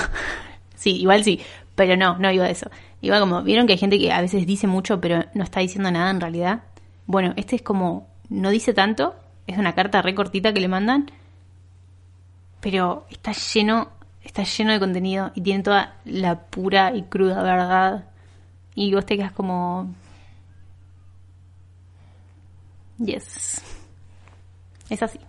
Sí, 0.81 0.97
igual 0.97 1.23
sí. 1.25 1.41
Pero 1.75 1.95
no, 1.95 2.19
no 2.19 2.33
iba 2.33 2.47
a 2.47 2.51
eso. 2.51 2.71
Iba 3.03 3.21
como. 3.21 3.43
¿Vieron 3.43 3.67
que 3.67 3.75
hay 3.75 3.79
gente 3.79 3.99
que 3.99 4.11
a 4.13 4.21
veces 4.23 4.47
dice 4.47 4.67
mucho, 4.67 4.99
pero 4.99 5.27
no 5.35 5.45
está 5.45 5.61
diciendo 5.61 5.91
nada 5.91 6.11
en 6.11 6.23
realidad? 6.23 6.63
Bueno, 7.07 7.35
este 7.37 7.57
es 7.57 7.63
como. 7.63 8.09
No 8.31 8.49
dice 8.49 8.73
tanto. 8.73 9.15
Es 9.47 9.59
una 9.59 9.75
carta 9.75 10.01
re 10.01 10.15
cortita 10.15 10.55
que 10.55 10.61
le 10.61 10.69
mandan. 10.69 11.11
Pero 12.63 13.07
está 13.11 13.33
lleno. 13.33 13.91
Está 14.25 14.43
lleno 14.45 14.73
de 14.73 14.81
contenido. 14.81 15.33
Y 15.35 15.43
tiene 15.43 15.63
toda 15.63 15.97
la 16.07 16.47
pura 16.47 16.97
y 16.97 17.03
cruda 17.03 17.43
verdad. 17.43 18.07
Y 18.75 18.95
vos 18.95 19.05
te 19.05 19.19
quedas 19.19 19.33
como. 19.33 19.95
Yes. 22.97 23.63
Es 24.89 25.03
así. 25.03 25.21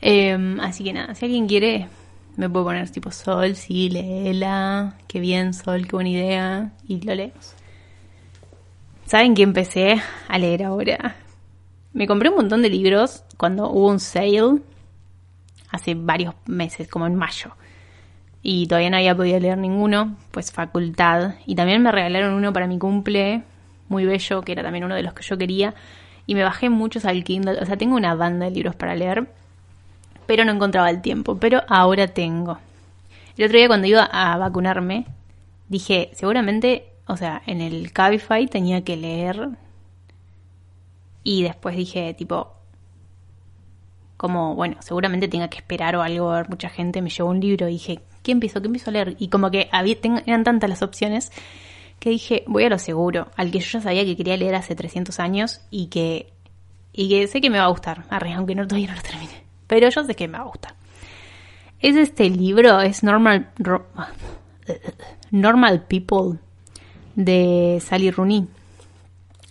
Eh, 0.00 0.56
así 0.60 0.82
que 0.82 0.92
nada, 0.92 1.14
si 1.14 1.24
alguien 1.24 1.46
quiere, 1.46 1.88
me 2.36 2.48
puedo 2.48 2.66
poner 2.66 2.90
tipo 2.90 3.10
Sol, 3.10 3.54
sí, 3.56 3.90
léela. 3.90 4.96
Qué 5.06 5.20
bien, 5.20 5.54
Sol, 5.54 5.86
qué 5.86 5.96
buena 5.96 6.10
idea. 6.10 6.72
Y 6.86 7.00
lo 7.00 7.14
leemos. 7.14 7.54
¿Saben 9.06 9.34
que 9.34 9.42
empecé 9.42 10.00
a 10.28 10.38
leer 10.38 10.64
ahora? 10.64 11.16
Me 11.92 12.06
compré 12.06 12.30
un 12.30 12.36
montón 12.36 12.62
de 12.62 12.70
libros 12.70 13.22
cuando 13.36 13.70
hubo 13.70 13.88
un 13.88 14.00
sale 14.00 14.60
hace 15.70 15.94
varios 15.94 16.34
meses, 16.46 16.88
como 16.88 17.06
en 17.06 17.14
mayo. 17.14 17.50
Y 18.42 18.66
todavía 18.66 18.90
no 18.90 18.96
había 18.96 19.16
podido 19.16 19.38
leer 19.38 19.58
ninguno, 19.58 20.16
pues 20.30 20.52
facultad. 20.52 21.34
Y 21.46 21.54
también 21.54 21.82
me 21.82 21.92
regalaron 21.92 22.34
uno 22.34 22.52
para 22.52 22.66
mi 22.66 22.78
cumple, 22.78 23.42
muy 23.88 24.04
bello, 24.04 24.42
que 24.42 24.52
era 24.52 24.62
también 24.62 24.84
uno 24.84 24.94
de 24.94 25.02
los 25.02 25.14
que 25.14 25.22
yo 25.22 25.38
quería. 25.38 25.74
Y 26.26 26.34
me 26.34 26.42
bajé 26.42 26.68
muchos 26.68 27.04
al 27.04 27.22
Kindle. 27.24 27.60
O 27.60 27.66
sea, 27.66 27.76
tengo 27.76 27.96
una 27.96 28.14
banda 28.14 28.46
de 28.46 28.52
libros 28.52 28.74
para 28.74 28.94
leer, 28.94 29.28
pero 30.26 30.44
no 30.44 30.52
encontraba 30.52 30.90
el 30.90 31.02
tiempo. 31.02 31.36
Pero 31.38 31.62
ahora 31.68 32.08
tengo. 32.08 32.58
El 33.36 33.46
otro 33.46 33.58
día 33.58 33.68
cuando 33.68 33.86
iba 33.86 34.04
a 34.04 34.36
vacunarme, 34.38 35.06
dije, 35.68 36.10
seguramente, 36.14 36.86
o 37.06 37.16
sea, 37.16 37.42
en 37.46 37.60
el 37.60 37.92
Cabify 37.92 38.46
tenía 38.46 38.82
que 38.84 38.96
leer. 38.96 39.50
Y 41.22 41.42
después 41.42 41.76
dije, 41.76 42.14
tipo, 42.14 42.52
como, 44.16 44.54
bueno, 44.54 44.76
seguramente 44.80 45.28
tenga 45.28 45.48
que 45.48 45.58
esperar 45.58 45.96
o 45.96 46.02
algo, 46.02 46.30
ver 46.30 46.48
mucha 46.48 46.68
gente, 46.68 47.02
me 47.02 47.10
llevó 47.10 47.30
un 47.30 47.40
libro 47.40 47.68
y 47.68 47.72
dije, 47.72 48.00
¿qué 48.22 48.32
empiezo? 48.32 48.60
¿Qué 48.60 48.66
empiezo 48.66 48.90
a 48.90 48.92
leer? 48.92 49.16
Y 49.18 49.28
como 49.28 49.50
que 49.50 49.68
había, 49.72 49.96
eran 50.26 50.44
tantas 50.44 50.70
las 50.70 50.82
opciones 50.82 51.32
que 51.98 52.10
dije, 52.10 52.44
voy 52.46 52.64
a 52.64 52.68
lo 52.68 52.78
seguro, 52.78 53.28
al 53.36 53.50
que 53.50 53.60
yo 53.60 53.66
ya 53.66 53.80
sabía 53.80 54.04
que 54.04 54.16
quería 54.16 54.36
leer 54.36 54.54
hace 54.54 54.74
300 54.74 55.20
años 55.20 55.60
y 55.70 55.86
que, 55.86 56.32
y 56.92 57.08
que 57.08 57.26
sé 57.26 57.40
que 57.40 57.50
me 57.50 57.58
va 57.58 57.64
a 57.64 57.68
gustar, 57.68 58.04
aunque 58.10 58.54
no, 58.54 58.66
todavía 58.66 58.88
no 58.88 58.96
lo 58.96 59.02
termine, 59.02 59.43
pero 59.66 59.88
yo 59.88 60.04
sé 60.04 60.14
que 60.14 60.28
me 60.28 60.38
va 60.38 60.44
a 60.44 60.48
gustar. 60.48 60.74
Es 61.80 61.96
este 61.96 62.30
libro, 62.30 62.80
es 62.80 63.02
Normal, 63.02 63.50
Normal 65.30 65.82
People 65.82 66.38
de 67.14 67.78
Sally 67.84 68.10
Rooney. 68.10 68.46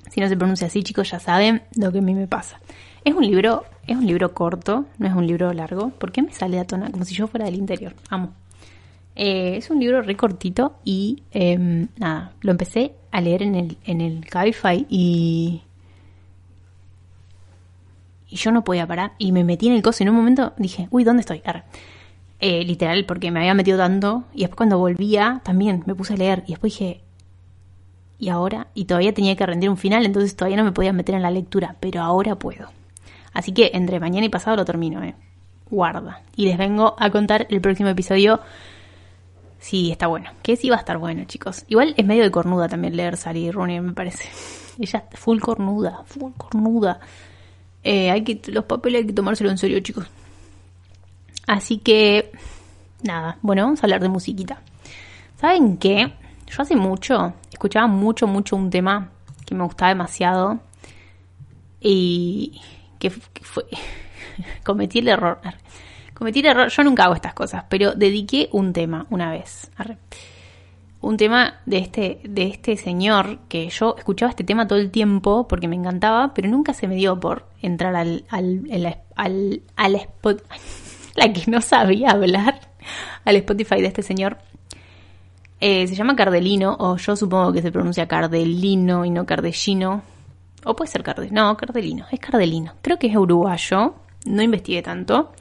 Si 0.09 0.21
no 0.21 0.27
se 0.27 0.37
pronuncia 0.37 0.67
así, 0.67 0.83
chicos, 0.83 1.11
ya 1.11 1.19
saben 1.19 1.63
lo 1.75 1.91
que 1.91 1.99
a 1.99 2.01
mí 2.01 2.13
me 2.13 2.27
pasa. 2.27 2.59
Es 3.03 3.13
un 3.13 3.25
libro, 3.25 3.65
es 3.85 3.97
un 3.97 4.05
libro 4.05 4.33
corto, 4.33 4.85
no 4.97 5.07
es 5.07 5.13
un 5.13 5.27
libro 5.27 5.51
largo. 5.53 5.89
¿Por 5.89 6.11
qué 6.11 6.21
me 6.21 6.33
sale 6.33 6.59
a 6.59 6.65
tona? 6.65 6.91
Como 6.91 7.05
si 7.05 7.13
yo 7.15 7.27
fuera 7.27 7.45
del 7.45 7.55
interior. 7.55 7.93
Amo. 8.09 8.33
Eh, 9.15 9.57
es 9.57 9.69
un 9.69 9.79
libro 9.79 10.01
re 10.01 10.15
cortito 10.15 10.77
y 10.83 11.21
eh, 11.31 11.87
nada, 11.97 12.33
lo 12.41 12.51
empecé 12.51 12.95
a 13.11 13.21
leer 13.21 13.43
en 13.43 13.55
el, 13.55 13.77
en 13.85 14.01
el 14.01 14.25
y. 14.89 15.61
Y 18.33 18.37
yo 18.37 18.51
no 18.51 18.63
podía 18.63 18.87
parar. 18.87 19.13
Y 19.19 19.31
me 19.31 19.43
metí 19.43 19.67
en 19.67 19.73
el 19.73 19.83
coso 19.83 20.01
y 20.01 20.05
en 20.05 20.09
un 20.09 20.15
momento 20.15 20.53
dije, 20.57 20.87
uy, 20.89 21.03
¿dónde 21.03 21.21
estoy? 21.21 21.43
Eh, 22.39 22.63
literal, 22.63 23.05
porque 23.05 23.29
me 23.29 23.41
había 23.41 23.53
metido 23.53 23.77
tanto. 23.77 24.23
Y 24.33 24.39
después 24.39 24.57
cuando 24.57 24.79
volvía, 24.79 25.41
también 25.43 25.83
me 25.85 25.93
puse 25.93 26.15
a 26.15 26.17
leer. 26.17 26.43
Y 26.47 26.53
después 26.53 26.73
dije, 26.73 27.01
y 28.17 28.29
ahora, 28.29 28.69
y 28.73 28.85
todavía 28.85 29.13
tenía 29.13 29.35
que 29.35 29.45
rendir 29.45 29.69
un 29.69 29.77
final, 29.77 30.03
entonces 30.03 30.35
todavía 30.35 30.57
no 30.57 30.63
me 30.63 30.71
podía 30.71 30.91
meter 30.93 31.13
en 31.13 31.21
la 31.21 31.29
lectura, 31.29 31.75
pero 31.79 32.01
ahora 32.01 32.33
puedo. 32.33 32.69
Así 33.33 33.51
que 33.51 33.69
entre 33.75 33.99
mañana 33.99 34.25
y 34.25 34.29
pasado 34.29 34.57
lo 34.57 34.65
termino, 34.65 35.03
eh. 35.03 35.13
Guarda. 35.69 36.23
Y 36.35 36.47
les 36.47 36.57
vengo 36.57 36.95
a 36.97 37.11
contar 37.11 37.45
el 37.51 37.61
próximo 37.61 37.89
episodio 37.89 38.39
si 39.59 39.91
está 39.91 40.07
bueno. 40.07 40.31
Que 40.41 40.55
sí 40.55 40.71
va 40.71 40.77
a 40.77 40.79
estar 40.79 40.97
bueno, 40.97 41.23
chicos. 41.25 41.65
Igual 41.67 41.93
es 41.97 42.05
medio 42.05 42.23
de 42.23 42.31
cornuda 42.31 42.67
también 42.67 42.97
leer 42.97 43.15
Sally 43.15 43.51
Rooney, 43.51 43.79
me 43.79 43.93
parece. 43.93 44.27
Ella 44.79 45.03
full 45.11 45.37
cornuda, 45.39 46.01
full 46.07 46.31
cornuda. 46.35 46.99
Eh, 47.83 48.11
hay 48.11 48.23
que, 48.23 48.39
los 48.51 48.65
papeles 48.65 49.01
hay 49.01 49.07
que 49.07 49.13
tomárselo 49.13 49.49
en 49.49 49.57
serio, 49.57 49.79
chicos. 49.81 50.07
Así 51.47 51.77
que, 51.77 52.31
nada, 53.03 53.37
bueno, 53.41 53.63
vamos 53.63 53.83
a 53.83 53.85
hablar 53.85 54.01
de 54.01 54.09
musiquita. 54.09 54.61
¿Saben 55.39 55.77
qué? 55.77 56.13
Yo 56.47 56.61
hace 56.61 56.75
mucho, 56.75 57.33
escuchaba 57.51 57.87
mucho, 57.87 58.27
mucho 58.27 58.55
un 58.55 58.69
tema 58.69 59.09
que 59.45 59.55
me 59.55 59.63
gustaba 59.63 59.89
demasiado 59.89 60.59
y 61.81 62.61
que, 62.99 63.09
fue, 63.09 63.65
cometí 64.63 64.99
el 64.99 65.09
error. 65.09 65.39
Cometí 66.13 66.39
el 66.39 66.45
error, 66.45 66.69
yo 66.69 66.83
nunca 66.83 67.05
hago 67.05 67.15
estas 67.15 67.33
cosas, 67.33 67.65
pero 67.67 67.93
dediqué 67.93 68.47
un 68.53 68.71
tema 68.71 69.05
una 69.09 69.31
vez. 69.31 69.69
Un 71.03 71.17
tema 71.17 71.55
de 71.65 71.79
este, 71.79 72.21
de 72.23 72.43
este 72.43 72.77
señor 72.77 73.39
que 73.49 73.67
yo 73.67 73.93
escuchaba 73.97 74.29
este 74.29 74.45
tema 74.45 74.69
todo 74.69 74.79
el 74.79 74.89
tiempo 74.89 75.49
porque 75.49 75.67
me 75.67 75.75
encantaba, 75.75 76.33
pero 76.33 76.47
nunca 76.47 76.73
se 76.73 76.87
me 76.87 76.95
dio 76.95 77.19
por 77.19 77.45
entrar 77.61 77.93
al, 77.93 78.23
al, 78.29 78.63
al, 79.17 79.61
al, 79.75 80.09
la 81.15 81.33
que 81.33 81.51
no 81.51 81.59
sabía 81.59 82.11
hablar, 82.11 82.57
al 83.25 83.35
Spotify 83.35 83.81
de 83.81 83.87
este 83.87 84.01
señor 84.01 84.37
Eh, 85.59 85.87
se 85.87 85.95
llama 85.95 86.15
Cardelino, 86.15 86.77
o 86.79 86.95
yo 86.95 87.17
supongo 87.17 87.51
que 87.51 87.61
se 87.61 87.71
pronuncia 87.71 88.07
Cardelino 88.07 89.03
y 89.03 89.09
no 89.09 89.25
Cardellino. 89.25 90.03
O 90.63 90.73
puede 90.73 90.89
ser 90.89 91.03
Cardelino. 91.03 91.49
No, 91.49 91.57
Cardelino, 91.57 92.05
es 92.11 92.19
Cardelino. 92.21 92.75
Creo 92.81 92.97
que 92.97 93.07
es 93.07 93.15
uruguayo, 93.17 93.95
no 94.25 94.41
investigué 94.41 94.81
tanto. 94.81 95.33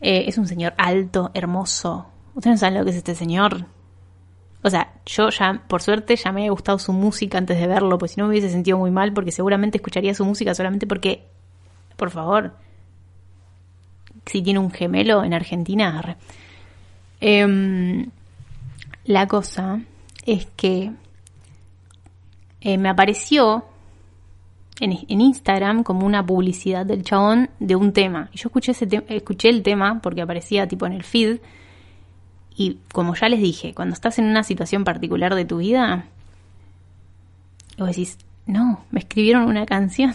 Eh, 0.00 0.26
es 0.28 0.38
un 0.38 0.46
señor 0.46 0.74
alto, 0.76 1.32
hermoso. 1.34 2.06
Ustedes 2.36 2.54
no 2.54 2.58
saben 2.58 2.78
lo 2.78 2.84
que 2.84 2.90
es 2.90 2.96
este 2.96 3.16
señor. 3.16 3.66
O 4.66 4.70
sea, 4.70 4.92
yo 5.06 5.30
ya, 5.30 5.62
por 5.68 5.80
suerte, 5.80 6.16
ya 6.16 6.32
me 6.32 6.40
había 6.40 6.50
gustado 6.50 6.80
su 6.80 6.92
música 6.92 7.38
antes 7.38 7.56
de 7.56 7.68
verlo, 7.68 7.98
pues 7.98 8.10
si 8.10 8.20
no 8.20 8.26
me 8.26 8.30
hubiese 8.30 8.50
sentido 8.50 8.76
muy 8.78 8.90
mal, 8.90 9.12
porque 9.12 9.30
seguramente 9.30 9.78
escucharía 9.78 10.12
su 10.12 10.24
música 10.24 10.56
solamente 10.56 10.88
porque, 10.88 11.22
por 11.96 12.10
favor, 12.10 12.52
si 14.24 14.42
tiene 14.42 14.58
un 14.58 14.72
gemelo 14.72 15.22
en 15.22 15.34
Argentina. 15.34 16.16
Em, 17.20 18.10
la 19.04 19.28
cosa 19.28 19.82
es 20.24 20.46
que 20.56 20.90
eh, 22.60 22.76
me 22.76 22.88
apareció 22.88 23.66
en, 24.80 25.20
Instagram 25.20 25.84
como 25.84 26.04
una 26.04 26.26
publicidad 26.26 26.84
del 26.84 27.04
chabón 27.04 27.50
de 27.60 27.76
un 27.76 27.92
tema. 27.92 28.30
Y 28.32 28.38
yo 28.38 28.48
escuché, 28.48 28.72
ese 28.72 28.88
escuché 29.10 29.48
el 29.48 29.62
tema 29.62 30.00
porque 30.02 30.22
aparecía 30.22 30.66
tipo 30.66 30.86
en 30.86 30.92
el 30.92 31.04
feed. 31.04 31.38
Y 32.56 32.78
como 32.92 33.14
ya 33.14 33.28
les 33.28 33.40
dije, 33.40 33.74
cuando 33.74 33.92
estás 33.92 34.18
en 34.18 34.24
una 34.24 34.42
situación 34.42 34.84
particular 34.84 35.34
de 35.34 35.44
tu 35.44 35.58
vida, 35.58 36.06
vos 37.76 37.88
decís, 37.88 38.16
no, 38.46 38.84
me 38.90 39.00
escribieron 39.00 39.42
una 39.42 39.66
canción. 39.66 40.14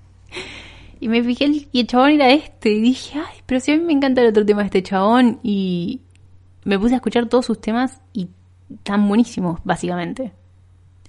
y 1.00 1.08
me 1.08 1.22
fijé 1.22 1.68
y 1.70 1.80
el 1.80 1.86
chabón 1.86 2.10
era 2.10 2.30
este. 2.30 2.72
Y 2.72 2.80
dije, 2.80 3.20
ay, 3.20 3.42
pero 3.46 3.60
si 3.60 3.70
a 3.70 3.76
mí 3.76 3.84
me 3.84 3.92
encanta 3.92 4.22
el 4.22 4.28
otro 4.28 4.44
tema 4.44 4.62
de 4.62 4.66
este 4.66 4.82
chabón. 4.82 5.38
Y 5.44 6.00
me 6.64 6.78
puse 6.78 6.94
a 6.94 6.96
escuchar 6.96 7.26
todos 7.26 7.46
sus 7.46 7.60
temas 7.60 8.00
y 8.12 8.28
están 8.68 9.06
buenísimos, 9.06 9.60
básicamente. 9.62 10.32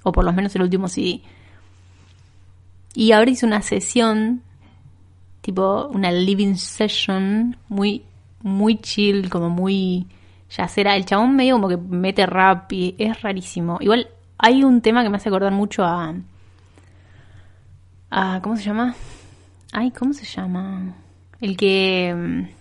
O 0.04 0.12
por 0.12 0.24
lo 0.24 0.34
menos 0.34 0.56
el 0.56 0.62
último 0.62 0.88
CD. 0.88 1.22
Y 2.94 3.12
ahora 3.12 3.32
hice 3.32 3.46
una 3.46 3.64
sesión, 3.64 4.44
tipo 5.42 5.88
una 5.88 6.12
living 6.12 6.56
session, 6.56 7.58
muy, 7.70 8.04
muy 8.44 8.78
chill, 8.78 9.30
como 9.30 9.50
muy 9.50 10.06
ya 10.50 10.68
será. 10.68 10.96
El 10.96 11.06
chabón 11.06 11.36
medio 11.36 11.56
como 11.56 11.70
que 11.70 11.78
mete 11.78 12.26
rap 12.26 12.72
y 12.72 12.96
es 12.98 13.22
rarísimo. 13.22 13.78
Igual 13.82 14.08
hay 14.38 14.64
un 14.64 14.82
tema 14.82 15.04
que 15.04 15.10
me 15.10 15.18
hace 15.18 15.30
acordar 15.30 15.52
mucho 15.52 15.84
a. 15.84 16.14
a 18.10 18.40
¿Cómo 18.42 18.56
se 18.56 18.64
llama? 18.64 18.96
Ay, 19.72 19.92
¿cómo 19.92 20.14
se 20.14 20.26
llama? 20.26 20.96
El 21.42 21.58
que. 21.58 22.14
Mm, 22.16 22.58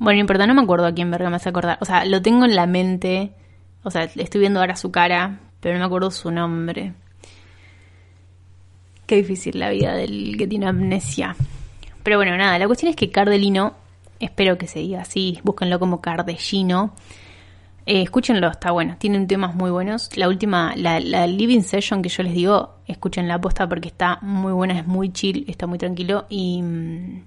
bueno, 0.00 0.16
no 0.16 0.20
importa, 0.20 0.46
no 0.46 0.54
me 0.54 0.62
acuerdo 0.62 0.86
a 0.86 0.92
quién 0.92 1.10
verga 1.10 1.30
me 1.30 1.36
hace 1.36 1.48
acordar. 1.48 1.78
O 1.80 1.84
sea, 1.84 2.04
lo 2.04 2.22
tengo 2.22 2.44
en 2.44 2.54
la 2.54 2.66
mente. 2.66 3.32
O 3.82 3.90
sea, 3.90 4.04
estoy 4.04 4.40
viendo 4.40 4.60
ahora 4.60 4.76
su 4.76 4.90
cara, 4.90 5.40
pero 5.60 5.74
no 5.74 5.80
me 5.80 5.86
acuerdo 5.86 6.10
su 6.10 6.30
nombre. 6.30 6.94
Qué 9.06 9.16
difícil 9.16 9.58
la 9.58 9.70
vida 9.70 9.94
del 9.94 10.36
que 10.36 10.46
tiene 10.46 10.66
amnesia. 10.66 11.34
Pero 12.02 12.18
bueno, 12.18 12.36
nada, 12.36 12.58
la 12.58 12.66
cuestión 12.66 12.90
es 12.90 12.96
que 12.96 13.10
Cardelino 13.10 13.74
Espero 14.20 14.58
que 14.58 14.66
se 14.66 14.80
diga 14.80 15.02
así. 15.02 15.38
Búsquenlo 15.42 15.78
como 15.78 16.00
Cardellino. 16.00 16.94
Eh, 17.86 18.02
escúchenlo, 18.02 18.48
está 18.48 18.70
bueno. 18.70 18.96
Tienen 18.98 19.26
temas 19.26 19.54
muy 19.54 19.70
buenos. 19.70 20.14
La 20.16 20.28
última, 20.28 20.74
la, 20.76 20.98
Living 21.26 21.62
Session 21.62 22.02
que 22.02 22.10
yo 22.10 22.22
les 22.22 22.34
digo, 22.34 22.74
escuchen 22.86 23.26
la 23.28 23.40
posta 23.40 23.66
porque 23.66 23.88
está 23.88 24.18
muy 24.20 24.52
buena, 24.52 24.78
es 24.78 24.86
muy 24.86 25.10
chill, 25.10 25.46
está 25.48 25.66
muy 25.66 25.78
tranquilo 25.78 26.26
y. 26.28 26.60
Mm, 26.60 27.22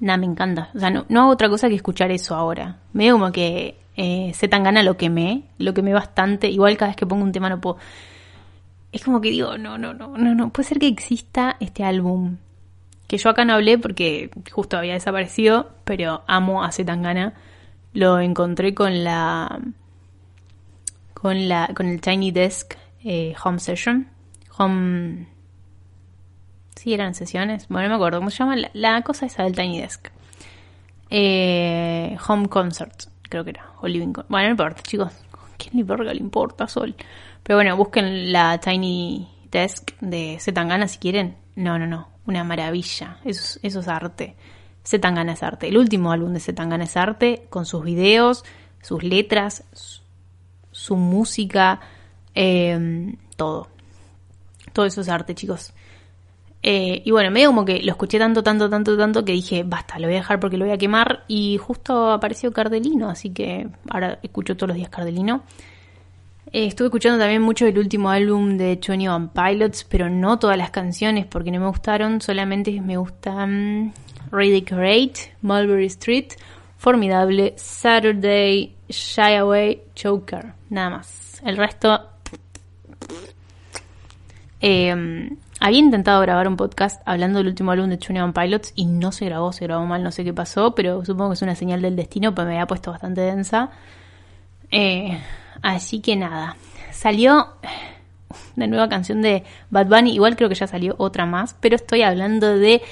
nada, 0.00 0.16
me 0.18 0.26
encanta. 0.26 0.70
O 0.74 0.78
sea, 0.78 0.90
no, 0.90 1.06
hago 1.08 1.30
otra 1.30 1.48
cosa 1.48 1.68
que 1.70 1.76
escuchar 1.76 2.10
eso 2.10 2.34
ahora. 2.34 2.80
Me 2.92 3.10
como 3.10 3.32
que 3.32 3.78
eh, 3.96 4.32
sé 4.34 4.48
tan 4.48 4.64
gana 4.64 4.82
lo 4.82 4.96
que 4.98 5.08
me, 5.08 5.44
lo 5.56 5.72
que 5.72 5.82
me 5.82 5.94
bastante. 5.94 6.50
Igual 6.50 6.76
cada 6.76 6.90
vez 6.90 6.96
que 6.96 7.06
pongo 7.06 7.22
un 7.24 7.32
tema 7.32 7.48
no 7.48 7.60
puedo. 7.60 7.78
Es 8.92 9.02
como 9.02 9.20
que 9.22 9.30
digo, 9.30 9.56
no, 9.56 9.78
no, 9.78 9.94
no, 9.94 10.18
no, 10.18 10.34
no. 10.34 10.50
Puede 10.50 10.68
ser 10.68 10.78
que 10.78 10.88
exista 10.88 11.56
este 11.58 11.84
álbum 11.84 12.36
que 13.06 13.18
yo 13.18 13.30
acá 13.30 13.44
no 13.44 13.54
hablé 13.54 13.78
porque 13.78 14.30
justo 14.50 14.76
había 14.76 14.94
desaparecido, 14.94 15.70
pero 15.84 16.22
amo 16.26 16.64
a 16.64 16.72
Zetangana. 16.72 17.34
Lo 17.92 18.18
encontré 18.20 18.74
con 18.74 19.04
la 19.04 19.60
con 21.12 21.48
la 21.48 21.70
con 21.74 21.86
el 21.86 22.00
Tiny 22.00 22.32
Desk 22.32 22.74
eh, 23.04 23.34
Home 23.44 23.58
Session, 23.58 24.08
Home 24.58 25.26
Sí, 26.76 26.92
eran 26.92 27.14
sesiones. 27.14 27.68
Bueno, 27.68 27.88
no 27.88 27.94
me 27.94 27.96
acuerdo 27.96 28.18
cómo 28.18 28.30
se 28.30 28.38
llama 28.38 28.56
la, 28.72 29.02
cosa 29.02 29.26
esa 29.26 29.44
del 29.44 29.54
Tiny 29.54 29.80
Desk. 29.80 30.08
Eh, 31.08 32.16
home 32.26 32.48
Concert, 32.48 33.04
creo 33.22 33.44
que 33.44 33.50
era. 33.50 33.70
O 33.80 33.86
Living 33.86 34.12
Bueno, 34.28 34.48
no 34.48 34.50
importa, 34.50 34.82
chicos. 34.82 35.12
¿Quién 35.56 35.76
le 35.76 35.84
verga 35.84 36.12
le 36.12 36.20
importa, 36.20 36.66
Sol? 36.66 36.94
Pero 37.42 37.56
bueno, 37.56 37.76
busquen 37.76 38.32
la 38.32 38.58
Tiny 38.58 39.28
Desk 39.50 39.92
de 40.00 40.36
Zetangana 40.40 40.88
si 40.88 40.98
quieren. 40.98 41.36
No, 41.54 41.78
no, 41.78 41.86
no 41.86 42.13
una 42.26 42.44
maravilla. 42.44 43.18
Eso, 43.24 43.58
eso 43.62 43.80
es 43.80 43.88
arte. 43.88 44.36
Zetangana 44.84 45.32
es 45.32 45.42
arte. 45.42 45.68
El 45.68 45.78
último 45.78 46.12
álbum 46.12 46.32
de 46.32 46.40
Zetangana 46.40 46.84
es 46.84 46.96
arte, 46.96 47.46
con 47.48 47.64
sus 47.64 47.82
videos, 47.84 48.44
sus 48.82 49.02
letras, 49.02 49.64
su, 50.70 50.96
música, 50.96 51.80
em, 52.34 53.16
todo. 53.36 53.68
Todo 54.72 54.84
eso 54.86 55.00
es 55.00 55.08
arte, 55.08 55.34
chicos. 55.34 55.72
Eh, 56.62 57.02
y 57.04 57.10
bueno, 57.10 57.30
medio 57.30 57.48
como 57.48 57.64
que 57.64 57.82
lo 57.82 57.92
escuché 57.92 58.18
tanto, 58.18 58.42
tanto, 58.42 58.70
tanto, 58.70 58.96
tanto 58.96 59.24
que 59.24 59.32
dije, 59.32 59.64
basta, 59.64 59.98
lo 59.98 60.06
voy 60.06 60.14
a 60.14 60.20
dejar 60.20 60.40
porque 60.40 60.56
lo 60.56 60.64
voy 60.64 60.74
a 60.74 60.78
quemar. 60.78 61.24
Y 61.28 61.58
justo 61.58 62.10
apareció 62.10 62.52
Cardelino, 62.52 63.08
así 63.08 63.30
que 63.30 63.68
ahora 63.90 64.18
escucho 64.22 64.56
todos 64.56 64.68
los 64.68 64.76
días 64.76 64.88
Cardelino. 64.90 65.44
Eh, 66.54 66.66
estuve 66.66 66.86
escuchando 66.86 67.18
también 67.18 67.42
mucho 67.42 67.66
el 67.66 67.76
último 67.76 68.10
álbum 68.10 68.56
de 68.56 68.76
Tony 68.76 69.08
One 69.08 69.30
Pilots, 69.34 69.82
pero 69.82 70.08
no 70.08 70.38
todas 70.38 70.56
las 70.56 70.70
canciones 70.70 71.26
porque 71.26 71.50
no 71.50 71.58
me 71.58 71.66
gustaron, 71.66 72.20
solamente 72.20 72.80
me 72.80 72.96
gustan 72.96 73.92
Really 74.30 74.60
Great, 74.60 75.18
Mulberry 75.42 75.86
Street, 75.86 76.28
Formidable, 76.76 77.54
Saturday, 77.56 78.72
Shy 78.88 79.34
Away, 79.34 79.82
Choker, 79.96 80.52
nada 80.70 80.90
más. 80.90 81.42
El 81.44 81.56
resto... 81.56 82.08
Em, 84.60 85.36
había 85.58 85.78
intentado 85.80 86.20
grabar 86.20 86.46
un 86.46 86.56
podcast 86.56 87.02
hablando 87.04 87.38
del 87.38 87.48
último 87.48 87.72
álbum 87.72 87.88
de 87.88 87.96
Tony 87.96 88.20
One 88.20 88.32
Pilots 88.32 88.74
y 88.76 88.86
no 88.86 89.10
se 89.10 89.24
grabó, 89.24 89.52
se 89.52 89.64
grabó 89.64 89.86
mal, 89.86 90.04
no 90.04 90.12
sé 90.12 90.22
qué 90.22 90.32
pasó, 90.32 90.72
pero 90.76 91.04
supongo 91.04 91.30
que 91.30 91.34
es 91.34 91.42
una 91.42 91.56
señal 91.56 91.82
del 91.82 91.96
destino, 91.96 92.32
pues 92.32 92.46
me 92.46 92.52
había 92.52 92.68
puesto 92.68 92.92
bastante 92.92 93.22
densa. 93.22 93.70
Eh, 94.70 95.18
Así 95.64 96.00
que 96.00 96.14
nada, 96.14 96.58
salió 96.92 97.54
la 98.54 98.66
nueva 98.66 98.86
canción 98.90 99.22
de 99.22 99.44
Bad 99.70 99.86
Bunny, 99.86 100.12
igual 100.12 100.36
creo 100.36 100.50
que 100.50 100.54
ya 100.54 100.66
salió 100.66 100.94
otra 100.98 101.24
más, 101.24 101.56
pero 101.58 101.74
estoy 101.74 102.02
hablando 102.02 102.58
de 102.58 102.82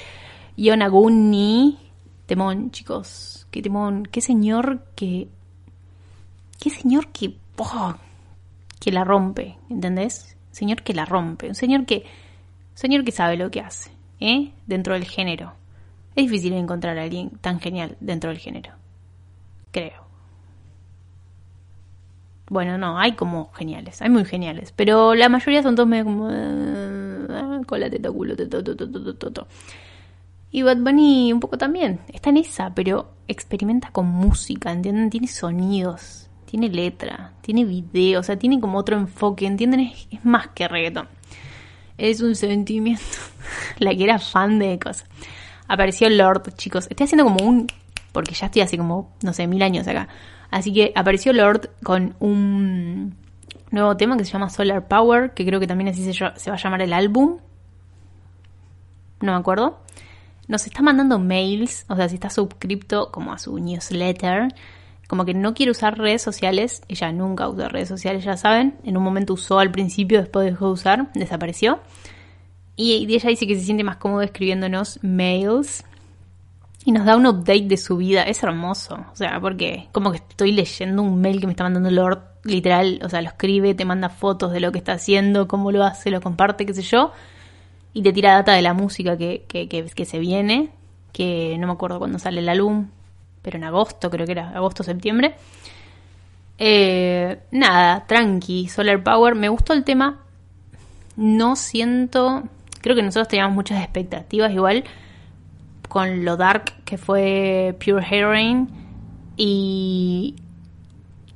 Yonaguni. 0.57 1.77
Temón, 2.25 2.71
chicos, 2.71 3.45
qué 3.51 3.61
temón, 3.61 4.07
qué 4.07 4.21
señor 4.21 4.87
que... 4.95 5.27
Qué 6.59 6.71
señor 6.71 7.09
que... 7.09 7.35
Que 8.79 8.91
la 8.91 9.03
rompe, 9.03 9.55
¿entendés? 9.69 10.35
Señor 10.49 10.81
que 10.81 10.95
la 10.95 11.05
rompe, 11.05 11.49
un 11.49 11.55
señor 11.55 11.85
que... 11.85 12.03
señor 12.73 13.03
que 13.03 13.11
sabe 13.11 13.37
lo 13.37 13.51
que 13.51 13.61
hace, 13.61 13.91
¿eh? 14.19 14.51
Dentro 14.65 14.95
del 14.95 15.05
género. 15.05 15.53
Es 16.15 16.23
difícil 16.23 16.53
encontrar 16.53 16.97
a 16.97 17.03
alguien 17.03 17.29
tan 17.37 17.59
genial 17.59 17.97
dentro 17.99 18.31
del 18.31 18.39
género. 18.39 18.71
Creo. 19.71 20.02
Bueno, 22.49 22.77
no, 22.77 22.99
hay 22.99 23.13
como 23.13 23.51
geniales, 23.53 24.01
hay 24.01 24.09
muy 24.09 24.25
geniales, 24.25 24.73
pero 24.75 25.15
la 25.15 25.29
mayoría 25.29 25.63
son 25.63 25.75
todos 25.75 25.87
medio 25.87 26.05
como 26.05 26.27
ah, 26.29 27.61
cola, 27.65 27.89
teta, 27.89 28.11
culo, 28.11 28.35
Y 30.51 30.61
Bad 30.61 30.77
Bunny 30.77 31.31
un 31.31 31.39
poco 31.39 31.57
también, 31.57 32.01
está 32.11 32.29
en 32.29 32.37
esa, 32.37 32.75
pero 32.75 33.13
experimenta 33.27 33.91
con 33.91 34.07
música, 34.07 34.71
¿entienden? 34.71 35.09
Tiene 35.09 35.27
sonidos, 35.27 36.29
tiene 36.45 36.69
letra, 36.69 37.33
tiene 37.41 37.63
video, 37.63 38.19
o 38.19 38.23
sea, 38.23 38.37
tiene 38.37 38.59
como 38.59 38.77
otro 38.77 38.97
enfoque, 38.97 39.45
¿entienden? 39.45 39.79
Es, 39.79 40.07
es 40.11 40.25
más 40.25 40.49
que 40.49 40.67
reggaeton. 40.67 41.07
Es 41.97 42.21
un 42.21 42.35
sentimiento. 42.35 43.03
la 43.79 43.95
que 43.95 44.03
era 44.03 44.19
fan 44.19 44.59
de 44.59 44.79
cosas. 44.79 45.05
Apareció 45.67 46.09
Lord, 46.09 46.55
chicos. 46.55 46.87
Estoy 46.89 47.05
haciendo 47.05 47.23
como 47.23 47.43
un. 47.45 47.67
Porque 48.11 48.33
ya 48.33 48.47
estoy 48.47 48.61
así 48.61 48.77
como, 48.77 49.11
no 49.23 49.33
sé, 49.33 49.47
mil 49.47 49.61
años 49.63 49.87
acá. 49.87 50.07
Así 50.53 50.71
que 50.71 50.93
apareció 50.95 51.33
Lord 51.33 51.71
con 51.81 52.15
un 52.19 53.15
nuevo 53.71 53.97
tema 53.97 54.17
que 54.17 54.23
se 54.23 54.31
llama 54.31 54.51
Solar 54.51 54.87
Power, 54.87 55.33
que 55.33 55.47
creo 55.47 55.59
que 55.59 55.65
también 55.65 55.87
así 55.87 56.13
se, 56.13 56.23
va 56.23 56.35
a 56.35 56.57
llamar 56.57 56.83
el 56.83 56.93
álbum. 56.93 57.39
No 59.19 59.31
me 59.31 59.37
acuerdo. 59.39 59.79
Nos 60.47 60.67
está 60.67 60.83
mandando 60.83 61.17
mails, 61.17 61.85
o 61.89 61.95
sea, 61.95 62.07
si 62.07 62.13
está 62.13 62.29
suscripto 62.29 63.11
como 63.11 63.33
a 63.33 63.39
su 63.39 63.57
newsletter, 63.57 64.53
como 65.07 65.25
que 65.25 65.33
no 65.33 65.55
quiere 65.55 65.71
usar 65.71 65.97
redes 65.97 66.21
sociales, 66.21 66.83
ella 66.87 67.11
nunca 67.11 67.49
usa 67.49 67.67
redes 67.67 67.87
sociales, 67.87 68.23
ya 68.23 68.37
saben, 68.37 68.75
en 68.83 68.95
un 68.95 69.01
momento 69.01 69.33
usó 69.33 69.57
al 69.57 69.71
principio, 69.71 70.19
después 70.19 70.45
dejó 70.45 70.67
de 70.67 70.71
usar, 70.73 71.11
desapareció. 71.15 71.79
Y 72.75 73.11
ella 73.11 73.29
dice 73.29 73.47
que 73.47 73.55
se 73.55 73.65
siente 73.65 73.83
más 73.83 73.97
cómodo 73.97 74.21
escribiéndonos 74.21 74.99
mails 75.01 75.83
y 76.85 76.91
nos 76.91 77.05
da 77.05 77.15
un 77.15 77.25
update 77.25 77.67
de 77.67 77.77
su 77.77 77.97
vida. 77.97 78.23
Es 78.23 78.43
hermoso. 78.43 79.05
O 79.11 79.15
sea, 79.15 79.39
porque 79.39 79.87
como 79.91 80.11
que 80.11 80.17
estoy 80.17 80.51
leyendo 80.51 81.01
un 81.01 81.21
mail 81.21 81.39
que 81.39 81.47
me 81.47 81.53
está 81.53 81.63
mandando 81.63 81.89
Lord, 81.89 82.21
literal. 82.43 82.99
O 83.03 83.09
sea, 83.09 83.21
lo 83.21 83.29
escribe, 83.29 83.73
te 83.73 83.85
manda 83.85 84.09
fotos 84.09 84.51
de 84.51 84.59
lo 84.59 84.71
que 84.71 84.79
está 84.79 84.93
haciendo, 84.93 85.47
cómo 85.47 85.71
lo 85.71 85.83
hace, 85.83 86.11
lo 86.11 86.19
comparte, 86.21 86.65
qué 86.65 86.73
sé 86.73 86.81
yo. 86.81 87.11
Y 87.93 88.01
te 88.01 88.11
tira 88.11 88.33
data 88.33 88.53
de 88.53 88.61
la 88.61 88.73
música 88.73 89.17
que, 89.17 89.45
que, 89.47 89.67
que, 89.67 90.05
se 90.05 90.19
viene. 90.19 90.71
Que 91.13 91.57
no 91.59 91.67
me 91.67 91.73
acuerdo 91.73 91.99
cuándo 91.99 92.19
sale 92.19 92.39
el 92.39 92.49
álbum. 92.49 92.87
Pero 93.41 93.57
en 93.57 93.63
agosto, 93.63 94.09
creo 94.09 94.25
que 94.25 94.33
era 94.33 94.49
agosto, 94.49 94.83
septiembre. 94.83 95.35
Eh, 96.57 97.39
nada, 97.51 98.05
tranqui, 98.07 98.67
Solar 98.67 99.03
Power. 99.03 99.35
Me 99.35 99.47
gustó 99.47 99.73
el 99.73 99.85
tema. 99.85 100.19
No 101.15 101.55
siento. 101.55 102.43
Creo 102.81 102.95
que 102.95 103.03
nosotros 103.03 103.29
teníamos 103.29 103.55
muchas 103.55 103.81
expectativas 103.81 104.51
igual 104.51 104.83
con 105.93 106.25
lo 106.25 106.37
dark 106.37 106.83
que 106.85 106.97
fue 106.97 107.77
Pure 107.77 108.03
Heroine 108.03 108.65
y 109.37 110.33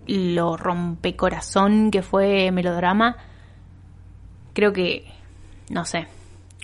lo 0.07 0.57
rompecorazón 0.57 1.91
que 1.91 2.01
fue 2.01 2.51
Melodrama. 2.51 3.17
Creo 4.53 4.73
que, 4.73 5.05
no 5.69 5.85
sé, 5.85 6.07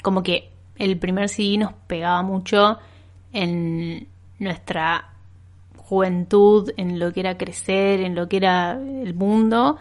como 0.01 0.23
que 0.23 0.49
el 0.75 0.97
primer 0.97 1.29
CD 1.29 1.59
nos 1.59 1.73
pegaba 1.85 2.23
mucho 2.23 2.79
en 3.31 4.07
nuestra 4.39 5.13
juventud, 5.77 6.71
en 6.77 6.97
lo 6.97 7.13
que 7.13 7.19
era 7.19 7.37
crecer, 7.37 7.99
en 7.99 8.15
lo 8.15 8.27
que 8.27 8.37
era 8.37 8.71
el 8.71 9.13
mundo, 9.13 9.77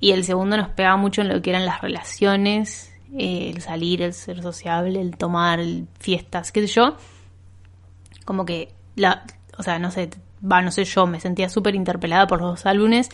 y 0.00 0.10
el 0.10 0.24
segundo 0.24 0.56
nos 0.56 0.70
pegaba 0.70 0.96
mucho 0.96 1.22
en 1.22 1.28
lo 1.28 1.40
que 1.40 1.50
eran 1.50 1.66
las 1.66 1.82
relaciones, 1.82 2.92
eh, 3.16 3.52
el 3.54 3.60
salir, 3.60 4.02
el 4.02 4.12
ser 4.12 4.42
sociable, 4.42 5.00
el 5.00 5.16
tomar 5.16 5.60
fiestas, 6.00 6.50
qué 6.50 6.66
sé 6.66 6.74
yo 6.74 6.96
como 8.24 8.44
que 8.44 8.72
la, 8.96 9.24
o 9.58 9.62
sea, 9.62 9.78
no 9.78 9.90
sé, 9.90 10.10
va, 10.40 10.62
no 10.62 10.70
sé, 10.70 10.84
yo 10.84 11.06
me 11.06 11.20
sentía 11.20 11.48
súper 11.48 11.74
interpelada 11.74 12.26
por 12.26 12.40
los 12.40 12.66
álbumes. 12.66 13.08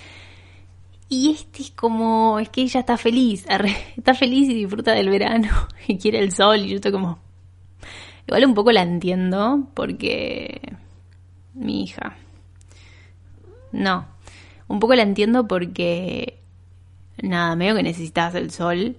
Y 1.08 1.32
este 1.32 1.62
es 1.62 1.70
como, 1.72 2.38
es 2.38 2.48
que 2.50 2.62
ella 2.62 2.80
está 2.80 2.96
feliz, 2.96 3.44
está 3.96 4.14
feliz 4.14 4.48
y 4.48 4.54
disfruta 4.54 4.92
del 4.92 5.10
verano 5.10 5.48
y 5.88 5.98
quiere 5.98 6.20
el 6.20 6.32
sol 6.32 6.60
y 6.60 6.68
yo 6.68 6.76
estoy 6.76 6.92
como... 6.92 7.18
Igual 8.26 8.44
un 8.44 8.54
poco 8.54 8.70
la 8.70 8.82
entiendo 8.82 9.66
porque... 9.74 10.76
Mi 11.52 11.82
hija. 11.82 12.16
No, 13.72 14.06
un 14.68 14.78
poco 14.78 14.94
la 14.94 15.02
entiendo 15.02 15.48
porque... 15.48 16.38
Nada, 17.22 17.56
medio 17.56 17.74
que 17.74 17.82
necesitas 17.82 18.34
el 18.34 18.50
sol 18.50 18.96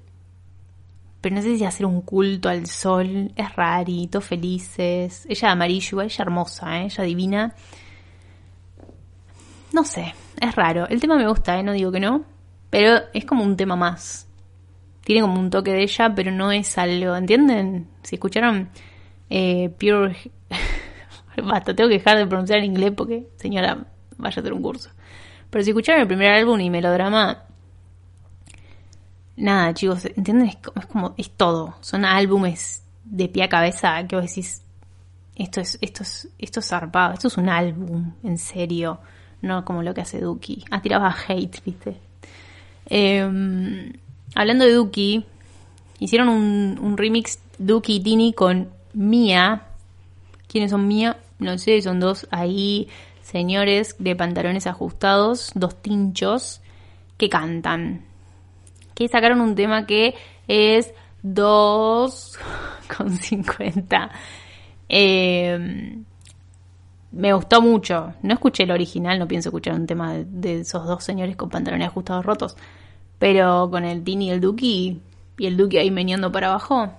pero 1.21 1.35
no 1.35 1.41
sé 1.43 1.55
si 1.55 1.63
hacer 1.63 1.85
un 1.85 2.01
culto 2.01 2.49
al 2.49 2.65
sol, 2.65 3.31
es 3.35 3.55
rarito, 3.55 4.21
felices. 4.21 5.27
Ella 5.29 5.51
amarillo, 5.51 6.01
ella 6.01 6.23
hermosa, 6.23 6.81
¿eh? 6.81 6.85
ella 6.85 7.03
divina. 7.03 7.55
No 9.71 9.85
sé, 9.85 10.15
es 10.39 10.55
raro. 10.55 10.87
El 10.87 10.99
tema 10.99 11.17
me 11.17 11.27
gusta, 11.27 11.59
¿eh? 11.59 11.63
no 11.63 11.73
digo 11.73 11.91
que 11.91 11.99
no, 11.99 12.25
pero 12.71 13.01
es 13.13 13.25
como 13.25 13.43
un 13.43 13.55
tema 13.55 13.75
más. 13.75 14.27
Tiene 15.03 15.21
como 15.21 15.39
un 15.39 15.51
toque 15.51 15.71
de 15.71 15.83
ella, 15.83 16.13
pero 16.15 16.31
no 16.31 16.51
es 16.51 16.75
algo, 16.79 17.15
¿entienden? 17.15 17.87
Si 18.01 18.15
escucharon 18.15 18.69
eh, 19.29 19.69
Pure... 19.79 20.15
Basta, 21.43 21.73
tengo 21.73 21.87
que 21.87 21.97
dejar 21.97 22.17
de 22.17 22.27
pronunciar 22.27 22.59
en 22.59 22.65
inglés 22.65 22.91
porque, 22.95 23.27
señora, 23.37 23.85
vaya 24.17 24.35
a 24.35 24.39
hacer 24.39 24.53
un 24.53 24.61
curso. 24.61 24.89
Pero 25.49 25.63
si 25.63 25.69
escucharon 25.69 26.01
el 26.01 26.07
primer 26.07 26.31
álbum 26.31 26.59
y 26.59 26.69
Melodrama, 26.69 27.45
nada, 29.35 29.73
chicos, 29.73 30.05
¿entienden? 30.05 30.47
Es, 30.47 30.85
como, 30.87 31.13
es 31.17 31.29
todo. 31.31 31.75
Son 31.81 32.05
álbumes 32.05 32.83
de 33.03 33.27
pie 33.27 33.43
a 33.43 33.49
cabeza 33.49 34.07
que 34.07 34.15
vos 34.15 34.25
decís, 34.25 34.61
esto 35.35 35.61
es, 35.61 35.77
esto 35.81 36.03
es, 36.03 36.29
esto 36.37 36.59
es 36.59 36.67
zarpado, 36.67 37.13
esto 37.13 37.27
es 37.27 37.37
un 37.37 37.49
álbum, 37.49 38.13
en 38.23 38.37
serio, 38.37 38.99
no 39.41 39.65
como 39.65 39.83
lo 39.83 39.93
que 39.93 40.01
hace 40.01 40.19
Duki. 40.19 40.65
Ah, 40.69 40.81
tiraba 40.81 41.15
hate, 41.27 41.63
viste. 41.65 41.97
Em, 42.85 43.93
hablando 44.35 44.65
de 44.65 44.73
Duki, 44.73 45.25
hicieron 45.99 46.29
un, 46.29 46.79
un 46.81 46.97
remix 46.97 47.39
Duki 47.57 47.95
y 47.95 47.99
Tini 48.01 48.33
con 48.33 48.69
Mia. 48.93 49.63
¿Quiénes 50.47 50.71
son 50.71 50.87
Mia? 50.87 51.17
No 51.39 51.57
sé, 51.57 51.81
son 51.81 51.99
dos 51.99 52.27
ahí 52.31 52.87
señores 53.23 53.95
de 53.97 54.15
pantalones 54.15 54.67
ajustados, 54.67 55.51
dos 55.55 55.81
tinchos 55.81 56.61
que 57.17 57.29
cantan 57.29 58.03
que 59.03 59.09
sacaron 59.09 59.41
un 59.41 59.55
tema 59.55 59.85
que 59.85 60.15
es 60.47 60.93
2,50. 61.23 64.11
Eh, 64.93 66.03
me 67.11 67.33
gustó 67.33 67.61
mucho. 67.61 68.13
No 68.23 68.33
escuché 68.33 68.63
el 68.63 68.71
original, 68.71 69.19
no 69.19 69.27
pienso 69.27 69.49
escuchar 69.49 69.73
un 69.73 69.87
tema 69.87 70.15
de, 70.25 70.59
esos 70.59 70.85
dos 70.85 71.03
señores 71.03 71.37
con 71.37 71.49
pantalones 71.49 71.87
ajustados 71.87 72.25
rotos. 72.25 72.57
Pero 73.19 73.69
con 73.71 73.85
el 73.85 74.03
Tini 74.03 74.27
y 74.27 74.31
el 74.31 74.41
Duki, 74.41 74.99
y 75.37 75.45
el 75.45 75.55
Duki 75.55 75.77
ahí 75.77 75.91
meneando 75.91 76.31
para 76.31 76.49
abajo, 76.49 76.91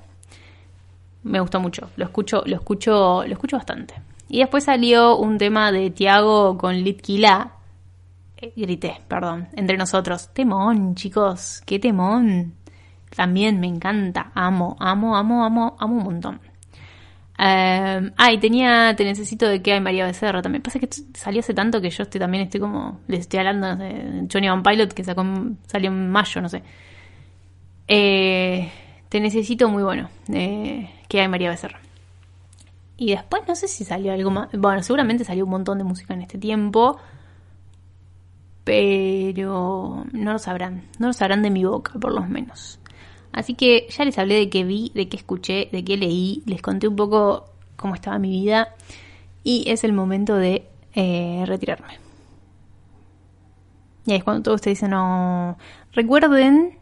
me 1.22 1.40
gustó 1.40 1.60
mucho. 1.60 1.90
Lo 1.96 2.04
escucho, 2.04 2.42
lo 2.46 2.56
escucho, 2.56 3.24
lo 3.26 3.32
escucho 3.32 3.56
bastante. 3.56 3.94
Y 4.28 4.38
después 4.38 4.64
salió 4.64 5.16
un 5.16 5.38
tema 5.38 5.72
de 5.72 5.90
Tiago 5.90 6.56
con 6.56 6.82
Litkila, 6.82 7.52
grité, 8.56 9.00
perdón, 9.08 9.48
entre 9.54 9.76
nosotros. 9.76 10.30
Temón, 10.32 10.94
chicos, 10.94 11.62
qué 11.66 11.78
temón. 11.78 12.54
También 13.14 13.60
me 13.60 13.66
encanta, 13.66 14.32
amo, 14.34 14.76
amo, 14.80 15.16
amo, 15.16 15.44
amo, 15.44 15.76
amo 15.78 15.96
un 15.96 16.04
montón. 16.04 16.40
Eh, 17.38 18.10
ah, 18.16 18.32
y 18.32 18.38
tenía 18.38 18.94
Te 18.94 19.04
Necesito 19.04 19.48
de 19.48 19.62
que 19.62 19.72
hay 19.72 19.80
María 19.80 20.06
Becerra 20.06 20.42
también. 20.42 20.62
Pasa 20.62 20.78
que 20.78 20.88
salió 21.14 21.40
hace 21.40 21.54
tanto 21.54 21.80
que 21.80 21.90
yo 21.90 22.02
estoy 22.02 22.20
también 22.20 22.44
estoy 22.44 22.60
como. 22.60 23.00
Les 23.08 23.20
estoy 23.20 23.40
hablando 23.40 23.76
de 23.76 24.26
Johnny 24.32 24.48
Van 24.48 24.62
Pilot 24.62 24.92
que 24.92 25.04
sacó, 25.04 25.24
salió 25.66 25.90
en 25.90 26.10
mayo, 26.10 26.40
no 26.40 26.48
sé. 26.48 26.62
Eh, 27.88 28.70
te 29.08 29.20
Necesito 29.20 29.68
muy 29.68 29.82
bueno. 29.82 30.08
de 30.26 30.88
que 31.08 31.20
hay 31.20 31.28
María 31.28 31.50
Becerra. 31.50 31.80
Y 32.96 33.10
después 33.10 33.42
no 33.48 33.56
sé 33.56 33.68
si 33.68 33.84
salió 33.84 34.12
algo 34.12 34.30
más. 34.30 34.48
Bueno, 34.52 34.82
seguramente 34.82 35.24
salió 35.24 35.44
un 35.44 35.50
montón 35.50 35.78
de 35.78 35.84
música 35.84 36.14
en 36.14 36.22
este 36.22 36.38
tiempo 36.38 36.98
pero 38.64 40.04
no 40.12 40.32
lo 40.32 40.38
sabrán, 40.38 40.84
no 40.98 41.08
lo 41.08 41.12
sabrán 41.12 41.42
de 41.42 41.50
mi 41.50 41.64
boca 41.64 41.92
por 41.98 42.12
lo 42.12 42.22
menos. 42.22 42.78
Así 43.32 43.54
que 43.54 43.86
ya 43.90 44.04
les 44.04 44.18
hablé 44.18 44.34
de 44.34 44.50
qué 44.50 44.64
vi, 44.64 44.92
de 44.94 45.08
qué 45.08 45.16
escuché, 45.16 45.68
de 45.72 45.84
qué 45.84 45.96
leí, 45.96 46.42
les 46.46 46.60
conté 46.60 46.86
un 46.88 46.96
poco 46.96 47.46
cómo 47.76 47.94
estaba 47.94 48.18
mi 48.18 48.30
vida 48.30 48.74
y 49.42 49.64
es 49.68 49.84
el 49.84 49.92
momento 49.92 50.36
de 50.36 50.68
eh, 50.94 51.44
retirarme. 51.46 51.98
Y 54.04 54.14
es 54.14 54.24
cuando 54.24 54.42
todos 54.42 54.56
ustedes 54.56 54.78
dicen, 54.78 54.90
no, 54.90 55.56
recuerden 55.92 56.78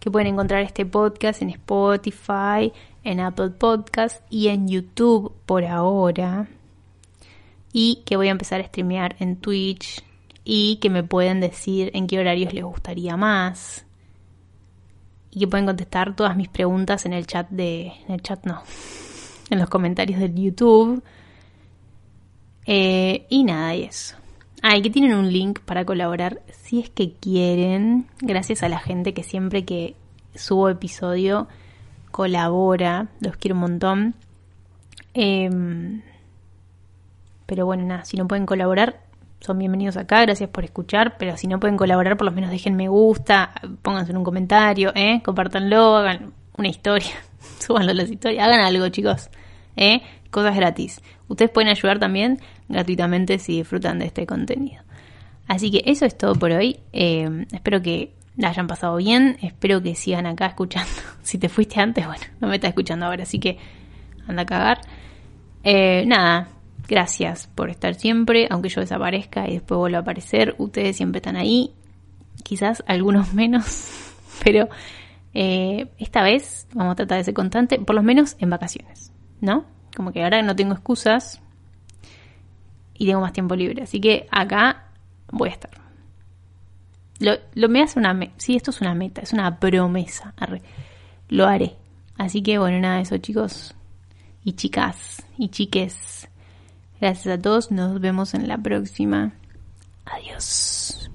que 0.00 0.10
pueden 0.10 0.28
encontrar 0.28 0.62
este 0.62 0.84
podcast 0.84 1.40
en 1.40 1.50
Spotify, 1.50 2.72
en 3.04 3.20
Apple 3.20 3.50
Podcast 3.50 4.22
y 4.28 4.48
en 4.48 4.68
YouTube 4.68 5.32
por 5.46 5.64
ahora. 5.64 6.48
Y 7.72 8.02
que 8.04 8.16
voy 8.16 8.28
a 8.28 8.32
empezar 8.32 8.60
a 8.60 8.66
streamear 8.66 9.16
en 9.20 9.36
Twitch, 9.36 10.04
y 10.48 10.76
que 10.76 10.90
me 10.90 11.02
pueden 11.02 11.40
decir 11.40 11.90
en 11.92 12.06
qué 12.06 12.20
horarios 12.20 12.54
les 12.54 12.62
gustaría 12.62 13.16
más 13.16 13.84
y 15.32 15.40
que 15.40 15.48
pueden 15.48 15.66
contestar 15.66 16.14
todas 16.14 16.36
mis 16.36 16.48
preguntas 16.48 17.04
en 17.04 17.12
el 17.12 17.26
chat 17.26 17.50
de 17.50 17.88
en 18.06 18.14
el 18.14 18.22
chat 18.22 18.46
no 18.46 18.62
en 19.50 19.58
los 19.58 19.68
comentarios 19.68 20.20
del 20.20 20.34
YouTube. 20.36 21.02
Eh, 22.64 23.26
y 23.28 23.44
nada 23.44 23.74
y 23.74 23.82
eso. 23.82 24.16
Ah 24.62 24.76
y 24.76 24.82
que 24.82 24.90
tienen 24.90 25.14
un 25.14 25.32
link 25.32 25.60
para 25.60 25.84
colaborar 25.84 26.42
si 26.52 26.78
es 26.78 26.90
que 26.90 27.12
quieren. 27.12 28.06
Gracias 28.20 28.62
a 28.62 28.68
la 28.68 28.78
gente 28.78 29.14
que 29.14 29.24
siempre 29.24 29.64
que 29.64 29.96
subo 30.36 30.68
episodio 30.68 31.48
colabora 32.12 33.08
los 33.18 33.36
quiero 33.36 33.56
un 33.56 33.62
montón. 33.62 34.14
Em, 35.12 36.02
pero 37.46 37.66
bueno 37.66 37.84
nada 37.84 38.04
si 38.04 38.16
no 38.16 38.28
pueden 38.28 38.46
colaborar 38.46 39.05
son 39.40 39.58
bienvenidos 39.58 39.96
acá, 39.96 40.22
gracias 40.22 40.48
por 40.50 40.64
escuchar, 40.64 41.16
pero 41.18 41.36
si 41.36 41.46
no 41.46 41.60
pueden 41.60 41.76
colaborar, 41.76 42.16
por 42.16 42.24
lo 42.24 42.32
menos 42.32 42.50
dejen 42.50 42.74
me 42.74 42.88
gusta, 42.88 43.52
pónganse 43.82 44.12
en 44.12 44.18
un 44.18 44.24
comentario, 44.24 44.92
¿eh? 44.94 45.20
compártanlo, 45.24 45.96
hagan 45.96 46.32
una 46.56 46.68
historia, 46.68 47.12
súbanlo 47.58 47.92
a 47.92 47.94
las 47.94 48.10
historias, 48.10 48.46
hagan 48.46 48.60
algo 48.60 48.88
chicos, 48.88 49.30
¿eh? 49.76 50.02
cosas 50.30 50.56
gratis. 50.56 51.00
Ustedes 51.28 51.50
pueden 51.50 51.68
ayudar 51.68 51.98
también 51.98 52.40
gratuitamente 52.68 53.38
si 53.38 53.58
disfrutan 53.58 53.98
de 53.98 54.06
este 54.06 54.26
contenido. 54.26 54.82
Así 55.46 55.70
que 55.70 55.82
eso 55.86 56.06
es 56.06 56.16
todo 56.16 56.34
por 56.34 56.50
hoy, 56.50 56.80
eh, 56.92 57.46
espero 57.52 57.82
que 57.82 58.14
la 58.36 58.48
hayan 58.48 58.66
pasado 58.66 58.96
bien, 58.96 59.38
espero 59.42 59.82
que 59.82 59.94
sigan 59.94 60.26
acá 60.26 60.46
escuchando. 60.46 60.90
si 61.22 61.38
te 61.38 61.48
fuiste 61.48 61.80
antes, 61.80 62.06
bueno, 62.06 62.24
no 62.40 62.48
me 62.48 62.56
estás 62.56 62.70
escuchando 62.70 63.06
ahora, 63.06 63.22
así 63.22 63.38
que 63.38 63.58
anda 64.26 64.42
a 64.42 64.46
cagar. 64.46 64.80
Eh, 65.62 66.04
nada, 66.06 66.48
Gracias 66.88 67.48
por 67.48 67.70
estar 67.70 67.94
siempre, 67.94 68.46
aunque 68.50 68.68
yo 68.68 68.80
desaparezca 68.80 69.48
y 69.48 69.54
después 69.54 69.78
vuelva 69.78 69.98
a 69.98 70.00
aparecer. 70.02 70.54
Ustedes 70.58 70.96
siempre 70.96 71.18
están 71.18 71.36
ahí, 71.36 71.74
quizás 72.42 72.84
algunos 72.86 73.34
menos, 73.34 74.12
pero 74.44 74.68
eh, 75.34 75.88
esta 75.98 76.22
vez 76.22 76.68
vamos 76.74 76.92
a 76.92 76.96
tratar 76.96 77.18
de 77.18 77.24
ser 77.24 77.34
constante, 77.34 77.78
por 77.78 77.96
lo 77.96 78.02
menos 78.02 78.36
en 78.38 78.50
vacaciones, 78.50 79.12
¿no? 79.40 79.64
Como 79.96 80.12
que 80.12 80.22
ahora 80.22 80.42
no 80.42 80.54
tengo 80.54 80.74
excusas, 80.74 81.40
y 82.98 83.06
tengo 83.06 83.20
más 83.20 83.32
tiempo 83.32 83.54
libre. 83.56 83.82
Así 83.82 84.00
que 84.00 84.26
acá 84.30 84.88
voy 85.30 85.48
a 85.48 85.52
estar. 85.52 85.70
Lo, 87.18 87.32
lo 87.54 87.68
me 87.68 87.82
hace 87.82 87.98
una... 87.98 88.14
Me 88.14 88.32
sí, 88.36 88.56
esto 88.56 88.70
es 88.70 88.80
una 88.80 88.94
meta, 88.94 89.20
es 89.20 89.32
una 89.32 89.58
promesa. 89.58 90.34
Lo 91.28 91.46
haré. 91.46 91.76
Así 92.18 92.42
que 92.42 92.58
bueno, 92.58 92.78
nada 92.78 92.96
de 92.96 93.02
eso 93.02 93.18
chicos 93.18 93.74
y 94.44 94.52
chicas 94.52 95.24
y 95.36 95.48
chiques. 95.48 96.28
Gracias 97.00 97.38
a 97.38 97.40
todos, 97.40 97.70
nos 97.70 98.00
vemos 98.00 98.34
en 98.34 98.48
la 98.48 98.58
próxima. 98.58 99.32
Adiós. 100.06 101.05